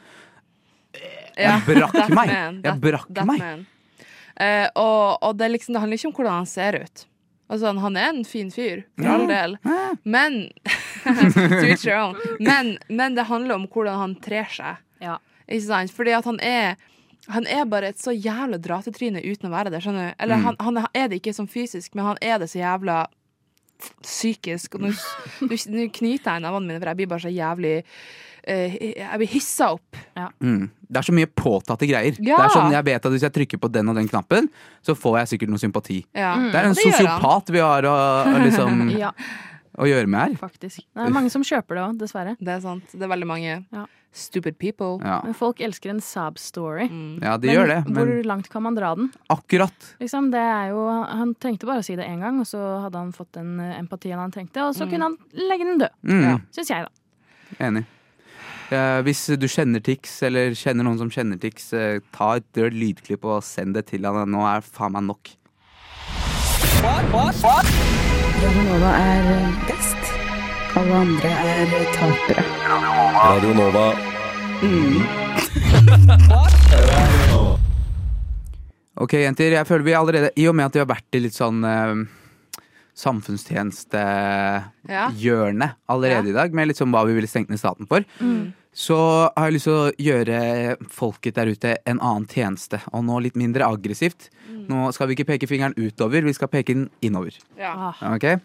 Jeg 1.37 1.61
brakk 1.67 2.15
meg. 2.15 2.33
Jeg 2.65 2.79
brakk 2.81 3.27
meg. 3.29 3.67
Eh, 4.39 4.67
og 4.79 5.17
og 5.21 5.37
det, 5.37 5.49
liksom, 5.51 5.73
det 5.75 5.81
handler 5.83 5.97
ikke 5.99 6.07
om 6.11 6.13
hvordan 6.19 6.37
han 6.41 6.45
ser 6.49 6.77
ut. 6.83 7.05
Altså, 7.49 7.71
han 7.81 7.97
er 7.97 8.09
en 8.13 8.23
fin 8.29 8.51
fyr, 8.53 8.83
for 8.99 9.07
all 9.09 9.25
del. 9.27 9.57
Men 10.05 10.49
To 11.03 11.65
your 11.89 11.97
own. 11.97 12.15
Men, 12.39 12.77
men 12.89 13.15
det 13.17 13.25
handler 13.25 13.55
om 13.55 13.65
hvordan 13.67 13.97
han 13.99 14.15
trer 14.21 14.45
seg. 14.53 14.77
Ja. 15.01 15.17
Ikke 15.49 15.65
sant? 15.65 15.91
Fordi 15.95 16.13
at 16.13 16.25
han 16.29 16.39
er 16.45 16.75
Han 17.29 17.45
er 17.47 17.65
bare 17.69 17.89
et 17.91 17.99
så 18.01 18.09
jævla 18.15 18.57
dratetryne 18.57 19.21
uten 19.21 19.49
å 19.49 19.53
være 19.53 19.69
det. 19.73 19.81
skjønner 19.83 20.11
du? 20.11 20.15
Eller 20.23 20.37
Mm. 20.37 20.43
han, 20.45 20.55
han 20.59 20.77
er 20.97 21.07
det 21.09 21.19
ikke 21.21 21.33
som 21.35 21.47
fysisk, 21.47 21.93
men 21.95 22.05
han 22.05 22.17
er 22.21 22.39
det 22.39 22.47
så 22.49 22.57
jævla 22.61 23.03
psykisk. 24.03 24.75
Og 24.75 24.81
nå 24.81 24.93
nå- 25.41 25.89
knyter 25.93 26.31
jeg 26.35 26.41
nevene 26.45 26.65
mine, 26.67 26.79
for 26.79 26.89
jeg 26.89 26.97
blir 27.01 27.11
bare 27.11 27.25
så 27.25 27.33
jævlig 27.33 27.75
Jeg 28.47 29.17
blir 29.21 29.27
hissa 29.33 29.71
opp. 29.75 29.97
Mm. 30.41 30.69
Det 30.89 30.97
er 30.97 31.05
så 31.05 31.13
mye 31.13 31.27
påtatte 31.27 31.85
greier. 31.89 32.15
Det 32.17 32.33
er 32.33 32.49
sånn, 32.53 32.71
jeg 32.73 32.85
vet 32.87 33.05
at 33.05 33.11
Hvis 33.13 33.21
jeg 33.27 33.33
trykker 33.35 33.59
på 33.61 33.69
den 33.71 33.89
og 33.91 33.95
den 33.99 34.07
knappen, 34.09 34.49
så 34.81 34.95
får 34.97 35.19
jeg 35.21 35.33
sikkert 35.35 35.49
noe 35.53 35.61
sympati. 35.61 35.99
Ja. 36.17 36.33
Det 36.49 36.55
er 36.55 36.69
en 36.71 36.73
det 36.73 36.81
sosiopat 36.87 37.49
vi 37.53 37.59
har 37.63 37.83
å, 37.89 37.93
å, 38.25 38.39
liksom, 38.45 38.89
Ja, 39.03 39.11
å 39.79 39.85
gjøre 39.87 40.07
med 40.09 40.19
her. 40.19 40.35
faktisk. 40.41 40.81
Det 40.95 41.05
er 41.05 41.13
mange 41.13 41.29
som 41.31 41.43
kjøper 41.45 41.75
det 41.77 41.83
òg, 41.85 41.97
dessverre. 42.01 42.35
Det 42.39 42.55
er 42.57 42.59
sant. 42.65 42.89
Det 42.91 43.01
er 43.05 43.11
veldig 43.13 43.27
mange 43.29 43.51
Ja. 43.71 43.85
stupid 44.11 44.57
people. 44.57 44.97
Ja, 45.05 45.19
Men 45.23 45.35
folk 45.37 45.59
elsker 45.61 45.91
en 45.93 45.99
sob-story. 46.01 46.87
Mm. 46.89 47.19
ja 47.21 47.35
de 47.37 47.47
gjør 47.53 47.67
det, 47.69 47.77
men 47.93 47.99
hvor 48.09 48.23
langt 48.25 48.49
kan 48.49 48.63
man 48.65 48.73
dra 48.75 48.95
den? 48.97 49.11
akkurat. 49.29 49.91
Liksom, 50.01 50.31
det 50.33 50.41
er 50.41 50.71
jo, 50.73 50.87
han 50.89 51.35
trengte 51.37 51.67
bare 51.69 51.83
å 51.83 51.85
si 51.85 51.95
det 51.95 52.07
én 52.09 52.19
gang, 52.19 52.39
og 52.41 52.47
så 52.49 52.57
hadde 52.87 52.97
han 52.97 53.11
fått 53.13 53.31
den 53.37 53.59
eh, 53.61 53.77
empatien 53.77 54.17
han 54.17 54.31
trengte, 54.33 54.65
og 54.65 54.73
så 54.73 54.89
kunne 54.89 55.11
han 55.11 55.17
legge 55.37 55.69
den 55.69 55.77
død. 55.85 55.93
Mm, 56.09 56.23
Ja. 56.25 56.35
Syns 56.57 56.73
jeg, 56.73 56.87
da. 56.89 57.65
Enig. 57.69 57.85
Eh, 58.69 58.99
hvis 59.01 59.23
du 59.41 59.47
kjenner 59.49 59.81
tics, 59.81 60.11
eller 60.27 60.53
kjenner 60.57 60.83
noen 60.85 60.99
som 61.01 61.09
kjenner 61.09 61.39
tics, 61.41 61.71
eh, 61.73 61.99
ta 62.13 62.35
et 62.37 62.45
dørt 62.53 62.73
lydklipp 62.77 63.25
og 63.25 63.41
send 63.43 63.73
det 63.73 63.87
til 63.89 64.05
han. 64.05 64.29
Nå 64.29 64.45
er 64.45 64.61
faen 64.61 64.93
meg 64.93 65.03
nok. 65.09 65.29
Radio 66.79 68.61
Nova 68.69 68.91
er 68.93 69.25
best. 69.67 70.03
Alle 70.77 70.93
andre 71.01 71.29
er 71.33 71.65
tapere. 71.97 72.43
Radio 73.17 73.53
Nova. 73.57 73.89
Mm. 74.61 75.01
Ok, 78.99 79.13
jenter, 79.15 79.53
jeg 79.55 79.63
føler 79.67 79.85
vi 79.87 79.93
allerede 79.95 80.29
I 80.35 80.47
og 80.51 80.55
med 80.59 80.65
at 80.67 80.75
vi 80.75 80.81
har 80.83 80.89
vært 80.91 81.15
i 81.15 81.19
litt 81.23 81.35
sånn 81.35 81.63
eh, 81.65 81.95
samfunnstjenestehjørnet 82.99 84.91
Ja. 84.91 85.07
allerede 85.87 86.29
i 86.29 86.35
dag, 86.35 86.51
med 86.53 86.67
litt 86.67 86.77
sånn 86.81 86.91
hva 86.91 87.05
vi 87.07 87.13
ville 87.15 87.27
stengt 87.31 87.49
ned 87.49 87.59
staten 87.61 87.87
for, 87.87 88.03
så 88.79 88.97
har 89.35 89.49
jeg 89.49 89.57
lyst 89.57 89.67
til 89.67 89.75
å 89.75 89.89
gjøre 89.99 90.37
folket 90.93 91.35
der 91.35 91.49
ute 91.51 91.73
en 91.83 91.99
annen 91.99 92.27
tjeneste. 92.31 92.79
Og 92.95 93.03
nå 93.03 93.17
litt 93.25 93.39
mindre 93.39 93.67
aggressivt. 93.67 94.29
Nå 94.69 94.85
skal 94.95 95.09
vi 95.09 95.17
ikke 95.17 95.27
peke 95.33 95.49
fingeren 95.49 95.75
utover, 95.75 96.23
vi 96.23 96.35
skal 96.37 96.51
peke 96.51 96.75
den 96.75 96.85
innover. 97.03 97.35
Ja. 97.59 97.91
Okay? 98.13 98.37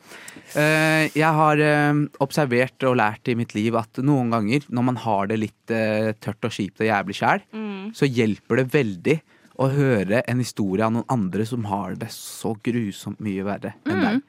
Eh, 0.58 1.06
jeg 1.14 1.30
har 1.38 1.60
eh, 1.62 2.00
observert 2.24 2.86
og 2.88 2.98
lært 2.98 3.30
i 3.30 3.36
mitt 3.38 3.54
liv 3.54 3.76
at 3.78 4.00
noen 4.02 4.32
ganger 4.32 4.66
når 4.74 4.88
man 4.88 5.00
har 5.04 5.30
det 5.30 5.38
litt 5.42 5.74
eh, 5.74 6.10
tørt 6.18 6.48
og 6.48 6.56
kjipt 6.56 6.82
og 6.82 6.88
jævlig 6.88 7.18
sjæl, 7.20 7.44
så 7.94 8.08
hjelper 8.08 8.62
det 8.62 8.68
veldig 8.72 9.18
å 9.62 9.68
høre 9.70 10.24
en 10.26 10.40
historie 10.42 10.86
av 10.86 10.94
noen 10.96 11.10
andre 11.12 11.46
som 11.46 11.66
har 11.70 11.94
det 12.00 12.10
så 12.10 12.56
grusomt 12.64 13.20
mye 13.22 13.44
verre 13.46 13.76
enn 13.86 14.02
deg. 14.02 14.22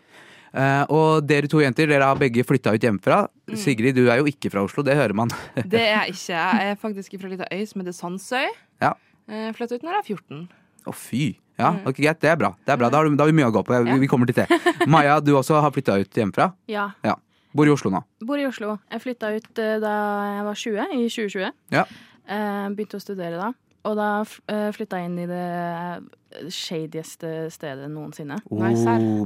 Eh, 0.56 0.84
og 0.94 1.26
dere 1.28 1.50
to 1.52 1.60
jenter, 1.60 1.90
dere 1.92 2.08
har 2.08 2.20
begge 2.20 2.46
flytta 2.48 2.72
ut 2.76 2.84
hjemmefra. 2.86 3.26
Sigrid, 3.60 3.98
du 3.98 4.06
er 4.08 4.22
jo 4.22 4.30
ikke 4.32 4.52
fra 4.54 4.64
Oslo, 4.64 4.86
det 4.88 4.96
hører 4.96 5.16
man. 5.18 5.34
Det 5.74 5.82
er 5.82 5.92
jeg 6.06 6.16
ikke. 6.16 6.36
Jeg 6.40 6.70
er 6.72 6.80
faktisk 6.80 7.18
fra 7.20 7.28
ei 7.30 7.36
lita 7.36 7.50
øy 7.52 7.66
som 7.68 7.84
heter 7.84 7.98
Sandsøy. 7.98 8.54
Ja. 8.84 8.94
Eh, 9.28 9.50
Flytta 9.58 9.76
ut 9.80 9.84
når 9.84 9.98
jeg 9.98 10.04
er 10.04 10.08
14. 10.16 10.46
Å, 10.86 10.94
fy. 10.96 11.26
Ja, 11.60 11.74
ok, 11.88 12.00
greit. 12.00 12.20
Det 12.24 12.30
er 12.32 12.40
bra. 12.40 12.54
Det 12.64 12.74
er 12.74 12.80
bra. 12.80 12.90
Da, 12.92 13.00
har 13.00 13.08
du, 13.08 13.16
da 13.16 13.26
har 13.26 13.32
vi 13.32 13.38
mye 13.38 13.48
å 13.48 13.54
gå 13.56 13.64
på. 13.68 13.78
Vi, 14.02 14.10
kommer 14.12 14.28
til 14.30 14.42
det. 14.44 14.60
Maja, 14.92 15.20
du 15.24 15.32
også 15.40 15.60
har 15.64 15.72
flytta 15.76 16.00
ut 16.04 16.20
hjemmefra. 16.22 16.52
ja. 16.72 16.90
Ja. 17.06 17.16
Bor 17.56 17.70
i 17.70 17.72
Oslo 17.72 17.88
nå. 17.88 18.02
Bor 18.28 18.36
i 18.36 18.44
Oslo. 18.44 18.74
Jeg 18.92 19.00
flytta 19.00 19.30
ut 19.32 19.60
eh, 19.64 19.78
da 19.80 19.92
jeg 20.28 20.42
var 20.44 20.58
20, 20.60 20.90
i 20.92 21.06
2020. 21.08 21.54
Ja. 21.72 21.86
Eh, 22.28 22.66
begynte 22.76 23.00
å 23.00 23.04
studere 23.04 23.38
da. 23.40 23.54
Og 23.86 23.98
da 24.00 24.10
uh, 24.26 24.70
flytta 24.74 25.00
jeg 25.00 25.12
inn 25.12 25.20
i 25.22 25.28
det 25.30 25.42
eh, 25.46 26.48
shadieste 26.54 27.34
stedet 27.54 27.86
noensinne. 27.92 28.40
Oh, 28.50 28.64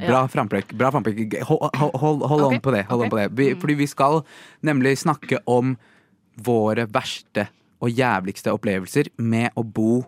bra 0.02 0.26
framprekk. 0.32 0.74
Bra 0.78 0.92
framprekk. 0.94 1.38
Hold, 1.48 1.64
hold, 1.80 1.96
hold, 2.02 2.26
hold 2.28 2.44
Ok, 2.48 2.58
on 2.58 2.64
på 2.66 2.74
det. 2.76 2.84
Hold 2.90 3.06
okay. 3.06 3.14
på 3.14 3.22
det. 3.22 3.28
Vi, 3.40 3.48
fordi 3.62 3.78
vi 3.80 3.88
skal 3.90 4.22
nemlig 4.68 4.98
snakke 5.06 5.40
om 5.50 5.78
våre 6.44 6.86
verste 6.92 7.48
og 7.80 7.92
jævligste 7.96 8.52
opplevelser 8.52 9.14
med 9.24 9.56
å 9.56 9.64
bo 9.64 10.02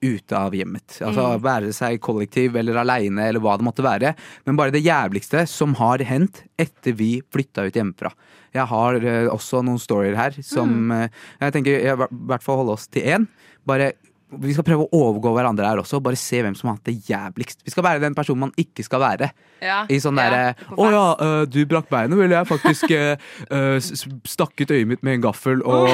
ute 0.00 0.36
av 0.36 0.54
hjemmet. 0.56 0.98
Altså 1.04 1.26
Være 1.44 1.72
seg 1.76 2.00
kollektiv 2.02 2.56
eller 2.56 2.80
aleine 2.80 3.26
eller 3.28 3.42
hva 3.44 3.56
det 3.60 3.66
måtte 3.66 3.84
være. 3.84 4.14
Men 4.48 4.58
bare 4.58 4.74
det 4.74 4.84
jævligste 4.84 5.44
som 5.50 5.76
har 5.80 6.02
hendt 6.08 6.44
etter 6.60 6.96
vi 6.96 7.18
flytta 7.32 7.66
ut 7.68 7.76
hjemmefra. 7.76 8.12
Jeg 8.56 8.66
har 8.66 9.00
uh, 9.04 9.28
også 9.30 9.60
noen 9.62 9.78
storyer 9.78 10.16
her 10.18 10.34
som 10.42 10.90
uh, 10.90 11.06
Jeg 11.38 11.54
tenker 11.54 11.84
i 11.84 11.92
hvert 11.94 12.42
fall 12.42 12.62
holde 12.62 12.74
oss 12.78 12.88
til 12.90 13.06
én. 13.06 13.28
Bare 13.68 13.92
vi 14.38 14.52
skal 14.54 14.64
prøve 14.66 14.84
å 14.86 14.98
overgå 15.00 15.32
hverandre 15.34 15.66
her 15.66 15.80
også. 15.82 15.98
Bare 16.02 16.18
se 16.18 16.38
hvem 16.44 16.54
som 16.58 16.68
har 16.70 16.76
hatt 16.78 16.86
det 16.86 16.94
jævligst. 17.08 17.64
Vi 17.66 17.72
skal 17.74 17.84
være 17.86 18.02
den 18.04 18.14
personen 18.14 18.44
man 18.46 18.52
ikke 18.60 18.84
skal 18.86 19.02
være. 19.02 19.30
Ja. 19.64 19.80
I 19.90 19.98
sånn 20.00 20.16
derre 20.16 20.54
på 20.70 20.78
Å 20.86 20.90
ja, 20.94 21.02
øh, 21.26 21.42
du 21.50 21.58
brakk 21.68 21.90
beinet. 21.90 22.16
Vel, 22.20 22.34
jeg 22.36 22.48
faktisk 22.48 22.92
øh, 22.96 23.80
ut 23.80 24.74
øyet 24.76 24.88
mitt 24.88 25.02
med 25.06 25.18
en 25.18 25.24
gaffel 25.26 25.64
og 25.66 25.90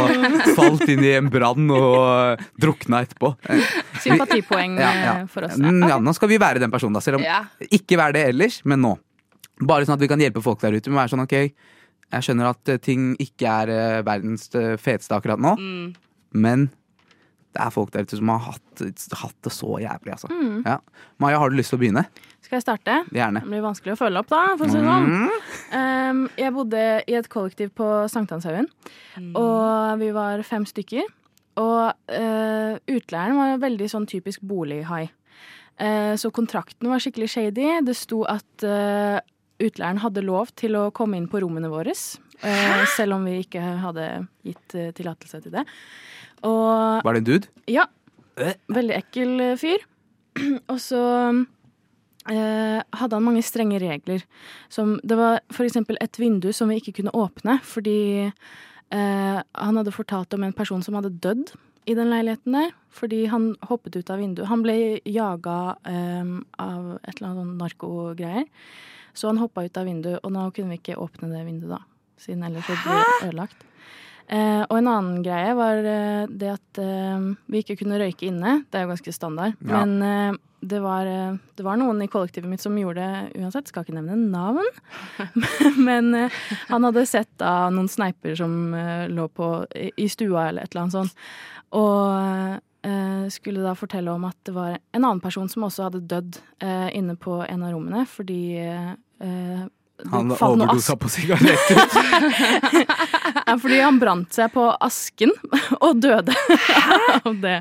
falt 0.59 0.85
inn 0.93 1.05
i 1.07 1.15
en 1.17 1.31
brann 1.33 1.71
og 1.73 1.97
øh, 2.05 2.45
drukna 2.63 3.03
etterpå. 3.07 3.33
Sympatipoeng 4.05 4.79
Ja, 4.83 4.93
eh, 5.17 5.25
for 5.33 5.49
oss. 5.49 5.57
Mm, 5.61 5.87
ja, 5.89 5.99
nå 6.03 6.15
skal 6.17 6.31
vi 6.35 6.41
være 6.43 6.63
den 6.63 6.75
personen, 6.75 6.99
da. 6.99 7.05
Selv 7.05 7.21
om 7.23 7.71
ikke 7.71 8.01
være 8.01 8.19
det 8.19 8.27
ellers, 8.35 8.61
men 8.69 8.85
nå. 8.85 8.95
Bare 9.65 9.89
sånn 9.89 9.97
at 9.97 10.05
vi 10.05 10.11
kan 10.13 10.21
hjelpe 10.21 10.45
folk 10.45 10.61
der 10.61 10.77
ute 10.77 10.93
med 10.93 10.99
å 10.99 11.03
være 11.05 11.15
sånn 11.15 11.25
ok, 11.25 11.39
jeg 12.07 12.23
skjønner 12.27 12.53
at 12.53 12.75
ting 12.85 13.15
ikke 13.23 13.49
er 13.65 14.03
verdens 14.07 14.51
feteste 14.53 15.17
akkurat 15.17 15.41
nå, 15.43 15.57
Mm. 15.57 15.95
men 16.37 16.69
det 17.57 17.65
er 17.65 17.73
folk 17.73 17.93
der 17.95 18.07
ute 18.07 18.19
som 18.19 18.31
har 18.35 18.43
hatt, 18.51 18.87
hatt 19.23 19.37
det 19.47 19.53
så 19.55 19.79
jævlig, 19.81 20.13
altså. 20.13 20.29
Mm. 20.31 20.63
Ja. 20.67 20.79
Maja, 21.23 21.41
har 21.41 21.53
du 21.53 21.57
lyst 21.57 21.73
til 21.73 21.79
å 21.79 21.83
begynne? 21.83 22.07
Skal 22.45 22.59
jeg 22.59 22.67
starte? 22.67 23.01
Gjerne. 23.15 23.43
Det 23.43 23.51
blir 23.51 23.65
vanskelig 23.65 23.97
å 23.97 23.99
følge 23.99 24.23
opp, 24.23 24.29
da. 24.31 24.43
For 24.55 24.69
å 24.69 24.71
si 24.71 24.79
det 24.79 24.87
sånn. 24.87 25.07
Mm. 25.11 25.47
Um, 25.73 26.25
jeg 26.39 26.55
bodde 26.55 26.83
i 27.09 27.17
et 27.19 27.29
kollektiv 27.33 27.73
på 27.79 27.89
Sankthanshaugen, 28.13 28.69
og 29.41 30.03
vi 30.03 30.11
var 30.15 30.45
fem 30.47 30.67
stykker. 30.69 31.09
Og 31.57 32.13
uh, 32.13 32.75
utleieren 32.93 33.39
var 33.41 33.63
veldig 33.63 33.89
sånn 33.89 34.09
typisk 34.11 34.45
bolighai. 34.45 35.07
Uh, 35.81 36.13
så 36.21 36.29
kontrakten 36.35 36.93
var 36.93 37.01
skikkelig 37.01 37.31
shady. 37.33 37.71
Det 37.87 37.97
sto 37.97 38.21
at 38.29 38.67
uh, 38.69 39.17
utleieren 39.57 40.03
hadde 40.05 40.25
lov 40.25 40.53
til 40.61 40.77
å 40.77 40.91
komme 40.95 41.17
inn 41.19 41.31
på 41.33 41.41
rommene 41.43 41.73
våre, 41.73 41.97
selv 42.97 43.17
om 43.17 43.25
vi 43.27 43.39
ikke 43.45 43.63
hadde 43.83 44.07
gitt 44.47 44.75
eh, 44.77 44.93
tillatelse 44.97 45.41
til 45.45 45.55
det. 45.55 45.65
Og 46.45 47.05
Var 47.05 47.17
det 47.17 47.23
en 47.23 47.31
dude? 47.33 47.53
ja. 47.71 47.87
Veldig 48.69 48.93
ekkel 48.99 49.41
eh, 49.41 49.55
fyr. 49.57 49.85
Og 50.73 50.77
så 50.83 51.01
eh, 52.29 52.81
hadde 52.85 53.17
han 53.17 53.25
mange 53.25 53.45
strenge 53.45 53.81
regler. 53.81 54.25
Som, 54.69 54.99
det 55.03 55.17
var 55.17 55.41
for 55.49 55.65
eksempel 55.65 55.97
et 56.05 56.19
vindu 56.21 56.51
som 56.53 56.69
vi 56.69 56.77
ikke 56.83 56.99
kunne 56.99 57.15
åpne 57.17 57.57
fordi 57.65 58.27
eh, 58.29 59.39
han 59.41 59.81
hadde 59.81 59.95
fortalt 59.97 60.37
om 60.37 60.45
en 60.45 60.53
person 60.57 60.85
som 60.85 60.99
hadde 60.99 61.15
dødd 61.25 61.55
i 61.89 61.95
den 61.97 62.11
leiligheten 62.13 62.59
der. 62.59 62.75
Fordi 62.93 63.25
han 63.33 63.55
hoppet 63.71 63.97
ut 63.97 64.11
av 64.13 64.21
vinduet. 64.21 64.51
Han 64.51 64.65
ble 64.65 64.77
jaga 65.09 65.77
eh, 65.89 66.37
av 66.61 66.93
et 67.03 67.17
eller 67.17 67.31
annet 67.31 67.41
sånn 67.43 67.59
narkogreier. 67.63 68.47
Så 69.17 69.31
han 69.31 69.41
hoppa 69.41 69.65
ut 69.65 69.77
av 69.81 69.87
vinduet, 69.89 70.21
og 70.21 70.33
nå 70.35 70.51
kunne 70.53 70.75
vi 70.75 70.83
ikke 70.83 70.99
åpne 71.01 71.31
det 71.33 71.47
vinduet 71.47 71.73
da. 71.79 71.79
Siden 72.21 72.45
ellers 72.47 72.69
det 72.69 73.29
ødelagt. 73.29 73.67
Eh, 74.27 74.63
og 74.67 74.75
en 74.75 74.89
annen 74.91 75.23
greie 75.23 75.53
var 75.55 75.87
eh, 75.87 76.27
det 76.27 76.49
at 76.57 76.81
eh, 76.83 77.29
vi 77.47 77.63
ikke 77.63 77.79
kunne 77.83 78.01
røyke 78.01 78.27
inne. 78.27 78.59
Det 78.67 78.81
er 78.81 78.87
jo 78.87 78.93
ganske 78.95 79.15
standard. 79.15 79.55
Ja. 79.61 79.85
Men 79.85 80.03
eh, 80.03 80.39
det, 80.67 80.81
var, 80.83 81.07
eh, 81.07 81.37
det 81.55 81.67
var 81.67 81.79
noen 81.79 82.03
i 82.03 82.09
kollektivet 82.11 82.51
mitt 82.51 82.65
som 82.65 82.75
gjorde 82.79 83.05
det 83.05 83.39
uansett. 83.39 83.71
Skal 83.71 83.87
ikke 83.87 83.95
nevne 83.95 84.19
navn. 84.33 84.67
Men 85.89 86.11
eh, 86.19 86.41
han 86.73 86.89
hadde 86.89 87.07
sett 87.07 87.31
da 87.43 87.69
noen 87.71 87.91
sneiper 87.93 88.35
som 88.39 88.75
eh, 88.75 89.07
lå 89.13 89.29
på, 89.31 89.51
i, 89.79 89.93
i 89.95 90.09
stua 90.11 90.49
eller 90.49 90.67
et 90.67 90.75
eller 90.75 90.89
annet 90.89 90.99
sånt. 90.99 91.31
Og 91.77 92.91
eh, 92.91 93.31
skulle 93.31 93.63
da 93.63 93.77
fortelle 93.79 94.11
om 94.11 94.27
at 94.27 94.39
det 94.49 94.57
var 94.59 94.75
en 94.75 95.05
annen 95.05 95.23
person 95.23 95.47
som 95.53 95.69
også 95.69 95.87
hadde 95.87 96.07
dødd 96.11 96.43
eh, 96.67 96.91
inne 96.99 97.15
på 97.15 97.45
en 97.47 97.63
av 97.63 97.75
rommene 97.77 98.07
fordi 98.11 98.41
Han 100.05 100.33
overdosa 100.33 100.97
på 100.97 101.09
sigaretter. 101.09 101.81
ja, 103.47 103.55
fordi 103.59 103.79
han 103.81 103.99
brant 103.99 104.37
seg 104.37 104.53
på 104.53 104.67
asken 104.85 105.33
og 105.85 106.03
døde 106.03 106.37
av 107.23 107.33
det. 107.43 107.61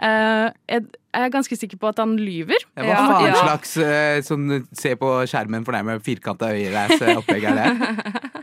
Uh, 0.00 0.48
jeg 0.70 0.86
er 1.16 1.30
ganske 1.32 1.56
sikker 1.56 1.78
på 1.80 1.88
at 1.88 2.00
han 2.02 2.16
lyver. 2.20 2.60
Hva 2.76 2.84
Ja, 2.86 2.98
faen 3.08 3.28
ja. 3.30 3.36
slags 3.40 3.74
uh, 3.80 4.18
sånn 4.26 4.66
se 4.76 4.94
på 5.00 5.12
skjermen 5.30 5.64
for 5.66 5.76
deg 5.76 5.86
med 5.88 6.04
firkanta 6.04 6.50
øyereis-opplegg 6.56 7.48
er 7.52 7.60
det? 7.62 7.68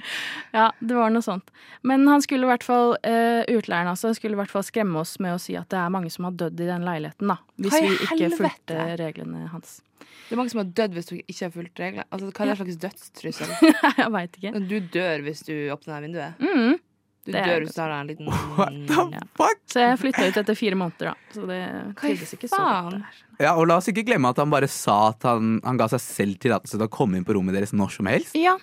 Ja, 0.55 0.69
det 0.79 0.93
var 0.95 1.09
noe 1.11 1.25
sånt. 1.25 1.49
Men 1.83 2.05
han 2.07 2.21
skulle 2.21 2.45
i 2.45 2.49
hvert 2.51 2.63
fall, 2.63 2.93
uh, 3.03 3.41
utleieren 3.51 3.89
altså, 3.91 4.13
skulle 4.15 4.37
i 4.37 4.39
hvert 4.39 4.53
fall 4.53 4.63
skremme 4.63 5.01
oss 5.01 5.15
med 5.23 5.33
å 5.35 5.39
si 5.41 5.55
at 5.59 5.67
det 5.73 5.79
er 5.81 5.89
mange 5.91 6.11
som 6.13 6.27
har 6.29 6.35
dødd 6.37 6.61
i 6.61 6.67
den 6.69 6.85
leiligheten, 6.85 7.27
da. 7.33 7.39
Hvis 7.59 7.73
Hva 7.73 7.81
vi 7.81 7.95
ikke 7.97 8.09
helvete? 8.13 8.37
fulgte 8.37 8.85
reglene 9.01 9.49
hans. 9.51 9.79
Det 10.25 10.33
er 10.33 10.39
mange 10.39 10.53
som 10.53 10.61
har 10.61 10.69
dødd 10.77 10.95
hvis 10.95 11.09
du 11.09 11.15
ikke 11.17 11.41
har 11.43 11.53
fulgt 11.53 11.81
reglene. 11.81 12.05
Altså, 12.09 12.29
hva 12.31 12.45
er 12.45 12.51
det 12.53 12.57
slags 12.61 12.79
dødstrussel? 12.85 13.55
jeg 14.01 14.11
veit 14.15 14.39
ikke. 14.39 14.53
Du 14.69 14.77
dør 14.95 15.25
hvis 15.27 15.43
du 15.49 15.53
åpner 15.73 15.97
det 15.97 16.07
vinduet. 16.07 16.45
Mm. 16.45 16.79
Du 17.25 17.31
Det 17.33 17.41
dør 17.41 17.63
hvis 17.65 17.73
du 17.73 17.81
har 17.81 17.91
en 17.95 18.07
liten 18.11 18.27
What 18.59 18.75
the 18.89 19.05
Ja. 19.15 19.21
fuck? 19.39 19.61
Så 19.71 19.81
jeg 19.81 19.97
flytta 20.03 20.27
ut 20.29 20.37
etter 20.43 20.55
fire 20.59 20.77
måneder, 20.77 21.11
da. 21.11 21.15
Så 21.33 21.47
det 21.49 21.61
trivdes 21.97 22.33
ikke 22.37 22.49
så 22.51 22.59
godt 22.61 22.99
der. 22.99 23.23
Ja, 23.47 23.55
og 23.57 23.65
la 23.67 23.79
oss 23.81 23.89
ikke 23.89 24.05
glemme 24.05 24.29
at 24.29 24.37
han 24.43 24.53
bare 24.53 24.69
sa 24.69 25.09
at 25.09 25.25
han, 25.27 25.57
han 25.65 25.77
ga 25.81 25.87
seg 25.95 26.03
selv 26.05 26.37
tillatelse 26.45 26.77
til 26.77 26.85
å 26.85 26.91
komme 26.93 27.17
inn 27.17 27.25
på 27.25 27.33
rommet 27.35 27.57
deres 27.57 27.73
når 27.73 27.91
som 27.97 28.05
helst. 28.11 28.37
Ja, 28.37 28.55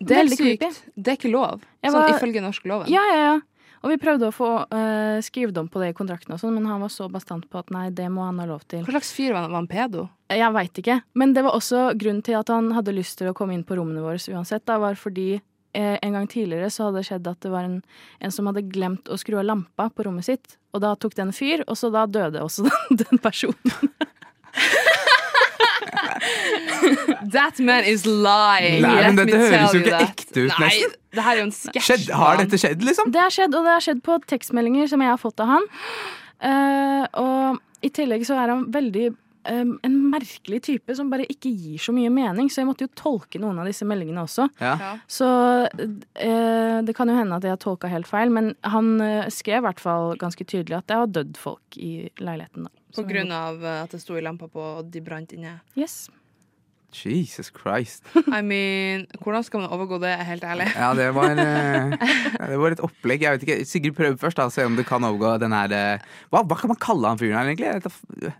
Det 0.00 0.16
er 0.16 0.22
Veldig 0.24 0.36
sykt. 0.40 0.60
creepy. 0.64 0.74
Det 0.96 1.12
er 1.12 1.16
ikke 1.20 1.30
lov, 1.34 1.60
sånn 1.84 1.92
var- 1.92 2.14
ifølge 2.16 2.40
norsk 2.40 2.64
loven. 2.64 2.88
ja, 2.88 3.04
ja. 3.12 3.20
ja. 3.28 3.38
Og 3.82 3.88
vi 3.88 3.96
prøvde 3.96 4.26
å 4.28 4.32
få 4.36 4.48
uh, 4.68 5.20
skrevet 5.24 5.56
om 5.56 5.66
på 5.72 5.80
det 5.80 5.86
i 5.88 5.96
kontrakten, 5.96 6.34
og 6.34 6.40
sånn, 6.42 6.52
men 6.52 6.66
han 6.68 6.82
var 6.82 6.90
så 6.92 7.06
bastant 7.08 7.46
på 7.48 7.58
at 7.62 7.70
nei, 7.72 7.86
det 7.88 8.10
må 8.12 8.26
han 8.26 8.36
ha 8.38 8.44
lov 8.44 8.60
til. 8.68 8.82
Hva 8.84 8.92
slags 8.92 9.08
fyr 9.16 9.32
var 9.32 9.46
han? 9.46 9.52
Var 9.54 9.56
han 9.62 9.68
pedo? 9.72 10.02
Jeg 10.28 10.52
veit 10.52 10.80
ikke. 10.82 10.98
Men 11.16 11.32
det 11.32 11.42
var 11.46 11.52
også 11.56 11.96
grunnen 11.96 12.20
til 12.22 12.36
at 12.36 12.48
han 12.52 12.68
hadde 12.76 12.92
lyst 12.92 13.16
til 13.22 13.30
å 13.30 13.32
komme 13.32 13.54
inn 13.56 13.64
på 13.64 13.78
rommene 13.80 14.02
våre 14.04 14.20
uansett. 14.36 14.66
Da, 14.68 14.76
var 14.82 14.98
fordi 15.00 15.30
eh, 15.38 15.40
en 15.78 16.16
gang 16.16 16.26
tidligere 16.30 16.70
så 16.72 16.88
hadde 16.88 17.00
det 17.00 17.06
skjedd 17.06 17.28
at 17.30 17.40
det 17.44 17.52
var 17.52 17.66
en, 17.68 17.76
en 18.18 18.32
som 18.34 18.48
hadde 18.50 18.64
glemt 18.72 19.10
å 19.10 19.18
skru 19.20 19.38
av 19.38 19.46
lampa 19.46 19.88
på 19.94 20.06
rommet 20.08 20.26
sitt. 20.26 20.56
Og 20.74 20.82
da 20.82 20.94
tok 20.98 21.14
den 21.18 21.30
fyr, 21.34 21.62
og 21.66 21.78
så 21.78 21.90
da 21.94 22.06
døde 22.10 22.42
også 22.42 22.66
den 23.02 23.22
personen. 23.22 23.86
That 27.32 27.58
man 27.58 27.84
is 27.84 28.06
lying. 28.06 28.82
Nei, 28.82 29.00
men 29.06 29.18
dette 29.20 29.38
høres 29.38 29.74
jo 29.74 29.82
ikke 29.82 29.94
that. 29.94 30.10
ekte 30.10 30.44
ut, 30.46 30.52
Nei, 30.58 30.66
nesten. 30.66 30.94
det 31.16 31.24
her 31.26 31.32
er 31.32 31.40
jo 31.40 31.46
en 31.46 31.56
sketsj. 31.56 32.06
Har 32.18 32.40
dette 32.40 32.60
skjedd, 32.60 32.84
liksom? 32.86 33.10
Det 33.14 33.22
har 33.22 33.34
skjedd, 33.34 33.56
og 33.56 33.66
det 33.66 33.74
har 33.76 33.84
skjedd 33.84 34.02
på 34.06 34.18
tekstmeldinger 34.32 34.90
som 34.90 35.04
jeg 35.04 35.12
har 35.12 35.20
fått 35.20 35.42
av 35.44 35.52
han. 35.54 35.68
Uh, 36.40 37.04
og 37.20 37.84
i 37.84 37.90
tillegg 37.94 38.24
så 38.28 38.38
er 38.40 38.54
han 38.54 38.66
veldig 38.72 39.10
eh, 39.48 39.62
en 39.86 39.96
merkelig 40.12 40.60
type 40.66 40.96
som 40.96 41.10
bare 41.12 41.26
ikke 41.30 41.52
gir 41.52 41.80
så 41.82 41.94
mye 41.96 42.10
mening, 42.12 42.50
så 42.50 42.62
jeg 42.62 42.70
måtte 42.70 42.86
jo 42.86 42.92
tolke 42.98 43.40
noen 43.42 43.60
av 43.62 43.68
disse 43.70 43.86
meldingene 43.88 44.24
også. 44.26 44.48
Ja. 44.60 44.74
Ja. 44.80 44.92
Så 45.10 45.28
uh, 45.66 46.78
det 46.86 46.96
kan 46.96 47.10
jo 47.10 47.16
hende 47.16 47.38
at 47.38 47.46
jeg 47.46 47.54
har 47.54 47.62
tolka 47.62 47.90
helt 47.92 48.08
feil, 48.10 48.32
men 48.34 48.54
han 48.66 48.94
uh, 49.02 49.28
skrev 49.32 49.62
i 49.62 49.68
hvert 49.68 49.82
fall 49.82 50.14
ganske 50.20 50.46
tydelig 50.46 50.80
at 50.80 50.88
det 50.90 51.00
har 51.00 51.12
dødd 51.18 51.40
folk 51.40 51.80
i 51.80 52.08
leiligheten. 52.20 52.68
Da. 52.68 52.74
På 52.96 53.06
grunn 53.08 53.34
av 53.34 53.60
uh, 53.64 53.76
at 53.84 53.94
det 53.94 54.02
sto 54.02 54.18
i 54.18 54.24
lampa 54.24 54.50
på, 54.50 54.72
og 54.80 54.90
de 54.92 55.04
brant 55.04 55.36
inne. 55.36 55.58
Yes. 55.78 56.06
Jesus 56.92 57.50
Christ. 57.50 58.04
I 58.38 58.42
mean, 58.42 59.06
hvordan 59.22 59.44
skal 59.44 59.62
man 59.62 59.70
overgå 59.70 60.00
det, 60.02 60.12
helt 60.26 60.44
ærlig? 60.44 60.66
Ja, 60.74 60.92
det 60.94 61.14
var, 61.14 61.30
eh, 61.30 61.94
det 62.50 62.58
var 62.58 62.74
et 62.74 62.84
opplegg. 62.84 63.22
Jeg 63.22 63.32
vet 63.32 63.46
ikke. 63.46 63.58
Sigrid, 63.64 63.94
prøv 63.96 64.18
først, 64.18 64.36
da. 64.40 64.48
Se 64.50 64.66
om 64.66 64.76
du 64.76 64.82
kan 64.86 65.04
overgå 65.04 65.36
den 65.42 65.54
her 65.54 65.74
eh, 65.74 66.06
hva, 66.30 66.42
hva 66.42 66.58
kan 66.58 66.72
man 66.72 66.80
kalle 66.80 67.12
han 67.12 67.20
fyren 67.20 67.38
her, 67.38 67.52
egentlig? 67.52 68.32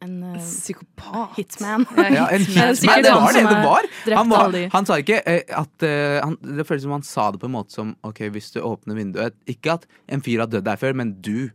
En 0.00 0.14
uh, 0.24 0.36
Psykopat. 0.40 1.34
hitman. 1.36 1.84
Ja, 1.96 2.26
en 2.32 2.40
hitman. 2.40 2.76
sikkert 2.76 3.04
Det 3.04 3.12
var 3.12 3.32
det 3.36 3.42
det 3.44 3.62
var. 3.66 3.88
Han, 4.16 4.30
var, 4.32 4.58
han 4.72 4.86
sa 4.88 4.96
ikke 5.02 5.20
eh, 5.28 5.42
at 5.52 5.84
uh, 5.84 6.16
han, 6.24 6.36
Det 6.40 6.64
føles 6.68 6.86
som 6.86 6.94
han 6.96 7.04
sa 7.04 7.30
det 7.34 7.40
på 7.42 7.50
en 7.50 7.56
måte 7.58 7.76
som 7.76 7.94
OK, 8.08 8.22
hvis 8.32 8.48
du 8.54 8.62
åpner 8.64 8.96
vinduet 8.96 9.36
Ikke 9.50 9.74
at 9.76 9.84
en 10.08 10.22
fyr 10.24 10.40
har 10.44 10.48
dødd 10.48 10.64
der 10.64 10.80
før, 10.80 10.96
men 10.96 11.18
du 11.20 11.50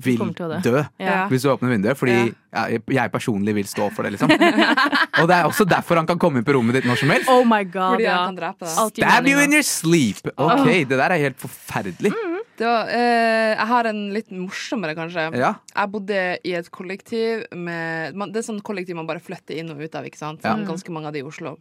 vil 0.00 0.20
dø. 0.64 0.80
Ja. 1.02 1.26
Hvis 1.28 1.42
du 1.44 1.50
åpner 1.52 1.74
vinduet, 1.74 1.98
fordi 1.98 2.14
ja, 2.54 2.62
jeg- 2.72 2.82
jeg 2.94 3.10
personlig 3.12 3.52
vil 3.58 3.66
stå 3.68 3.90
for 3.92 4.06
det, 4.06 4.14
liksom. 4.14 4.30
Og 5.20 5.26
det 5.28 5.36
er 5.36 5.44
også 5.44 5.66
derfor 5.68 5.96
han 6.00 6.06
kan 6.08 6.18
komme 6.18 6.40
inn 6.40 6.46
på 6.46 6.54
rommet 6.56 6.78
ditt 6.78 6.86
når 6.88 6.96
som 7.02 7.10
helst. 7.12 7.28
Oh 7.28 7.42
my 7.44 7.64
god, 7.66 7.98
Fordi 7.98 8.06
ja. 8.06 8.14
han 8.22 8.30
kan 8.32 8.38
drepe 8.38 8.64
deg. 8.64 8.94
Stab 8.96 9.28
you 9.28 9.42
in 9.44 9.52
your 9.58 9.66
sleep! 9.66 10.22
OK, 10.38 10.70
det 10.88 10.96
der 10.96 11.10
er 11.10 11.20
helt 11.26 11.36
forferdelig. 11.42 12.14
Det 12.14 12.29
var, 12.68 12.88
eh, 12.92 13.54
jeg 13.54 13.66
har 13.72 13.88
en 13.90 14.00
litt 14.14 14.30
morsommere, 14.34 14.94
kanskje. 14.98 15.26
Ja. 15.38 15.54
Jeg 15.74 15.92
bodde 15.94 16.20
i 16.44 16.54
et 16.58 16.70
kollektiv 16.74 17.46
med 17.56 18.16
man, 18.18 18.32
Det 18.32 18.42
er 18.42 18.48
sånn 18.52 18.62
kollektiv 18.62 18.98
man 18.98 19.08
bare 19.08 19.22
flytter 19.22 19.58
inn 19.60 19.70
og 19.72 19.80
ut 19.80 19.94
av, 19.94 20.04
ikke 20.04 20.20
sant? 20.20 20.44
Ja. 20.44 20.54
Sånn, 20.54 20.66
Ganske 20.68 20.94
mange 20.94 21.10
av 21.10 21.16
de 21.16 21.24
i 21.24 21.26
Oslo. 21.26 21.56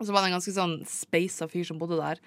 Og 0.00 0.06
så 0.06 0.12
var 0.12 0.22
det 0.22 0.30
en 0.30 0.38
ganske 0.38 0.56
sånn 0.56 0.80
speisa 0.88 1.48
fyr 1.50 1.66
som 1.68 1.78
bodde 1.80 2.00
der. 2.00 2.20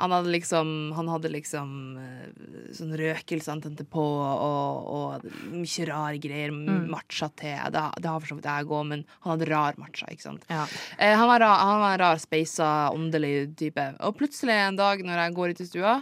Han 0.00 0.12
hadde 0.14 0.30
liksom, 0.32 0.92
han 0.96 1.08
hadde 1.12 1.28
liksom 1.28 1.72
eh, 2.00 2.28
sånn 2.76 2.94
røkelse 2.96 3.52
han 3.52 3.60
tente 3.60 3.84
på, 3.84 4.00
og, 4.00 4.86
og 4.96 5.26
mye 5.52 5.86
rare 5.90 6.20
greier. 6.22 6.54
Matcha-te. 6.54 7.52
Det, 7.74 7.82
det 8.00 8.08
har 8.08 8.22
for 8.22 8.32
så 8.32 8.38
vidt 8.38 8.48
jeg 8.48 8.70
òg, 8.70 8.86
men 8.94 9.04
han 9.18 9.34
hadde 9.34 9.50
rar 9.50 9.76
matcha, 9.80 10.08
ikke 10.08 10.28
sant. 10.30 10.46
Ja. 10.48 10.64
Eh, 10.96 11.12
han, 11.12 11.26
var, 11.28 11.44
han 11.44 11.82
var 11.82 11.96
en 11.96 12.02
rar, 12.04 12.22
speisa, 12.22 12.70
åndelig 12.96 13.50
type. 13.60 13.84
Og 14.06 14.16
plutselig 14.16 14.56
en 14.56 14.80
dag 14.80 15.04
når 15.04 15.24
jeg 15.24 15.36
går 15.36 15.52
ut 15.52 15.60
i 15.60 15.68
stua, 15.68 15.98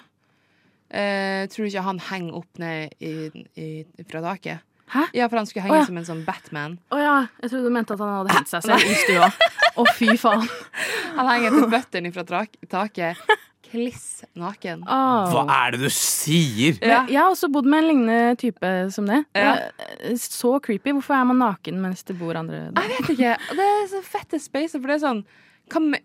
eh, 0.90 1.44
tror 1.52 1.66
du 1.66 1.70
ikke 1.70 1.84
han 1.86 2.00
henger 2.10 2.40
opp 2.40 2.60
ned 2.62 2.94
i, 3.04 3.12
i, 3.58 3.68
fra 4.08 4.22
taket? 4.24 4.64
Hæ? 4.88 5.04
Ja, 5.12 5.26
for 5.28 5.36
han 5.36 5.48
skulle 5.48 5.66
henge 5.66 5.76
oh, 5.76 5.82
ja. 5.82 5.88
som 5.88 5.98
en 6.00 6.06
sånn 6.06 6.22
Batman. 6.24 6.78
Å 6.88 7.00
ja, 7.00 7.16
jeg 7.42 7.52
trodde 7.52 7.68
du 7.68 7.74
mente 7.74 7.92
at 7.92 8.00
han 8.00 8.14
hadde 8.22 8.36
hengt 8.38 8.52
seg 8.52 8.64
selv 8.64 8.88
i 8.88 8.94
stua. 9.02 9.28
Å, 9.76 9.84
fy 9.98 10.14
faen. 10.18 10.46
Han 11.18 11.28
henger 11.28 11.54
til 11.54 11.66
føttene 11.72 12.10
fra 12.14 12.24
taket, 12.70 13.20
kliss 13.68 14.24
naken. 14.38 14.84
Hva 14.86 15.44
er 15.58 15.74
det 15.74 15.80
du 15.82 15.88
sier? 15.92 16.78
Ja. 16.80 17.02
Jeg 17.10 17.18
har 17.18 17.32
også 17.32 17.50
bodd 17.52 17.68
med 17.68 17.82
en 17.82 17.88
lignende 17.90 18.38
type 18.40 18.70
som 18.94 19.08
det. 19.10 19.20
Ja. 19.36 19.56
Eh, 19.98 20.14
Så 20.20 20.54
creepy. 20.64 20.94
Hvorfor 20.96 21.18
er 21.18 21.26
man 21.28 21.42
naken 21.42 21.82
mens 21.82 22.06
det 22.08 22.16
bor 22.20 22.38
andre 22.38 22.68
der? 22.70 22.86
Jeg 22.86 22.94
vet 22.94 23.12
ikke. 23.16 23.34
Det 23.58 23.68
er 23.74 23.84
så 23.92 24.02
fette 24.06 24.40
space, 24.42 24.78
for 24.78 24.88
det 24.88 24.98
er 24.98 25.04
sånn 25.04 25.24
hva 25.68 25.84
me 25.84 26.00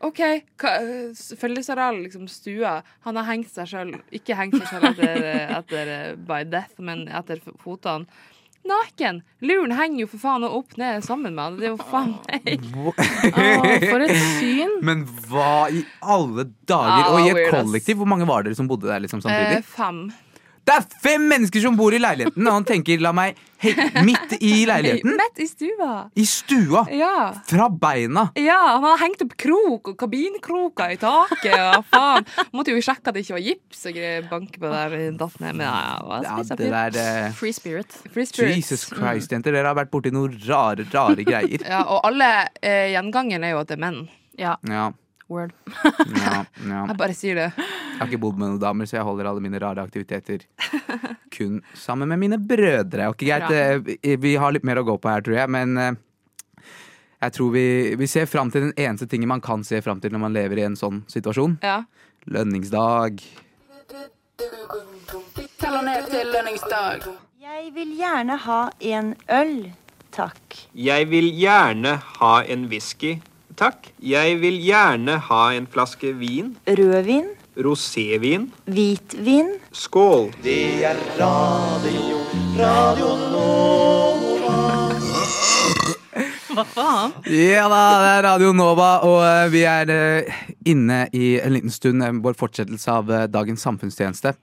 OK, 0.00 0.20
hva, 0.62 0.72
fellesareal, 1.40 1.96
liksom 2.04 2.28
stua. 2.30 2.76
Han 3.06 3.18
har 3.18 3.26
hengt 3.32 3.50
seg 3.50 3.66
sjøl 3.66 3.88
Ikke 4.14 4.36
hengt 4.38 4.54
seg 4.54 4.68
sjøl 4.70 4.92
etter, 4.92 5.24
etter 5.58 5.90
eh, 5.94 6.10
by 6.28 6.44
death, 6.46 6.76
men 6.78 7.08
etter 7.10 7.42
fotene. 7.58 8.06
Naken! 8.68 9.22
Luren 9.40 9.72
henger 9.72 10.02
jo 10.02 10.08
for 10.12 10.20
faen 10.20 10.44
opp 10.44 10.74
ned 10.76 11.04
sammen 11.06 11.32
med 11.34 11.44
han. 11.44 11.58
Det 11.58 11.68
er 11.68 11.72
jo 11.72 11.78
faen 11.88 12.14
meg 12.28 12.66
Åh, 12.76 13.68
for 13.88 14.04
et 14.04 14.14
syn. 14.36 14.74
Men 14.84 15.04
hva 15.30 15.68
i 15.72 15.82
alle 16.02 16.44
dager? 16.68 17.06
Ah, 17.06 17.12
Og 17.14 17.22
i 17.22 17.30
et 17.32 17.52
kollektiv, 17.54 18.00
hvor 18.02 18.10
mange 18.10 18.28
var 18.28 18.44
dere 18.44 18.58
som 18.58 18.68
bodde 18.68 18.90
der 18.90 19.00
liksom 19.04 19.22
eh, 19.22 19.28
samtidig? 19.28 19.62
Fem. 19.72 20.02
Det 20.68 20.74
er 20.76 20.84
fem 21.00 21.22
mennesker 21.30 21.62
som 21.64 21.76
bor 21.78 21.94
i 21.96 22.00
leiligheten, 22.02 22.44
og 22.44 22.52
han 22.58 22.66
tenker 22.68 23.00
la 23.00 23.10
meg 23.16 23.38
hei, 23.62 23.72
midt 24.04 24.34
i 24.44 24.50
leiligheten, 24.68 25.14
Midt 25.16 25.40
i 25.40 25.46
stua. 25.48 25.92
i 26.14 26.24
stua, 26.28 26.82
Ja. 26.92 27.30
fra 27.48 27.70
beina. 27.72 28.26
Ja, 28.36 28.58
han 28.76 28.84
har 28.84 29.00
hengt 29.00 29.24
opp 29.24 29.32
krok 29.40 29.88
og 29.94 29.96
kabinkroker 29.98 30.92
i 30.92 30.98
taket. 31.00 31.56
Og 31.78 31.86
faen. 31.90 32.28
Måtte 32.52 32.74
jo 32.76 32.84
sjekke 32.84 33.08
at 33.08 33.16
det 33.16 33.24
ikke 33.24 33.38
var 33.38 33.44
gips 33.48 33.86
og 33.88 33.98
banke 34.30 34.60
på 34.60 34.68
der. 34.76 34.98
Datt 35.18 35.40
ned. 35.40 35.56
Men 35.56 35.64
ja, 35.66 36.20
ja, 36.22 36.36
det 36.52 36.70
der 36.70 37.00
eh, 37.00 37.32
Free 37.32 37.56
spirit. 37.56 37.90
Free 38.12 38.28
spirit. 38.28 38.54
Jesus 38.60 38.84
Christ, 38.92 39.32
jenter, 39.32 39.56
dere 39.56 39.72
har 39.72 39.78
vært 39.80 39.90
borti 39.90 40.12
noen 40.12 40.36
rare, 40.46 40.84
rare 40.92 41.24
greier. 41.24 41.64
Ja, 41.72 41.82
og 41.88 42.04
alle 42.06 42.28
eh, 42.62 42.92
gjengangeren 42.92 43.44
er 43.48 43.56
jo 43.56 43.64
at 43.64 43.72
det 43.72 43.78
er 43.80 43.84
menn. 43.88 44.02
Ja, 44.38 44.56
Ja, 44.68 44.90
word. 45.28 45.52
ja, 45.74 46.44
ja. 46.72 46.82
Jeg 46.90 46.96
bare 46.98 47.16
sier 47.16 47.38
det. 47.38 47.48
Jeg 47.58 48.00
har 48.00 48.10
ikke 48.10 48.20
bodd 48.22 48.38
med 48.40 48.52
noen 48.54 48.60
damer, 48.62 48.88
så 48.88 48.98
jeg 48.98 49.06
holder 49.08 49.30
alle 49.30 49.42
mine 49.44 49.60
rare 49.62 49.84
aktiviteter 49.84 50.44
kun 51.34 51.60
sammen 51.76 52.08
med 52.10 52.20
mine 52.22 52.38
brødre. 52.40 53.08
Ok, 53.12 53.24
greit, 53.28 53.50
eh, 54.02 54.16
Vi 54.16 54.36
har 54.40 54.54
litt 54.54 54.66
mer 54.66 54.80
å 54.82 54.86
gå 54.86 54.98
på 55.02 55.10
her, 55.12 55.24
tror 55.26 55.40
jeg, 55.40 55.50
men 55.52 55.76
eh, 55.82 55.92
jeg 57.18 57.34
tror 57.34 57.50
vi, 57.50 57.66
vi 57.98 58.06
ser 58.06 58.28
fram 58.30 58.50
til 58.54 58.68
den 58.68 58.74
eneste 58.78 59.08
tingen 59.10 59.30
man 59.30 59.42
kan 59.42 59.64
se 59.66 59.80
fram 59.82 60.00
til 60.00 60.14
når 60.14 60.22
man 60.22 60.36
lever 60.36 60.60
i 60.62 60.66
en 60.68 60.78
sånn 60.78 61.02
situasjon. 61.10 61.58
Ja. 61.66 61.82
Lønningsdag. 62.30 63.22
Jeg 67.48 67.72
vil 67.74 67.90
gjerne 67.98 68.36
ha 68.44 68.60
en 68.92 69.14
øl, 69.34 69.56
takk. 70.14 70.60
Jeg 70.78 71.08
vil 71.10 71.26
gjerne 71.34 71.96
ha 72.20 72.34
en 72.46 72.68
whisky, 72.70 73.16
takk. 73.58 73.90
Jeg 73.98 74.38
vil 74.42 74.58
gjerne 74.62 75.18
ha 75.28 75.42
en 75.56 75.66
flaske 75.70 76.12
vin. 76.18 76.54
Rødvin, 76.66 77.32
Rosévin. 77.58 78.48
hvitvin, 78.66 79.56
Skål. 79.72 80.30
Det 80.42 80.84
er 80.86 80.96
Radio 81.18 83.14
Nova. 83.32 84.18
Hva 86.58 86.64
faen? 86.66 87.12
Ja 87.30 87.68
da, 87.70 87.82
det 88.02 88.12
er 88.16 88.24
Radio 88.26 88.52
Nova, 88.56 88.90
og 89.06 89.20
eh, 89.22 89.50
vi 89.52 89.62
er 89.68 89.90
eh, 89.94 90.38
inne 90.66 91.04
i 91.14 91.36
en 91.38 91.54
liten 91.54 91.70
stund 91.70 92.02
vår 92.24 92.38
fortsettelse 92.38 92.90
av 92.90 93.10
eh, 93.14 93.26
dagens 93.30 93.62
samfunnstjeneste. 93.62 94.34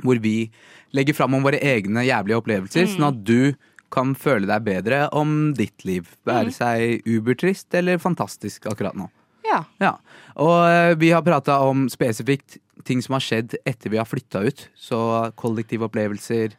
Hvor 0.00 0.20
vi 0.24 0.50
legger 0.96 1.14
fram 1.16 1.36
om 1.36 1.44
våre 1.44 1.60
egne 1.60 2.06
jævlige 2.06 2.38
opplevelser, 2.40 2.88
sånn 2.88 3.10
at 3.10 3.18
du 3.28 3.52
kan 3.92 4.14
føle 4.18 4.48
deg 4.48 4.66
bedre 4.66 5.04
om 5.16 5.52
ditt 5.56 5.84
liv. 5.88 6.08
Være 6.28 6.52
seg 6.54 7.06
ubertrist 7.08 7.74
eller 7.74 8.00
fantastisk 8.02 8.68
akkurat 8.70 8.96
nå. 8.98 9.10
ja. 9.46 9.64
Ja, 9.82 9.96
og 10.38 10.56
eh, 10.68 10.94
vi 11.00 11.10
har 11.14 11.24
prata 11.26 11.58
om 11.66 11.88
spesifikt 11.90 12.60
ting 12.86 13.02
som 13.04 13.16
har 13.16 13.24
skjedd 13.24 13.58
etter 13.66 13.92
vi 13.92 13.98
har 14.00 14.08
flytta 14.08 14.44
ut. 14.46 14.66
Så 14.78 15.00
kollektive 15.40 15.88
opplevelser. 15.88 16.56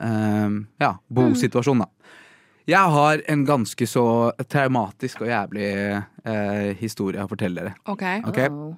eh, 0.00 0.60
ja, 0.80 0.94
bosituasjon, 1.08 1.84
da. 1.84 1.90
Jeg 2.70 2.92
har 2.94 3.22
en 3.32 3.44
ganske 3.44 3.86
så 3.88 4.04
traumatisk 4.46 5.24
og 5.24 5.30
jævlig 5.30 5.70
uh, 5.96 6.70
historie 6.78 7.22
å 7.24 7.30
fortelle 7.30 7.64
dere. 7.64 7.72
OK. 7.90 8.04
okay. 8.28 8.50
Oh. 8.52 8.76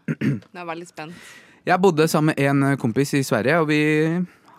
Nå 0.55 0.63
er 0.63 0.69
veldig 0.69 0.87
spent. 0.89 1.33
Jeg 1.67 1.79
bodde 1.83 2.07
sammen 2.09 2.33
med 2.33 2.47
en 2.47 2.79
kompis 2.81 3.13
i 3.19 3.25
Sverige, 3.27 3.59
og 3.61 3.69
vi 3.69 3.83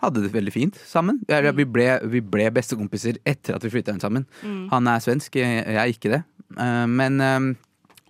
hadde 0.06 0.22
det 0.24 0.32
veldig 0.34 0.52
fint 0.54 0.76
sammen. 0.86 1.20
Vi 1.28 1.64
ble, 1.66 1.88
vi 2.12 2.20
ble 2.20 2.50
bestekompiser 2.54 3.18
etter 3.26 3.56
at 3.56 3.64
vi 3.66 3.70
flytta 3.74 3.92
inn 3.94 4.00
sammen. 4.02 4.26
Han 4.70 4.86
er 4.88 5.00
svensk, 5.04 5.36
jeg 5.40 5.64
er 5.76 5.90
ikke 5.92 6.12
det. 6.18 6.22
Eh, 6.58 6.86
Men 6.86 7.20
eh, 7.20 7.54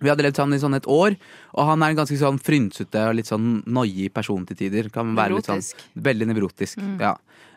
Vi 0.03 0.09
hadde 0.11 0.25
levd 0.25 0.35
sammen 0.35 0.57
i 0.57 0.59
sånn 0.61 0.75
et 0.75 0.85
år, 0.91 1.15
og 1.55 1.69
han 1.69 1.81
er 1.81 1.93
en 1.93 1.95
ganske 2.01 2.17
sånn 2.19 2.35
frynsete 2.43 2.99
og 3.07 3.15
litt 3.15 3.29
sånn 3.31 3.63
noiig 3.65 4.11
person 4.13 4.43
til 4.45 4.57
tider. 4.59 4.89
Kan 4.91 5.13
være 5.15 5.37
litt 5.37 5.47
sånn, 5.47 5.63
veldig 5.95 6.27
nevrotisk. 6.33 6.81
Mm. 6.83 6.97
Ja. 6.99 7.13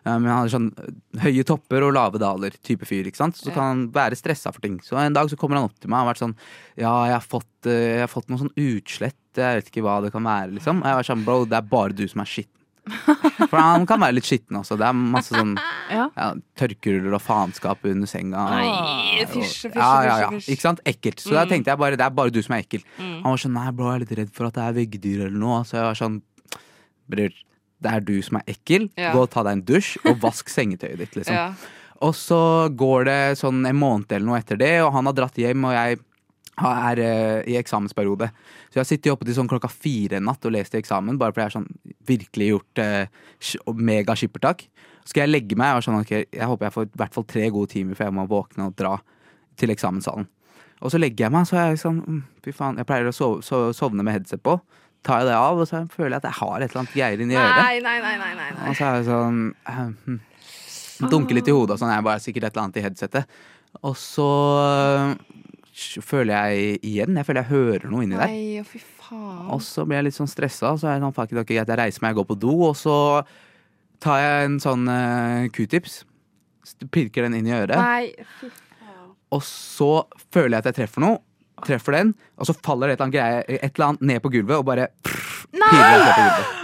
Eh, 0.06 0.14
Men 0.14 0.28
han 0.30 0.44
har 0.44 0.52
sånn 0.52 0.68
høye 1.18 1.42
topper 1.44 1.82
og 1.82 1.92
lave 1.98 2.18
daler 2.22 2.54
type 2.62 2.86
fyr. 2.86 3.04
ikke 3.10 3.18
sant? 3.18 3.36
Så 3.36 3.50
kan 3.52 3.64
han 3.66 3.82
være 3.92 4.14
stressa 4.16 4.52
for 4.54 4.60
ting. 4.62 4.78
Så 4.86 4.94
en 4.96 5.12
dag 5.18 5.28
så 5.28 5.36
kommer 5.36 5.56
han 5.58 5.66
opp 5.66 5.74
til 5.82 5.90
meg 5.90 5.98
og 5.98 6.06
har 6.06 6.14
vært 6.14 6.22
sånn 6.22 6.36
Ja, 6.78 6.94
jeg 7.10 7.16
har 7.18 7.26
fått, 7.26 7.66
jeg 7.66 8.00
har 8.06 8.12
fått 8.14 8.30
noe 8.30 8.38
sånn 8.38 8.54
utslett. 8.54 9.18
Jeg 9.34 9.58
vet 9.58 9.68
ikke 9.72 9.82
hva 9.82 9.98
det 10.02 10.12
kan 10.14 10.22
være, 10.24 10.54
liksom. 10.54 10.80
Jeg 10.86 10.94
var 10.94 11.02
sånn, 11.10 11.24
bro, 11.26 11.44
det 11.44 11.58
er 11.58 11.66
bare 11.68 11.92
du 11.92 12.06
som 12.08 12.22
er 12.22 12.30
skitten. 12.30 12.57
For 13.50 13.56
han 13.58 13.86
kan 13.88 14.00
være 14.02 14.16
litt 14.18 14.26
skitten 14.28 14.58
også. 14.60 14.76
Det 14.80 14.86
er 14.88 14.96
masse 14.98 15.34
sånn 15.34 15.54
Ja. 15.96 16.06
ja, 16.16 16.28
tørkeruller 16.60 17.14
og 17.16 17.22
faenskap 17.24 17.84
under 17.88 18.06
senga. 18.10 18.42
Nei, 18.52 19.24
fysj, 19.30 19.70
fysj, 19.72 19.78
ja, 19.80 20.28
fysj. 20.34 20.50
Ikke 20.52 20.64
sant? 20.66 20.82
Ekkelt. 20.88 21.22
Så 21.24 21.32
da 21.36 21.44
Mm. 21.46 21.52
tenkte 21.54 21.72
jeg 21.72 21.78
bare 21.80 21.96
det 21.96 22.04
er 22.06 22.10
bare 22.18 22.30
du 22.34 22.42
som 22.44 22.56
er 22.58 22.64
ekkel. 22.64 22.82
Mm. 22.98 23.14
Han 23.22 23.30
var 23.32 23.40
sånn 23.44 23.54
nei, 23.56 23.70
bro, 23.72 23.88
jeg 23.92 23.96
er 24.00 24.04
litt 24.04 24.16
redd 24.18 24.32
for 24.36 24.46
at 24.50 24.58
det 24.58 24.64
er 24.66 24.76
veggdyr 24.82 25.26
eller 25.28 25.38
noe. 25.38 25.62
Så 25.64 25.78
jeg 25.78 25.86
var 25.88 25.98
sånn 26.02 26.18
bror, 27.08 27.32
det 27.80 27.92
er 27.94 28.00
du 28.04 28.14
som 28.26 28.36
er 28.40 28.48
ekkel. 28.54 28.88
Gå 28.98 29.22
og 29.22 29.30
ta 29.32 29.42
deg 29.46 29.52
en 29.58 29.62
dusj, 29.68 29.96
og 30.04 30.18
vask 30.26 30.48
sengetøyet 30.52 30.98
ditt, 30.98 31.16
liksom. 31.20 31.56
Og 32.04 32.12
så 32.14 32.40
går 32.78 33.08
det 33.08 33.20
sånn 33.40 33.64
en 33.66 33.78
måned 33.78 34.12
eller 34.12 34.26
noe 34.28 34.38
etter 34.38 34.58
det, 34.60 34.74
og 34.84 34.92
han 34.94 35.08
har 35.10 35.16
dratt 35.18 35.34
hjem, 35.40 35.64
og 35.66 35.72
jeg 35.74 35.98
er 36.66 37.00
eh, 37.02 37.52
i 37.52 37.56
eksamensperiode. 37.60 38.30
Så 38.68 38.78
jeg 38.78 38.82
har 38.82 38.88
sittet 38.88 39.12
oppe 39.12 39.28
til 39.28 39.36
sånn 39.36 39.50
klokka 39.50 39.70
fire 39.70 40.18
en 40.18 40.26
natt 40.28 40.44
og 40.48 40.54
lest 40.54 40.74
i 40.74 40.80
eksamen, 40.80 41.18
bare 41.20 41.34
fordi 41.34 41.44
jeg 41.44 41.50
har 41.50 41.56
sånn 41.58 41.68
virkelig 42.08 42.48
gjort 42.50 42.82
uh, 42.82 43.28
sk- 43.38 43.76
mega 43.76 44.16
skippertak. 44.18 44.64
Så 45.04 45.12
skal 45.12 45.26
jeg 45.26 45.34
legge 45.34 45.58
meg, 45.60 45.76
og 45.76 45.84
sånn, 45.86 46.00
okay, 46.00 46.26
jeg 46.34 46.48
håper 46.50 46.68
jeg 46.68 46.74
får 46.74 46.88
i 46.88 46.98
hvert 47.02 47.14
fall 47.14 47.28
tre 47.28 47.46
gode 47.54 47.72
timer 47.72 47.98
før 47.98 48.10
jeg 48.10 48.16
må 48.18 48.26
våkne 48.28 48.68
og 48.68 48.74
dra 48.78 48.96
til 49.58 49.72
eksamenssalen. 49.74 50.28
Og 50.78 50.92
så 50.94 51.00
legger 51.00 51.26
jeg 51.26 51.34
meg, 51.34 51.46
så 51.48 51.58
er 51.58 51.72
jeg 51.72 51.80
sånn 51.82 52.02
mm, 52.04 52.18
Fy 52.44 52.52
faen, 52.54 52.76
jeg 52.78 52.86
pleier 52.86 53.08
å 53.10 53.14
sove, 53.14 53.40
so- 53.46 53.72
sovne 53.76 54.04
med 54.06 54.14
headset 54.18 54.42
på. 54.44 54.58
Tar 55.06 55.22
jeg 55.22 55.30
det 55.30 55.36
av, 55.38 55.58
og 55.58 55.68
så 55.70 55.84
føler 55.94 56.16
jeg 56.16 56.22
at 56.22 56.28
jeg 56.30 56.38
har 56.40 56.56
et 56.58 56.70
eller 56.70 56.82
annet 56.82 56.94
greier 56.96 57.22
inni 57.22 57.38
øret. 57.38 57.60
Nei, 57.62 57.78
nei, 57.84 57.98
nei, 58.02 58.16
nei, 58.18 58.32
nei. 58.38 58.70
Og 58.70 58.78
så 58.78 58.88
er 58.88 58.98
jeg 58.98 59.06
sånn 59.08 59.44
uh, 59.68 59.84
hm. 60.08 60.18
Dunker 61.08 61.38
litt 61.38 61.46
i 61.50 61.54
hodet 61.54 61.76
og 61.76 61.80
sånn. 61.82 61.92
Jeg 61.94 62.02
er 62.02 62.08
bare 62.08 62.22
sikkert 62.22 62.48
et 62.48 62.56
eller 62.56 62.64
annet 62.66 62.80
i 62.80 62.84
headsetet. 62.88 63.38
Og 63.86 63.94
så 64.00 64.26
føler 66.04 66.34
jeg 66.34 66.78
igjen 66.86 67.18
Jeg 67.18 67.26
føler 67.28 67.44
jeg 67.44 67.50
hører 67.52 67.90
noe 67.92 68.04
inni 68.06 68.18
der. 68.18 68.32
Nei, 68.32 68.64
fy 68.66 68.80
faen. 68.82 69.48
Og 69.54 69.62
så 69.64 69.84
blir 69.86 70.00
jeg 70.00 70.08
litt 70.08 70.18
sånn 70.18 70.30
stressa, 70.30 70.72
og 70.74 70.80
så 70.82 70.90
er 70.90 70.98
jeg 70.98 71.04
sånn 71.06 71.16
fuck 71.16 71.32
it, 71.32 71.40
ok, 71.42 71.52
greit, 71.52 71.72
jeg 71.72 71.80
reiser 71.80 72.04
meg, 72.04 72.12
jeg 72.12 72.20
går 72.20 72.28
på 72.32 72.38
do, 72.42 72.54
og 72.68 72.74
så 72.78 72.96
tar 74.02 74.22
jeg 74.22 74.48
en 74.48 74.58
sånn 74.62 74.90
uh, 74.90 75.46
q-tips. 75.54 76.02
Pirker 76.92 77.24
den 77.26 77.38
inn 77.38 77.48
i 77.48 77.54
øret. 77.56 77.78
Nei, 77.78 78.28
fy 78.40 78.50
faen. 78.52 79.14
Og 79.34 79.42
så 79.46 79.92
føler 80.34 80.58
jeg 80.58 80.64
at 80.64 80.70
jeg 80.72 80.80
treffer 80.82 81.04
noe. 81.04 81.22
Treffer 81.66 81.96
den, 81.96 82.12
og 82.38 82.46
så 82.46 82.54
faller 82.54 82.86
det 82.86 82.94
et 82.94 83.00
eller 83.00 83.08
annet, 83.08 83.16
greie, 83.48 83.58
et 83.58 83.72
eller 83.72 83.88
annet 83.88 84.04
ned 84.12 84.22
på 84.22 84.30
gulvet 84.30 84.60
og 84.60 84.68
bare 84.68 84.92
pff, 85.02 85.40
piler 85.50 85.88
det 85.90 86.04
ned 86.04 86.12
på 86.12 86.20
gulvet. 86.22 86.58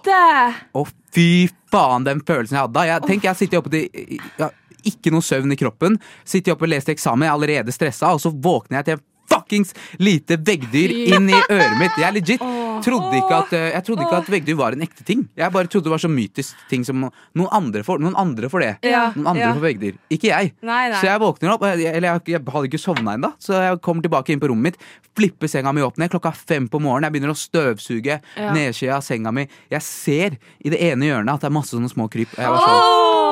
kødde! 0.00 0.54
Å, 0.74 0.84
fy 1.14 1.28
faen, 1.70 2.06
den 2.06 2.22
følelsen 2.26 2.56
jeg 2.56 2.64
hadde 2.64 2.76
da. 2.76 2.86
Jeg, 2.88 3.04
tenk, 3.06 3.26
jeg 3.28 3.38
sitter 3.38 3.60
oppe 3.60 3.72
til 3.72 4.18
ja, 4.40 4.50
Ikke 4.84 5.12
noe 5.14 5.24
søvn 5.24 5.52
i 5.52 5.56
kroppen. 5.60 5.98
Sitter 6.24 6.52
oppe 6.56 6.66
og 6.68 6.74
leser 6.74 6.94
eksamen, 6.94 7.26
jeg 7.26 7.32
er 7.32 7.36
allerede 7.38 7.72
stressa, 7.76 8.12
og 8.14 8.20
så 8.22 8.32
våkner 8.32 8.80
jeg 8.80 8.84
til 8.92 9.06
fuckings 9.30 9.70
lite 10.02 10.34
veggdyr 10.42 10.90
inn 11.14 11.28
i 11.30 11.36
øret 11.38 11.76
mitt. 11.78 11.94
Jeg 12.02 12.16
legit 12.16 12.40
trodde 12.82 13.12
ikke 13.14 13.36
at, 13.36 13.52
eh, 13.54 13.66
jeg 13.76 13.84
trodde 13.86 14.02
ikke 14.02 14.16
at 14.18 14.30
veggdyr 14.32 14.56
var 14.58 14.72
en 14.74 14.82
ekte 14.82 15.04
ting. 15.06 15.20
Jeg 15.38 15.52
bare 15.54 15.68
trodde 15.70 15.84
det 15.86 15.92
var 15.92 16.02
så 16.02 16.10
mytisk 16.10 16.56
ting 16.70 16.82
som 16.82 17.04
noen 17.04 17.50
andre 17.54 17.84
får. 17.86 18.00
Noen 18.02 18.16
andre 18.18 18.48
får 18.50 18.64
det. 18.64 18.72
Ja, 18.90 19.12
Noen 19.14 19.28
andre 19.30 19.44
ja. 19.44 19.52
får 19.54 19.62
veggdyr. 19.68 19.98
Ikke 20.10 20.32
jeg. 20.32 20.50
Nei, 20.66 20.80
nei. 20.90 20.98
Så 20.98 21.06
jeg 21.06 21.22
våkner 21.22 21.52
opp, 21.54 21.62
eller 21.62 22.08
jeg, 22.08 22.24
jeg 22.26 22.42
hadde 22.42 22.70
ikke 22.72 22.82
sovna 22.82 23.14
ennå, 23.14 23.30
så 23.38 23.60
jeg 23.68 23.78
kommer 23.86 24.02
tilbake 24.02 24.34
inn 24.34 24.42
på 24.42 24.50
rommet 24.50 24.72
mitt, 24.72 24.82
flipper 25.14 25.46
senga 25.52 25.70
mi 25.76 25.84
opp 25.86 26.00
ned 26.00 26.10
klokka 26.10 26.32
fem 26.34 26.66
på 26.72 26.80
morgenen, 26.82 27.06
jeg 27.06 27.14
begynner 27.20 27.36
å 27.36 27.38
støvsuge 27.38 28.18
Ja. 28.34 28.50
nedsida 28.56 28.96
av 28.98 29.04
senga 29.06 29.30
mi. 29.30 29.46
Jeg 29.70 29.82
ser 29.86 30.38
i 30.64 30.70
det 30.74 30.80
ene 30.90 31.06
hjørnet 31.06 31.34
at 31.34 31.40
det 31.46 31.52
er 31.52 31.54
masse 31.54 31.70
sånne 31.76 31.92
små 31.92 32.10
kryp. 32.10 32.34
Og 32.34 32.42
jeg 32.42 32.50
var 32.50 32.66
sånn, 32.66 33.28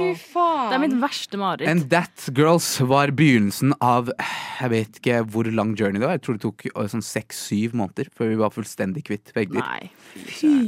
Fy 0.00 0.14
faen. 0.32 0.59
Det 0.70 0.76
er 0.76 0.82
mitt 0.84 0.94
verste 1.02 1.38
mareritt. 1.40 1.68
And 1.70 1.88
that, 1.90 2.28
girls, 2.36 2.68
var 2.86 3.10
begynnelsen 3.18 3.74
av 3.82 4.12
Jeg 4.60 4.70
vet 4.70 5.00
ikke 5.00 5.16
hvor 5.32 5.48
lang 5.50 5.72
journey 5.74 5.98
det 5.98 6.06
var. 6.06 6.18
Jeg 6.18 6.24
tror 6.26 6.38
det 6.38 6.44
tok 6.44 6.64
sånn 6.92 7.04
seks-syv 7.04 7.74
måneder 7.80 8.10
før 8.14 8.30
vi 8.30 8.38
var 8.38 8.54
fullstendig 8.54 9.02
kvitt 9.08 9.34
begge 9.34 9.58
Nei. 9.58 9.90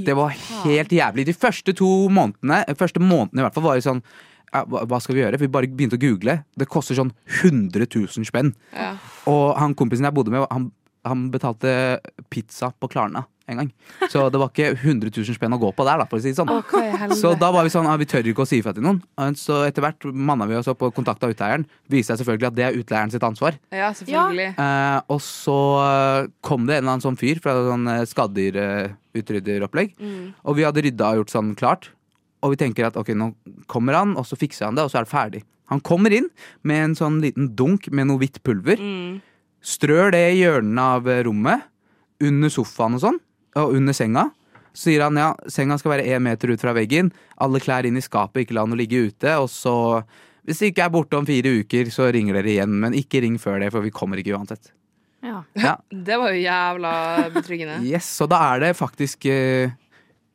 Det 0.03 0.17
var 0.19 0.35
helt 0.35 0.93
jævlig. 0.95 1.27
De 1.29 1.37
første 1.37 1.75
to 1.79 1.91
månedene, 2.13 2.65
første 2.79 3.03
månedene 3.03 3.45
i 3.45 3.47
hvert 3.47 3.57
fall, 3.57 3.67
var 3.69 3.79
jo 3.79 3.87
sånn 3.93 4.05
hva 4.53 4.83
hva 4.85 4.99
skal 5.01 5.17
vi 5.17 5.23
gjøre? 5.23 5.39
Vi 5.41 5.49
bare 5.49 5.71
begynte 5.71 5.97
å 5.97 6.03
google. 6.03 6.43
Det 6.59 6.69
koster 6.69 6.99
sånn 6.99 7.15
100 7.41 7.87
000 7.87 8.27
spenn. 8.29 8.53
Ja. 8.77 8.97
Og 9.31 9.55
han 9.57 9.77
kompisen 9.79 10.05
jeg 10.05 10.17
bodde 10.17 10.35
med, 10.35 10.45
han, 10.51 10.69
han 11.09 11.29
betalte 11.33 12.03
pizza 12.33 12.73
på 12.77 12.91
Klarna 12.93 13.25
en 13.51 13.61
gang. 13.63 13.71
Så 14.13 14.25
det 14.33 14.41
var 14.41 14.51
ikke 14.53 14.73
100 14.75 15.11
000 15.11 15.37
spenn 15.37 15.57
å 15.57 15.61
gå 15.61 15.71
på 15.77 15.87
der, 15.87 16.03
da, 16.03 16.07
for 16.11 16.21
å 16.21 16.23
si 16.23 16.33
det 16.33 16.39
sånn. 16.39 16.51
Helvete? 16.53 17.19
Så 17.21 17.33
da 17.39 17.51
var 17.55 17.67
vi 17.67 17.73
sånn, 17.75 17.89
ah, 17.91 17.99
vi 18.01 18.09
tør 18.11 18.29
ikke 18.31 18.45
å 18.45 18.49
si 18.49 18.61
ifra 18.63 18.75
til 18.77 18.87
noen. 18.87 19.01
Så 19.39 19.63
etter 19.67 19.85
hvert 19.85 20.07
manna 20.13 20.47
vi 20.51 20.59
oss 20.59 20.71
opp 20.71 20.85
og 20.87 20.95
kontakta 20.97 21.31
utleieren. 21.33 21.67
Viste 21.93 22.13
seg 22.13 22.23
selvfølgelig 22.23 22.51
at 22.51 22.59
det 22.59 22.67
er 22.69 22.79
utleieren 22.79 23.15
sitt 23.15 23.27
ansvar. 23.27 23.59
Ja, 23.75 23.91
selvfølgelig. 23.97 24.53
Eh, 24.63 24.99
og 25.13 25.23
så 25.25 25.59
kom 26.45 26.69
det 26.69 26.79
en 26.79 26.85
eller 26.85 26.95
annen 26.97 27.07
sånn 27.07 27.21
fyr 27.21 27.43
fra 27.43 27.57
sånn 27.71 27.89
eh, 27.91 28.05
skadedyrutrydderopplegg. 28.11 29.97
Mm. 29.99 30.23
Og 30.47 30.59
vi 30.59 30.67
hadde 30.69 30.87
rydda 30.87 31.11
og 31.13 31.23
gjort 31.23 31.35
sånn 31.35 31.57
klart. 31.59 31.91
Og 32.43 32.55
vi 32.55 32.63
tenker 32.65 32.89
at 32.89 32.99
ok, 32.99 33.13
nå 33.15 33.33
kommer 33.71 34.01
han, 34.01 34.17
og 34.19 34.27
så 34.27 34.39
fikser 34.39 34.69
han 34.69 34.79
det, 34.79 34.87
og 34.87 34.93
så 34.93 35.01
er 35.01 35.07
det 35.07 35.13
ferdig. 35.13 35.43
Han 35.73 35.81
kommer 35.85 36.13
inn 36.15 36.29
med 36.69 36.89
en 36.89 36.97
sånn 36.99 37.21
liten 37.23 37.53
dunk 37.57 37.87
med 37.95 38.11
noe 38.11 38.21
hvitt 38.21 38.43
pulver. 38.45 38.81
Mm. 38.81 39.21
Strør 39.63 40.11
det 40.13 40.25
i 40.33 40.41
hjørnene 40.43 40.89
av 40.99 41.09
eh, 41.11 41.23
rommet. 41.29 41.69
Under 42.23 42.53
sofaen 42.55 42.95
og 42.99 43.03
sånn. 43.03 43.17
Og 43.61 43.77
under 43.77 43.97
senga. 43.97 44.29
Så 44.73 44.89
sier 44.89 45.03
han 45.05 45.19
ja, 45.21 45.33
senga 45.53 45.77
skal 45.81 45.99
være 45.99 46.07
én 46.17 46.23
meter 46.25 46.55
ut 46.55 46.63
fra 46.63 46.73
veggen. 46.77 47.11
Alle 47.45 47.61
klær 47.61 47.85
inn 47.89 47.99
i 48.01 48.05
skapet, 48.05 48.47
ikke 48.47 48.57
la 48.57 48.65
noe 48.65 48.81
ligge 48.81 49.03
ute. 49.11 49.35
Og 49.43 49.51
så, 49.53 49.75
hvis 50.49 50.63
det 50.63 50.73
ikke 50.73 50.87
er 50.87 50.95
borte 50.95 51.19
om 51.19 51.29
fire 51.29 51.53
uker, 51.61 51.91
så 51.93 52.09
ringer 52.15 52.39
dere 52.41 52.55
igjen. 52.55 52.79
Men 52.81 52.97
ikke 52.97 53.21
ring 53.25 53.37
før 53.43 53.61
det, 53.61 53.69
for 53.75 53.85
vi 53.85 53.93
kommer 53.93 54.23
ikke 54.23 54.33
uansett. 54.39 54.73
Ja. 55.23 55.43
Ja. 55.55 55.77
Det 56.09 56.17
var 56.19 56.33
jo 56.35 56.41
jævla 56.43 56.95
betryggende. 57.37 57.79
Yes, 57.93 58.09
Så 58.17 58.27
da 58.31 58.41
er 58.55 58.65
det 58.65 58.73
faktisk 58.81 59.29
eh, 59.31 59.75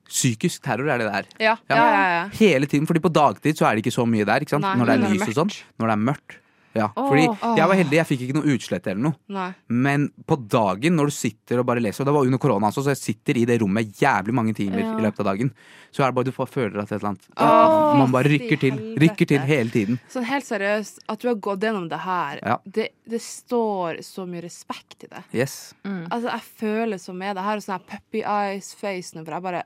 psykisk 0.08 0.62
terror, 0.64 0.88
er 0.94 1.02
det 1.02 1.10
det 1.10 1.16
er. 1.24 1.32
Ja, 1.50 1.56
ja, 1.68 1.78
ja. 1.78 2.04
ja. 2.14 2.26
Hele 2.38 2.70
tiden, 2.70 2.88
fordi 2.88 3.02
på 3.04 3.12
dagtid 3.12 3.58
så 3.60 3.68
er 3.68 3.76
det 3.76 3.86
ikke 3.86 3.98
så 3.98 4.06
mye 4.08 4.28
der. 4.28 4.46
ikke 4.46 4.56
sant? 4.56 4.64
Nei, 4.64 4.78
når 4.80 4.92
det 4.92 4.98
er 5.00 5.16
lys 5.18 5.26
og 5.32 5.40
sånn. 5.42 5.56
Når 5.82 5.92
det 5.92 5.98
er 5.98 6.06
mørkt. 6.12 6.38
Ja, 6.78 6.88
fordi 6.96 7.26
jeg 7.58 7.68
var 7.72 7.76
heldig, 7.80 7.98
jeg 8.00 8.08
fikk 8.12 8.22
ikke 8.28 8.36
noe 8.38 8.54
utslett 8.56 8.88
eller 8.88 9.02
noe. 9.10 9.16
Nei. 9.34 9.48
Men 9.70 10.08
på 10.30 10.38
dagen 10.48 10.96
når 11.00 11.10
du 11.12 11.16
sitter 11.18 11.60
og 11.62 11.66
bare 11.70 11.82
leser, 11.84 12.04
og 12.04 12.10
det 12.12 12.16
var 12.18 12.30
under 12.30 12.42
korona 12.44 12.70
også, 12.72 12.84
så 12.86 12.94
jeg 12.94 13.02
sitter 13.02 13.38
i 13.42 13.46
det 13.50 13.60
rommet 13.62 13.92
jævlig 14.02 14.34
mange 14.38 14.54
timer 14.58 14.80
Ja. 14.84 14.94
i 14.98 15.02
løpet 15.08 15.20
av 15.24 15.30
dagen, 15.32 15.52
så 15.92 16.04
er 16.04 16.12
det 16.12 16.16
bare 16.20 16.30
du 16.30 16.32
får 16.36 16.50
føler 16.54 16.80
at 16.82 16.92
et 16.92 16.98
eller 17.00 17.10
annet 17.10 17.28
Åh, 17.38 17.98
Man 17.98 18.12
bare 18.12 18.30
rykker 18.30 18.60
til. 18.60 18.78
Rykker 19.02 19.28
til 19.28 19.40
hele 19.40 19.70
tiden. 19.74 20.00
Sånn 20.12 20.26
helt 20.30 20.46
seriøst, 20.46 21.00
at 21.10 21.20
du 21.20 21.28
har 21.30 21.36
gått 21.36 21.60
gjennom 21.66 21.90
det 21.90 22.00
her, 22.00 22.40
Ja. 22.46 22.58
det, 22.66 22.90
det 23.08 23.22
står 23.22 24.02
så 24.06 24.28
mye 24.28 24.44
respekt 24.44 25.04
i 25.04 25.08
det. 25.08 25.24
Yes. 25.34 25.74
Altså, 25.86 26.30
jeg 26.30 26.42
føler 26.60 26.98
så 27.02 27.14
med 27.16 27.36
det 27.36 27.44
her, 27.44 27.58
og 27.58 27.64
sånn 27.64 27.80
her 27.80 27.88
puppy 27.98 28.22
eyes-face 28.24 29.16
nå, 29.16 29.24
for 29.26 29.34
jeg 29.38 29.44
bare 29.44 29.64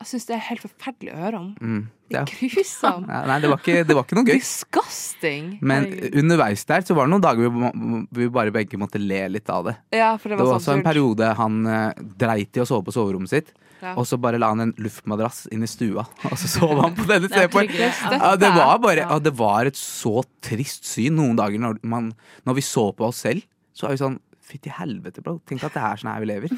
Jeg 0.00 0.08
syns 0.14 0.24
det 0.30 0.34
er 0.38 0.44
helt 0.48 0.62
forferdelig 0.64 1.10
å 1.12 1.18
høre 1.20 1.38
om. 1.42 1.48
Mm. 1.60 1.80
Det 2.10 2.16
Ja. 2.16 2.20
er 2.22 2.30
grusomt. 2.48 3.06
Ja, 3.06 3.18
Nei, 3.28 3.34
det 3.40 3.48
var, 3.50 3.58
ikke, 3.60 3.86
det 3.86 3.94
var 3.96 4.04
ikke 4.06 4.16
noe 4.16 4.24
gøy. 4.24 4.38
Disgusting. 4.40 5.58
Men 5.60 5.84
underveis 6.16 6.64
der 6.66 6.80
så 6.86 6.94
var 6.96 7.06
det 7.06 7.12
noen 7.12 7.22
dager 7.24 7.44
vi, 7.44 7.50
må- 7.50 8.06
vi 8.10 8.28
bare 8.32 8.50
begge 8.54 8.78
måtte 8.80 8.98
le 8.98 9.28
litt 9.28 9.50
av 9.52 9.66
det. 9.68 9.76
Ja, 9.92 10.16
for 10.16 10.30
det 10.30 10.38
Det 10.38 10.44
var, 10.46 10.52
var 10.54 10.58
også 10.60 10.72
en 10.78 10.82
periode 10.82 11.34
han 11.36 11.66
eh, 11.66 11.92
dreit 12.16 12.56
i 12.56 12.60
å 12.64 12.66
sove 12.66 12.84
på 12.88 12.92
soverommet 12.96 13.28
sitt. 13.28 13.52
Ja. 13.82 13.94
Og 13.96 14.04
så 14.06 14.18
bare 14.20 14.38
la 14.38 14.48
han 14.48 14.60
en 14.60 14.72
luftmadrass 14.76 15.46
inn 15.52 15.62
i 15.62 15.66
stua, 15.70 16.06
og 16.30 16.36
så 16.36 16.48
sov 16.48 16.80
han 16.80 16.94
på 16.96 17.06
denne 17.08 17.28
Det 17.28 17.36
er 17.36 17.48
istedenfor. 17.48 18.18
Ja, 18.20 18.36
det 18.36 18.50
var 18.56 18.78
bare 18.78 19.04
Ja. 19.04 19.18
Det 19.18 19.32
var 19.36 19.66
et 19.66 19.74
så 19.76 20.24
trist 20.40 20.84
syn 20.84 21.16
noen 21.16 21.36
dager 21.36 21.58
når, 21.60 21.78
man, 21.84 22.12
når 22.46 22.54
vi 22.54 22.60
så 22.62 22.90
på 22.96 23.06
oss 23.08 23.16
selv. 23.24 23.42
Så 23.74 23.86
var 23.86 23.90
vi 23.96 24.00
sånn 24.02 24.18
Fytti 24.50 24.72
helvete, 24.74 25.22
bro. 25.22 25.36
Tenk 25.46 25.62
at 25.68 25.76
det 25.76 25.82
er 25.86 26.00
sånn 26.00 26.10
her 26.10 26.22
vi 26.24 26.28
lever. 26.32 26.54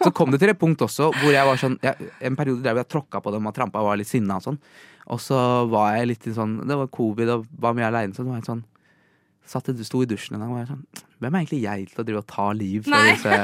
Så 0.00 0.10
kom 0.16 0.32
det 0.32 0.40
til 0.40 0.52
et 0.54 0.58
punkt 0.60 0.80
også 0.86 1.10
hvor 1.20 1.32
jeg 1.34 1.44
var 1.44 1.60
sånn 1.60 1.74
jeg, 1.84 2.10
En 2.24 2.36
periode 2.38 2.64
der 2.64 2.78
jeg 2.80 2.88
tråkka 2.94 3.20
på 3.24 3.32
dem 3.34 3.46
og 3.50 3.54
trampa 3.56 3.82
og 3.82 3.90
var 3.92 4.00
litt 4.00 4.08
sinna 4.08 4.38
og 4.40 4.46
sånn. 4.46 4.58
Og 5.12 5.20
så 5.20 5.36
var 5.68 5.98
jeg 5.98 6.08
litt 6.14 6.28
sånn 6.32 6.62
Det 6.64 6.78
var 6.80 6.88
covid 6.88 7.28
og 7.34 7.42
var 7.60 7.74
mye 7.76 7.90
aleine, 7.90 8.16
så 8.16 8.24
det 8.24 8.30
var 8.32 8.40
jeg 8.40 8.48
sånn 8.48 8.62
Satt, 9.44 9.66
sto 9.84 10.00
i 10.00 10.06
dusjen 10.08 10.38
en 10.38 10.40
gang 10.46 10.54
og 10.54 10.60
var 10.62 10.70
sånn 10.70 10.84
Hvem 11.20 11.34
er 11.36 11.42
egentlig 11.42 11.60
jeg 11.66 11.90
til 11.90 12.00
å 12.00 12.06
drive 12.08 12.22
og 12.22 12.30
ta 12.32 12.46
liv 12.56 12.86
fra 12.88 13.02
disse 13.10 13.34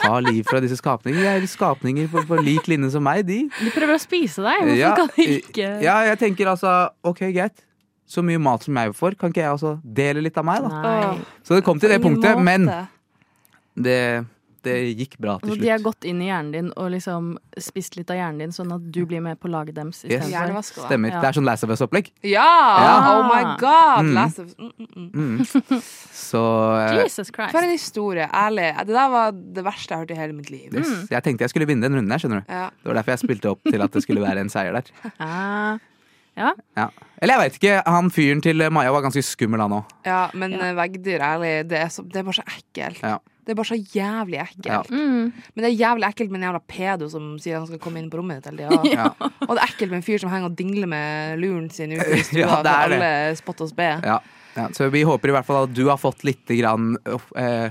Ta 0.00 0.18
liv 0.24 0.44
fra 0.48 0.60
disse 0.64 0.76
skapninger? 0.80 1.20
det 1.24 1.32
er 1.44 1.48
skapninger 1.48 2.06
på, 2.12 2.22
på 2.28 2.36
lik 2.44 2.68
linje 2.68 2.92
som 2.94 3.04
meg, 3.04 3.24
de. 3.28 3.42
De 3.48 3.72
prøver 3.74 3.96
å 3.96 4.00
spise 4.00 4.44
deg. 4.44 4.62
Hvorfor 4.64 4.78
Ja, 4.80 4.92
kan 4.96 5.10
de 5.16 5.26
ikke 5.40 5.66
Ja, 5.84 5.96
jeg 6.08 6.20
tenker 6.20 6.52
altså 6.52 6.70
Ok, 7.08 7.24
greit. 7.36 7.64
Så 8.10 8.24
mye 8.26 8.40
mat 8.42 8.64
som 8.66 8.74
jeg 8.80 8.90
får, 8.98 9.14
kan 9.20 9.30
ikke 9.30 9.44
jeg 9.44 9.54
også 9.54 9.76
dele 9.86 10.24
litt 10.26 10.38
av 10.40 10.44
meg, 10.48 10.64
da? 10.66 10.82
Nei. 10.82 11.20
Så 11.46 11.54
det 11.54 11.62
kom 11.66 11.78
til 11.78 11.92
det 11.94 12.00
punktet, 12.02 12.34
måte. 12.34 12.42
men 12.42 12.68
det 13.78 14.00
det 14.60 14.74
gikk 14.92 15.14
bra 15.16 15.38
til 15.40 15.46
Altså, 15.48 15.54
slutt. 15.56 15.62
de 15.64 15.68
har 15.72 15.78
gått 15.80 16.04
inn 16.04 16.18
i 16.20 16.26
hjernen 16.28 16.50
din 16.52 16.66
og 16.76 16.90
liksom 16.92 17.30
spist 17.56 17.94
litt 17.96 18.10
av 18.12 18.18
hjernen 18.18 18.42
din, 18.42 18.50
sånn 18.52 18.74
at 18.74 18.82
du 18.92 18.98
blir 19.08 19.22
med 19.24 19.38
på 19.40 19.48
laget 19.48 19.72
deres. 19.78 20.02
Yes. 20.04 20.10
istedenfor. 20.20 20.34
Hjernevaska. 20.34 20.82
Stemmer. 20.84 21.08
Ja. 21.14 21.20
Det 21.22 21.28
er 21.30 21.36
sånn 21.38 21.46
Last 21.48 21.64
of 21.64 21.70
Us-opplegg. 21.72 22.10
Ja! 22.28 22.44
Ja. 22.84 22.90
Oh 23.14 23.22
my 23.30 23.56
god! 23.62 24.04
Mm. 24.04 24.12
Last 24.18 24.42
of- 24.42 24.52
mm, 24.58 24.72
mm, 24.76 24.90
mm. 24.92 25.30
Mm. 25.40 25.80
Så 26.12 26.42
eh, 26.76 26.98
Jesus 27.06 27.30
Christ. 27.32 27.54
For 27.56 27.64
en 27.64 27.72
historie. 27.72 28.28
Ærlig. 28.28 28.68
Det 28.84 28.92
der 29.00 29.08
var 29.16 29.32
det 29.32 29.64
verste 29.64 29.88
jeg 29.88 29.96
har 29.96 30.04
hørt 30.04 30.10
i 30.10 30.20
hele 30.20 30.36
mitt 30.36 30.50
liv. 30.52 30.68
yes. 30.76 31.08
Jeg 31.08 31.22
tenkte 31.24 31.40
jeg 31.48 31.54
skulle 31.54 31.66
vinne 31.70 31.88
den 31.88 31.96
runden 31.96 32.10
her, 32.12 32.18
skjønner 32.20 32.44
du. 32.44 32.52
Ja. 32.52 32.68
Det 32.68 32.92
var 32.92 33.00
derfor 33.00 33.16
jeg 33.16 33.24
spilte 33.24 33.54
opp 33.56 33.64
til 33.64 33.80
at 33.80 33.96
det 33.96 34.02
skulle 34.04 34.20
være 34.20 34.44
en 34.44 34.52
seier 34.52 34.76
der. 34.76 34.92
Ah. 35.20 35.78
Ja. 36.40 36.52
Ja. 36.78 36.88
Eller 37.20 37.36
jeg 37.36 37.42
veit 37.44 37.58
ikke. 37.60 37.74
Han 37.92 38.08
fyren 38.14 38.40
til 38.44 38.64
Maja 38.72 38.92
var 38.94 39.04
ganske 39.04 39.22
skummel, 39.26 39.60
han 39.60 39.74
òg. 39.80 39.90
Ja, 40.08 40.22
men 40.40 40.56
ja. 40.56 40.70
veggdyr, 40.78 41.20
ærlig, 41.20 41.52
det 41.68 41.82
er, 41.82 41.90
så, 41.92 42.02
det 42.08 42.22
er 42.22 42.26
bare 42.30 42.38
så 42.40 42.46
ekkelt. 42.48 43.02
Ja. 43.04 43.18
Det 43.44 43.54
er 43.54 43.58
bare 43.58 43.70
så 43.70 43.76
jævlig 43.76 44.38
ekkelt. 44.40 44.66
Ja. 44.70 44.80
Mm. 44.88 45.30
Men 45.54 45.64
det 45.64 45.68
er 45.70 45.76
jævlig 45.76 46.06
ekkelt 46.10 46.30
med 46.32 46.40
en 46.40 46.46
jævla 46.48 46.60
pedo 46.70 47.08
som 47.10 47.30
sier 47.42 47.58
han 47.58 47.66
skal 47.68 47.80
komme 47.82 47.98
inn 48.00 48.10
på 48.12 48.20
rommet 48.20 48.40
ditt 48.44 48.50
hele 48.52 48.68
tida. 48.84 48.90
Ja. 48.94 49.28
Og 49.48 49.54
det 49.56 49.60
er 49.60 49.64
ekkelt 49.72 49.90
med 49.92 49.98
en 50.00 50.06
fyr 50.06 50.20
som 50.22 50.30
henger 50.32 50.52
og 50.52 50.58
dingler 50.58 50.90
med 50.92 51.40
luren 51.42 51.70
sin 51.74 51.96
ute 51.96 52.08
i 52.14 52.24
stua 52.28 52.44
Ja, 52.44 52.58
det 52.64 52.74
for 52.74 52.94
er 52.94 52.98
alle 53.00 53.40
spott 53.40 53.64
og 53.66 53.72
spe. 53.72 53.88
Ja. 54.06 54.18
Ja. 54.56 54.66
Så 54.76 54.88
vi 54.92 55.02
håper 55.06 55.30
i 55.30 55.34
hvert 55.36 55.46
fall 55.48 55.64
at 55.68 55.74
du 55.74 55.84
har 55.88 55.98
fått 56.00 56.24
litt 56.26 56.46
grann, 56.58 56.94
eh, 57.38 57.70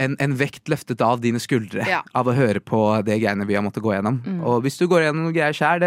en, 0.00 0.14
en 0.22 0.36
vekt 0.40 0.70
løftet 0.72 1.02
av 1.04 1.20
dine 1.24 1.40
skuldre 1.42 1.84
Ja. 1.88 2.02
av 2.16 2.28
å 2.30 2.36
høre 2.36 2.60
på 2.64 2.80
det 3.06 3.18
greiene 3.22 3.46
vi 3.48 3.56
har 3.58 3.64
måttet 3.66 3.84
gå 3.84 3.92
gjennom. 3.96 4.20
Og 4.46 4.62
hvis 4.64 4.78
du 4.80 4.86
går 4.88 5.06
gjennom 5.08 5.26
noen 5.26 5.36
greier 5.36 5.56
sjæl, 5.56 5.84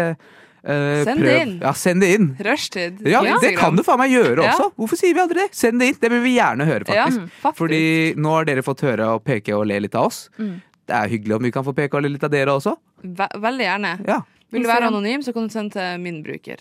eh, 0.64 1.04
Send 1.04 1.22
det 1.22 1.36
inn. 1.42 1.54
Ja, 1.60 1.72
send 1.72 2.00
det 2.02 2.10
inn. 2.14 2.28
Rushtid. 2.40 3.00
Ja, 3.06 3.22
Det 3.40 3.56
kan 3.58 3.76
du 3.76 3.82
faen 3.82 3.98
meg 3.98 4.10
gjøre 4.10 4.42
Ja. 4.44 4.52
også. 4.52 4.72
Hvorfor 4.76 4.96
sier 4.96 5.14
vi 5.14 5.20
aldri 5.20 5.34
det? 5.46 5.54
Send 5.54 5.80
det 5.80 5.88
inn. 5.88 5.98
Det 6.00 6.10
vil 6.10 6.22
vi 6.22 6.36
gjerne 6.38 6.66
høre, 6.66 6.84
Ja, 6.94 7.06
faktisk. 7.06 7.40
faktisk. 7.42 7.58
Fordi 7.58 8.14
nå 8.16 8.30
har 8.36 8.44
dere 8.44 8.62
fått 8.62 8.80
høre 8.82 9.08
og 9.14 9.24
peke 9.24 9.56
og 9.56 9.66
le 9.66 9.80
litt 9.80 9.94
av 9.94 10.06
oss. 10.06 10.28
Det 10.38 10.94
er 10.98 11.08
hyggelig 11.08 11.36
om 11.36 11.42
vi 11.42 11.50
kan 11.50 11.64
få 11.64 11.72
peke 11.74 11.94
og 11.94 12.02
le 12.02 12.08
litt 12.10 12.24
av 12.24 12.30
dere 12.30 12.48
også. 12.54 12.76
Ve 13.02 13.28
veldig 13.34 13.64
gjerne. 13.66 14.06
Ja. 14.06 14.20
Vil 14.52 14.62
du 14.62 14.68
være 14.68 14.86
anonym, 14.90 15.22
så 15.22 15.32
kan 15.32 15.46
du 15.48 15.52
sende 15.52 15.72
til 15.72 15.98
min 16.00 16.22
bruker. 16.22 16.58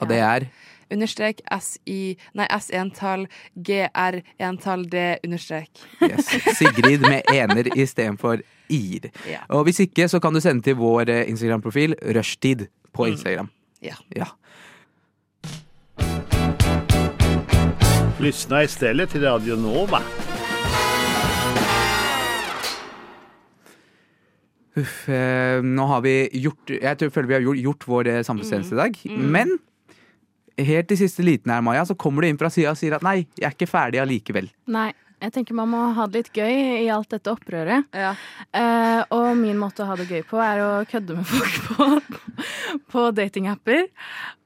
Og 0.00 0.08
det 0.08 0.18
er 0.20 0.48
Understrek 0.92 1.40
SI 1.60 2.16
Nei, 2.34 2.46
S-entall 2.50 3.26
GR 3.56 4.20
entall 4.38 4.84
D 4.84 5.16
understrek. 5.24 5.70
yes, 6.02 6.26
Sigrid 6.58 7.00
med 7.00 7.22
ener 7.32 7.64
istedenfor 7.74 8.42
ir. 8.68 9.08
Ja. 9.26 9.40
Og 9.50 9.64
hvis 9.64 9.80
ikke, 9.80 10.04
så 10.10 10.20
kan 10.20 10.34
du 10.34 10.40
sende 10.40 10.62
til 10.62 10.74
vår 10.76 11.08
eh, 11.08 11.24
Instagram-profil 11.30 11.94
Rushtid 12.14 12.66
på 12.94 13.08
Instagram. 13.08 13.48
Ja. 13.80 13.94
Ja. 14.08 14.26
Lyssna 18.20 18.62
istället 18.64 19.10
till 19.10 19.22
Radio 19.22 19.56
Nova. 19.56 20.02
Uff, 24.76 25.08
eh, 25.08 25.62
nå 25.62 25.84
har 25.86 26.00
vi 26.02 26.28
gjort 26.32 26.70
Jeg 26.70 26.98
tror, 26.98 27.10
føler 27.14 27.28
vi 27.28 27.34
har 27.36 27.44
gjort, 27.44 27.58
gjort 27.62 27.86
vår 27.86 28.08
eh, 28.10 28.22
samfunnstjeneste 28.26 28.74
i 28.74 28.80
dag. 28.80 28.98
Men 29.34 29.58
helt 30.58 30.90
i 30.94 30.98
siste 30.98 31.22
liten 31.26 31.52
her, 31.52 31.62
Maja, 31.62 31.84
så 31.86 31.94
kommer 31.98 32.22
du 32.22 32.30
inn 32.30 32.38
fra 32.40 32.50
sida 32.50 32.72
og 32.74 32.80
sier 32.80 32.96
at 32.96 33.04
nei, 33.06 33.20
jeg 33.38 33.46
er 33.50 33.54
ikke 33.54 33.70
ferdig 33.70 34.02
allikevel. 34.02 34.50
Nei. 34.70 34.90
Jeg 35.24 35.32
tenker 35.34 35.56
man 35.56 35.70
må 35.72 35.80
ha 35.96 36.06
det 36.08 36.20
litt 36.24 36.36
gøy 36.36 36.84
i 36.84 36.90
alt 36.92 37.10
dette 37.14 37.32
opprøret. 37.32 37.88
Ja. 37.96 38.12
Eh, 38.52 39.00
og 39.14 39.30
min 39.40 39.58
måte 39.60 39.84
å 39.84 39.88
ha 39.88 39.96
det 39.98 40.06
gøy 40.10 40.22
på 40.28 40.40
er 40.42 40.60
å 40.60 40.70
kødde 40.90 41.16
med 41.16 41.28
folk 41.28 41.58
på, 41.68 41.88
på 42.92 43.06
datingapper. 43.16 43.88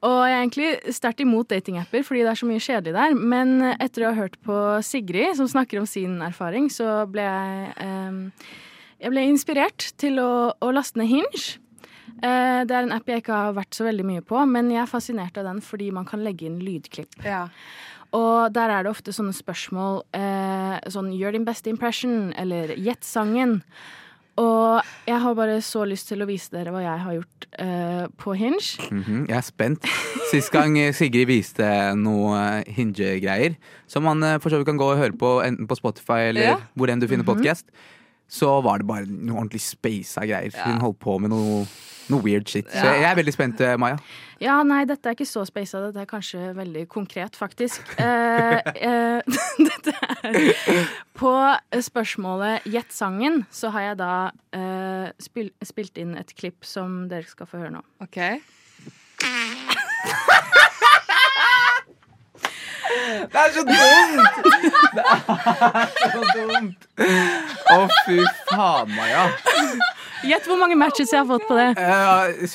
Og 0.07 0.17
jeg 0.23 0.35
er 0.37 0.39
egentlig 0.39 0.95
sterkt 0.95 1.23
imot 1.25 1.51
datingapper 1.51 2.05
fordi 2.07 2.23
det 2.23 2.33
er 2.33 2.41
så 2.41 2.49
mye 2.49 2.63
kjedelig 2.63 2.95
der. 2.95 3.15
Men 3.35 3.55
etter 3.75 4.05
å 4.05 4.13
ha 4.13 4.21
hørt 4.23 4.39
på 4.45 4.59
Sigrid, 4.85 5.35
som 5.39 5.49
snakker 5.51 5.81
om 5.81 5.89
sin 5.89 6.19
erfaring, 6.25 6.71
så 6.73 7.03
ble 7.11 7.27
jeg 7.27 7.71
eh, 7.85 8.53
Jeg 8.99 9.13
ble 9.13 9.21
inspirert 9.29 9.91
til 9.99 10.19
å, 10.19 10.31
å 10.59 10.71
laste 10.75 10.99
ned 10.99 11.11
Hinge. 11.11 11.59
Eh, 12.19 12.61
det 12.67 12.75
er 12.75 12.83
en 12.83 12.95
app 12.95 13.07
jeg 13.07 13.21
ikke 13.21 13.35
har 13.35 13.53
vært 13.55 13.77
så 13.77 13.85
veldig 13.87 14.05
mye 14.07 14.23
på, 14.25 14.41
men 14.49 14.71
jeg 14.73 14.81
er 14.83 14.91
fascinert 14.91 15.37
av 15.39 15.47
den 15.47 15.61
fordi 15.63 15.87
man 15.95 16.07
kan 16.07 16.23
legge 16.25 16.49
inn 16.49 16.59
lydklipp. 16.63 17.21
Ja. 17.23 17.45
Og 18.17 18.51
der 18.53 18.69
er 18.73 18.83
det 18.83 18.89
ofte 18.91 19.13
sånne 19.13 19.35
spørsmål 19.37 20.01
eh, 20.17 20.79
sånn 20.89 21.11
'gjør 21.13 21.31
din 21.37 21.45
beste 21.45 21.69
impression', 21.69 22.33
eller 22.37 22.73
'gjett 22.75 23.05
sangen'. 23.05 23.61
Og 24.39 24.81
jeg 25.05 25.19
har 25.19 25.33
bare 25.35 25.57
så 25.61 25.83
lyst 25.85 26.07
til 26.07 26.21
å 26.23 26.25
vise 26.25 26.49
dere 26.49 26.71
hva 26.71 26.79
jeg 26.79 26.99
har 27.03 27.13
gjort 27.17 27.47
eh, 27.59 28.07
på 28.17 28.35
Hinge. 28.39 28.87
Mhm, 28.89 29.27
jeg 29.27 29.35
er 29.37 29.41
spent. 29.43 29.83
Sist 30.31 30.49
gang 30.51 30.77
eh, 30.79 30.93
Sigrid 30.95 31.27
viste 31.27 31.67
noe 31.99 32.63
eh, 32.63 32.71
Hinge-greier, 32.71 33.57
som 33.85 34.03
man 34.07 34.23
for 34.39 34.49
så 34.49 34.57
vidt 34.61 34.65
kan 34.71 34.77
gå 34.79 34.87
og 34.93 34.97
høre 34.97 35.11
på 35.11 35.43
enten 35.43 35.67
på 35.67 35.75
Spotify 35.75 36.29
eller 36.31 36.41
Ja. 36.41 36.57
hvor 36.73 36.87
enn 36.89 37.01
du 37.01 37.07
finner 37.07 37.25
podcast, 37.27 37.65
så 38.29 38.59
var 38.61 38.81
det 38.81 38.87
bare 38.89 39.07
noe 39.09 39.39
ordentlig 39.41 39.63
spasa 39.65 40.25
greier. 40.29 40.53
Hun 40.65 40.81
holdt 40.83 40.99
på 41.01 41.17
med 41.21 41.33
noe, 41.33 41.63
noe 42.13 42.25
weird 42.25 42.49
shit. 42.49 42.69
Så 42.69 42.85
jeg 42.85 43.07
er 43.09 43.17
veldig 43.17 43.33
spent, 43.33 43.61
eh, 43.65 43.77
Maja. 43.81 43.97
Ja, 44.39 44.61
nei, 44.63 44.83
dette 44.87 45.09
er 45.09 45.17
ikke 45.17 45.27
så 45.27 45.41
spasa, 45.47 45.81
dette 45.87 46.05
er 46.05 46.07
kanskje 46.07 46.53
veldig 46.55 46.85
konkret, 46.91 47.35
faktisk. 47.35 47.83
Eh, 47.99 48.59
eh, 48.75 49.41
dette 49.69 49.95
er 50.23 50.93
På 51.19 51.33
spørsmålet 51.75 52.63
'gjett 52.69 52.93
sangen' 52.95 53.43
så 53.51 53.73
har 53.75 53.89
jeg 53.89 53.97
da 53.99 54.13
eh, 54.55 55.09
spil, 55.19 55.51
spilt 55.65 55.99
inn 55.99 56.15
et 56.15 56.31
klipp 56.37 56.63
som 56.63 57.09
dere 57.11 57.27
skal 57.27 57.49
få 57.49 57.65
høre 57.65 57.73
nå. 57.75 57.83
OK. 58.05 58.21
Det 63.31 63.39
er 63.39 63.51
så 63.53 63.63
dumt! 63.67 64.29
Det 64.95 65.03
er 65.05 65.87
så 66.11 66.21
dumt! 66.35 66.87
Å, 67.69 67.85
fy 68.07 68.17
faen, 68.49 68.89
Maja. 68.95 69.27
Gjett 70.25 70.47
hvor 70.49 70.59
mange 70.59 70.75
matches 70.79 71.13
jeg 71.13 71.21
har 71.21 71.27
fått 71.29 71.45
på 71.47 71.57
det. 71.59 71.69
Eh, 71.77 72.49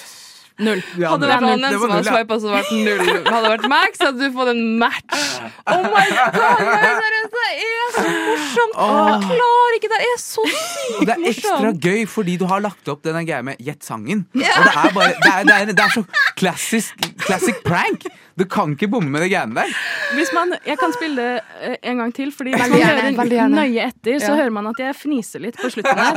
Null. 0.63 0.79
ja, 1.03 1.09
Hadde 1.11 1.27
det 1.27 1.31
vært 1.33 1.43
null. 1.43 1.51
Anne 1.57 1.67
Det 1.67 1.79
som 1.81 1.83
var 1.83 1.91
hadde 1.91 1.99
null, 1.99 2.07
ja. 2.07 2.13
swipa, 2.15 2.37
så 2.39 2.51
vært 2.55 2.69
null. 2.71 3.01
Hadde 3.27 3.41
det 3.43 3.51
vært 3.51 3.65
Max, 3.73 3.99
hadde 4.05 4.19
du 4.23 4.35
fått 4.37 4.51
en 4.53 4.61
match. 4.79 5.23
Oh 5.67 5.83
my 5.83 6.05
god! 6.15 6.61
Seriøst, 6.95 7.35
det 7.35 7.49
er 7.65 7.89
så 7.97 8.05
morsomt! 8.29 8.77
Jeg 8.79 9.19
klarer 9.33 9.75
ikke 9.81 9.91
det. 9.91 9.99
Det 10.05 10.11
er 10.13 10.21
så 10.23 10.45
sykt 10.47 10.55
morsomt! 10.55 11.09
det 11.09 11.15
er 11.17 11.27
ekstra 11.33 11.73
gøy 11.89 12.05
fordi 12.15 12.37
du 12.39 12.45
har 12.53 12.63
lagt 12.63 12.93
opp 12.95 13.03
denne 13.03 13.25
greia 13.27 13.43
med 13.51 13.59
gjett 13.67 13.83
sangen. 13.89 14.23
Og 14.31 14.45
det 14.45 14.53
er 14.55 14.95
bare 14.95 15.11
Det 15.25 15.33
er, 15.33 15.43
det 15.51 15.55
er, 15.59 15.73
det 15.75 15.85
er 15.89 15.93
så 15.97 16.05
klassisk 16.39 17.03
classic 17.27 17.59
prank. 17.67 18.07
Du 18.39 18.45
kan 18.51 18.73
ikke 18.79 18.89
bomme 18.95 19.11
med 19.11 19.23
det 19.27 19.33
greiene 19.35 19.59
der. 19.59 19.75
Hvis 20.15 20.31
man, 20.35 20.55
jeg 20.67 20.79
kan 20.79 20.95
spille 20.95 21.17
det 21.19 21.43
eh, 21.67 21.77
en 21.91 21.99
gang 22.05 22.15
til, 22.15 22.31
fordi 22.35 22.55
hvis 22.55 22.63
man 22.71 22.79
gjerne, 22.79 23.11
hører 23.19 23.49
nøye 23.59 23.91
etter, 23.91 24.19
så 24.23 24.31
Ja. 24.31 24.39
hører 24.45 24.55
man 24.55 24.71
at 24.71 24.79
jeg 24.87 24.95
fniser 25.03 25.43
litt 25.43 25.59
på 25.59 25.71
slutten 25.75 25.99
her. 25.99 26.15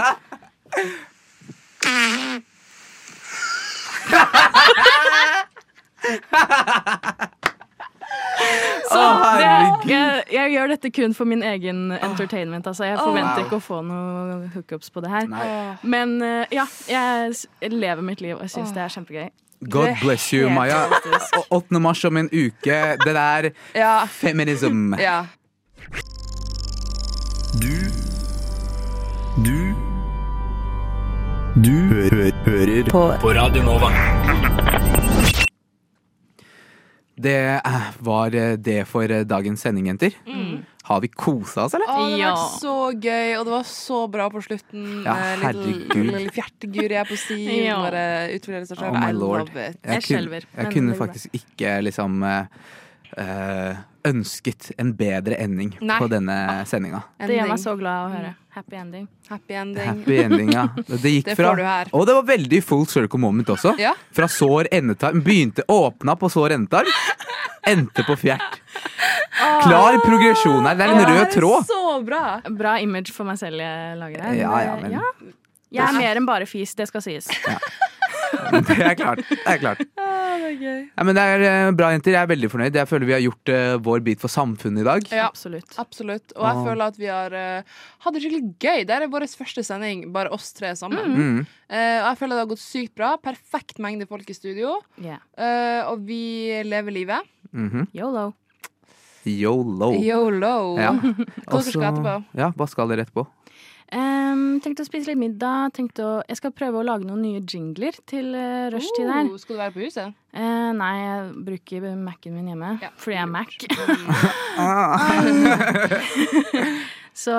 Så 8.87 9.01
Å, 9.01 9.31
det, 9.41 9.47
jeg, 9.91 10.21
jeg 10.31 10.51
gjør 10.53 10.69
dette 10.71 10.89
kun 10.95 11.13
for 11.17 11.27
min 11.27 11.41
egen 11.43 11.89
entertainment. 11.97 12.67
Altså, 12.69 12.85
jeg 12.87 12.97
forventer 13.01 13.41
Wow. 13.41 13.45
ikke 13.47 13.57
å 13.57 13.63
få 13.63 13.79
noe 13.85 14.47
hookups 14.53 14.89
på 14.93 15.01
det 15.03 15.09
her. 15.11 15.25
Nei. 15.31 15.47
Men 15.83 16.13
eh, 16.23 16.45
ja, 16.55 16.65
jeg 16.87 17.33
lever 17.73 18.01
mitt 18.05 18.21
liv, 18.23 18.35
og 18.37 18.43
jeg 18.45 18.51
syns 18.55 18.71
det 18.75 18.81
er 18.85 18.93
kjempegøy. 18.93 19.27
God 19.73 19.89
bless 20.03 20.29
you, 20.35 20.49
Maya. 20.53 20.83
Og 21.39 21.43
8. 21.57 21.79
mars 21.81 22.03
om 22.05 22.17
en 22.21 22.29
uke. 22.31 22.79
Det 23.03 23.13
der 23.17 23.49
Ja. 23.75 24.05
feminism. 24.05 24.93
ja. 25.01 25.23
Du 27.57 27.86
Du 31.57 31.73
hø 31.89 32.03
hø 32.13 32.25
hører 32.45 32.85
på. 32.91 32.99
på 33.17 33.29
Radio 33.33 33.63
Nova. 33.65 33.87
Det 37.17 37.33
eh, 37.55 37.87
var 38.05 38.35
eh, 38.37 38.51
det 38.61 38.83
for 38.85 39.09
eh, 39.09 39.23
dagens 39.25 39.63
sending, 39.65 39.87
jenter. 39.89 40.13
Har 40.85 41.01
vi 41.01 41.09
kosa 41.09 41.65
oss, 41.65 41.73
eller? 41.73 41.89
Å, 41.89 42.03
det 42.13 42.21
har 42.21 42.35
var 42.37 42.43
så 42.61 42.75
gøy, 42.93 43.31
og 43.39 43.47
det 43.47 43.55
var 43.55 43.65
så 43.71 44.01
bra 44.13 44.27
på 44.29 44.43
slutten. 44.45 44.85
Ja, 45.07 45.15
herregud. 45.47 45.95
lille 45.97 46.35
fjertegur 46.35 46.93
jeg 46.99 47.09
på 47.09 47.17
si. 47.23 47.39
Ja. 47.71 47.79
Bare 47.87 48.03
utfordrer 48.35 48.67
seg 48.69 48.77
Oh 48.77 48.91
selv. 48.91 48.99
my 49.01 49.11
lord. 49.17 49.49
Jeg. 49.57 49.79
Jeg 49.81 50.43
Jeg 50.45 50.73
kunne 50.77 50.99
faktisk 50.99 51.41
ikke 51.41 51.79
liksom 51.89 52.21
eh, 53.17 53.69
eh, 53.69 53.77
ønsket 54.07 54.71
en 54.79 54.93
bedre 54.97 55.37
ending 55.43 55.73
Nei. 55.81 55.97
på 55.99 56.07
denne 56.11 56.35
sendinga. 56.69 57.03
Det 57.19 57.35
gjør 57.37 57.49
meg 57.51 57.61
så 57.61 57.73
glad 57.79 58.07
å 58.07 58.11
høre. 58.15 58.33
Happy 58.57 58.75
ending. 58.79 59.07
Happy 59.29 59.53
ending. 59.53 59.85
Happy 59.85 60.17
ending, 60.23 60.51
ja. 60.55 60.67
Det 60.87 61.11
gikk 61.11 61.25
Det 61.29 61.35
fra. 61.37 61.51
Og 61.93 62.07
det 62.09 62.15
var 62.17 62.23
veldig 62.25 62.61
full 62.65 62.87
circle 62.89 63.19
moment 63.21 63.51
også. 63.53 63.75
Ja. 63.77 63.91
Fra 64.15 64.29
sår 64.31 64.71
endetarm. 64.73 65.21
Begynte 65.25 65.65
åpna 65.69 66.15
på 66.17 66.29
sår 66.33 66.55
endetarm, 66.55 66.89
endte 67.67 68.05
på 68.07 68.15
fjert. 68.17 68.61
Klar 69.37 69.99
progresjon 70.01 70.65
her. 70.65 70.77
Det 70.79 70.87
er 70.87 70.95
en 70.95 71.05
rød 71.11 71.33
tråd. 71.35 71.67
Så 71.69 71.81
bra. 72.07 72.23
Bra 72.49 72.77
image 72.81 73.13
for 73.13 73.29
meg 73.29 73.37
selv 73.41 73.61
jeg 73.61 73.99
lager 73.99 74.25
her. 74.25 74.39
Ja, 74.39 74.55
ja, 74.65 74.75
men, 74.81 74.97
men- 74.97 75.35
Jeg 75.69 75.83
er 75.83 75.93
mer 75.99 76.15
enn 76.15 76.25
bare 76.25 76.47
fis, 76.49 76.73
det 76.79 76.87
skal 76.89 77.03
sies. 77.05 77.27
Det 78.27 78.75
er 78.83 78.95
klart. 78.99 79.21
Det 79.29 79.37
er 79.47 79.59
klart. 79.61 79.81
Ah, 80.57 81.03
det 81.03 81.05
men 81.05 81.15
det 81.17 81.23
er 81.23 81.43
eh, 81.47 81.71
bra, 81.77 81.91
jenter. 81.93 82.11
Jeg 82.15 82.21
er 82.25 82.31
veldig 82.31 82.49
fornøyd. 82.51 82.75
Jeg 82.79 82.89
føler 82.89 83.05
vi 83.09 83.15
har 83.15 83.23
gjort 83.23 83.51
uh, 83.53 83.77
vår 83.85 84.03
bit 84.05 84.19
for 84.23 84.31
samfunnet 84.33 84.81
i 84.81 84.87
dag. 84.87 85.07
Ja, 85.13 85.27
Absolutt. 85.27 85.75
absolutt. 85.77 86.33
Og 86.35 86.43
jeg 86.47 86.57
Ah. 86.57 86.63
føler 86.65 86.83
at 86.87 86.97
vi 86.97 87.05
har 87.11 87.35
uh, 87.37 87.61
hatt 88.05 88.13
det 88.17 88.23
skikkelig 88.23 88.55
gøy. 88.59 88.85
Det 88.89 88.95
er 88.97 89.07
vår 89.13 89.27
første 89.37 89.63
sending, 89.63 90.07
bare 90.13 90.31
oss 90.33 90.51
tre 90.57 90.73
sammen. 90.75 91.13
Mm. 91.13 91.39
Uh, 91.69 91.99
og 92.01 92.09
jeg 92.09 92.17
føler 92.23 92.35
det 92.35 92.43
har 92.45 92.51
gått 92.55 92.63
sykt 92.65 92.95
bra. 92.95 93.13
Perfekt 93.21 93.79
mengde 93.79 94.07
folk 94.09 94.29
i 94.29 94.33
studio. 94.37 94.77
Yeah. 95.01 95.19
Eh, 95.37 95.81
og 95.91 96.03
vi 96.07 96.21
lever 96.65 96.91
livet. 96.91 97.27
Mhm. 97.53 97.87
Yolo. 97.95 98.33
Yolo. 99.27 99.91
Yolo. 99.99 100.55
Ja. 100.79 100.93
Hva 100.93 101.59
dere 101.65 101.89
etterpå? 101.91 102.13
Ja, 102.39 102.51
hva 102.55 102.67
skal 102.71 102.87
dere 102.91 103.03
etterpå? 103.05 103.25
Um, 103.95 104.57
tenkte 104.59 104.83
å 104.83 104.87
spise 104.87 105.07
litt 105.13 105.19
middag. 105.21 105.71
Tenkte 105.77 106.03
å, 106.03 106.13
jeg 106.27 106.39
skal 106.41 106.51
prøve 106.51 106.81
å 106.81 106.83
lage 106.83 107.07
noen 107.07 107.21
nye 107.23 107.39
jingler 107.39 107.95
til 108.09 108.33
uh, 108.35 108.67
rushtid 108.73 109.07
her. 109.07 109.29
Uh, 109.31 109.37
skal 109.39 109.55
du 109.55 109.61
være 109.61 109.75
på 109.77 109.83
huset? 109.85 110.17
Uh, 110.35 110.71
nei, 110.75 110.91
jeg 110.99 111.29
bruker 111.47 111.87
Mac-en 111.95 112.35
min 112.35 112.49
hjemme 112.51 112.73
Ja. 112.83 112.89
fordi 112.99 113.15
jeg 113.15 113.23
er 113.23 113.31
Mac. 113.31 113.49
Ah. 114.57 114.97
Så 117.23 117.33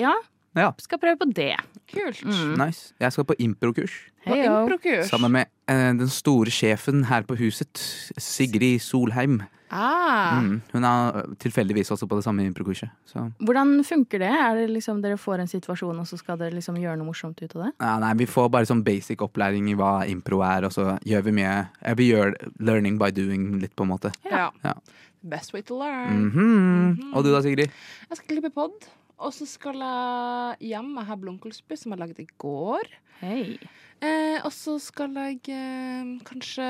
ja, 0.00 0.12
Ja, 0.54 0.70
skal 0.78 1.00
prøve 1.02 1.18
på 1.18 1.26
det. 1.34 1.52
Kult. 1.90 2.22
Mm. 2.24 2.54
nice. 2.60 2.92
Jeg 3.00 3.12
skal 3.12 3.24
på 3.26 3.34
improkurs. 3.42 3.94
Improkurs. 4.26 5.08
Sammen 5.10 5.32
med 5.34 5.50
eh, 5.68 5.90
den 5.98 6.08
store 6.08 6.50
sjefen 6.54 7.04
her 7.10 7.22
på 7.26 7.36
huset, 7.38 7.74
Sigrid 8.18 8.78
Solheim. 8.80 9.42
Ah. 9.74 10.38
Mm. 10.38 10.60
Hun 10.70 10.84
er 10.86 11.16
tilfeldigvis 11.42 11.90
også 11.90 12.06
på 12.06 12.14
det 12.20 12.22
samme 12.24 12.44
improkurset. 12.46 12.92
Så 13.10 13.24
Hvordan 13.42 13.80
funker 13.84 14.20
det? 14.22 14.28
Er 14.30 14.54
det 14.60 14.68
liksom 14.70 15.00
Dere 15.02 15.16
får 15.18 15.40
en 15.42 15.50
situasjon, 15.50 15.98
og 15.98 16.06
så 16.06 16.18
skal 16.20 16.38
dere 16.38 16.54
liksom 16.54 16.76
gjøre 16.78 17.00
noe 17.00 17.08
morsomt 17.08 17.40
ut 17.42 17.56
av 17.56 17.64
det? 17.64 17.70
ja, 17.80 17.94
nei, 18.04 18.12
vi 18.22 18.28
får 18.30 18.52
bare 18.54 18.68
sånn 18.70 18.84
basic 18.86 19.24
opplæring 19.26 19.66
i 19.72 19.74
hva 19.74 20.04
impro 20.06 20.44
er, 20.46 20.68
og 20.68 20.72
så 20.76 20.92
gjør 21.02 21.24
vi 21.26 21.34
mye 21.40 21.56
Vi 21.98 22.06
gjør 22.12 22.36
learning 22.60 23.00
by 23.02 23.10
doing 23.10 23.58
litt, 23.64 23.74
på 23.74 23.82
en 23.82 23.90
måte. 23.96 24.12
Ja. 24.30 24.52
Ja. 24.62 24.76
Best 25.24 25.54
way 25.56 25.62
to 25.62 25.78
learn. 25.80 26.28
Mhm. 26.30 27.14
Og 27.16 27.24
du 27.24 27.32
da, 27.32 27.40
Sigrid? 27.42 27.72
Jeg 28.10 28.16
skal 28.20 28.28
klippe 28.36 28.52
pod, 28.54 28.86
og 29.18 29.32
så 29.34 29.46
skal 29.48 29.78
jeg 29.80 30.70
hjem. 30.72 30.94
Jeg 30.98 31.08
har 31.10 31.20
blomkålsuppe 31.22 31.76
som 31.78 31.94
jeg 31.94 32.00
lagde 32.02 32.22
i 32.24 32.28
går. 32.40 32.88
Hei. 33.20 33.58
Eh, 34.04 34.40
og 34.44 34.50
så 34.52 34.76
skal 34.82 35.14
jeg 35.16 35.38
eh, 35.54 36.10
kanskje 36.26 36.66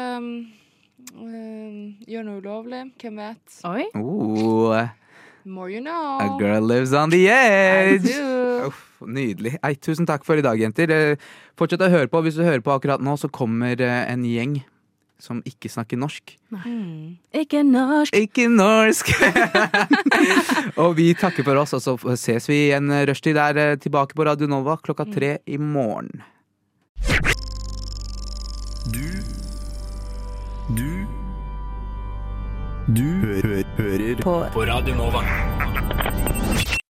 eh, 1.14 1.78
gjøre 2.08 2.26
noe 2.28 2.42
ulovlig. 2.42 2.82
Hvem 3.00 3.22
vet? 3.22 3.56
Oi. 3.68 3.86
Oh, 3.98 4.76
More 5.44 5.68
you 5.68 5.80
know. 5.84 6.18
a 6.20 6.38
girl 6.40 6.64
lives 6.64 6.92
on 6.96 7.10
the 7.10 7.26
I 7.28 7.96
edge. 7.96 8.08
do. 8.14 8.68
Uff, 8.70 8.78
nydelig. 9.04 9.58
Ei, 9.66 9.74
tusen 9.76 10.06
takk 10.08 10.24
for 10.24 10.40
i 10.40 10.44
dag, 10.44 10.56
jenter. 10.60 10.88
Eh, 10.94 11.16
Fortsett 11.58 11.82
å 11.84 11.90
høre 11.92 12.08
på. 12.08 12.22
Hvis 12.24 12.38
du 12.38 12.44
hører 12.46 12.62
på 12.64 12.72
akkurat 12.72 13.02
nå, 13.04 13.16
så 13.20 13.28
kommer 13.28 13.76
eh, 13.80 14.04
en 14.12 14.24
gjeng 14.24 14.56
som 15.20 15.40
ikke 15.46 15.70
snakker 15.70 15.98
norsk. 16.00 16.34
Mm. 16.50 17.16
Ikke 17.34 17.62
norsk. 17.66 18.14
Ikke 18.16 18.48
norsk! 18.52 19.12
og 20.82 20.96
vi 20.98 21.12
takker 21.18 21.46
for 21.46 21.62
oss, 21.62 21.74
og 21.76 21.82
så 21.84 22.16
ses 22.20 22.48
vi 22.50 22.66
igjen. 22.68 22.92
Rushtid 23.08 23.38
er 23.40 23.60
eh, 23.62 23.76
tilbake 23.80 24.16
på 24.16 24.26
Radio 24.26 24.50
Nova 24.50 24.76
klokka 24.82 25.06
tre 25.14 25.36
i 25.46 25.58
morgen. 25.58 26.24
Du 28.92 29.06
Du 30.76 30.90
Du 32.94 33.06
hø 33.24 33.62
hører 33.78 34.20
På 34.22 34.44
på 34.52 34.66
Radio 34.68 34.94
Nova. 34.94 35.63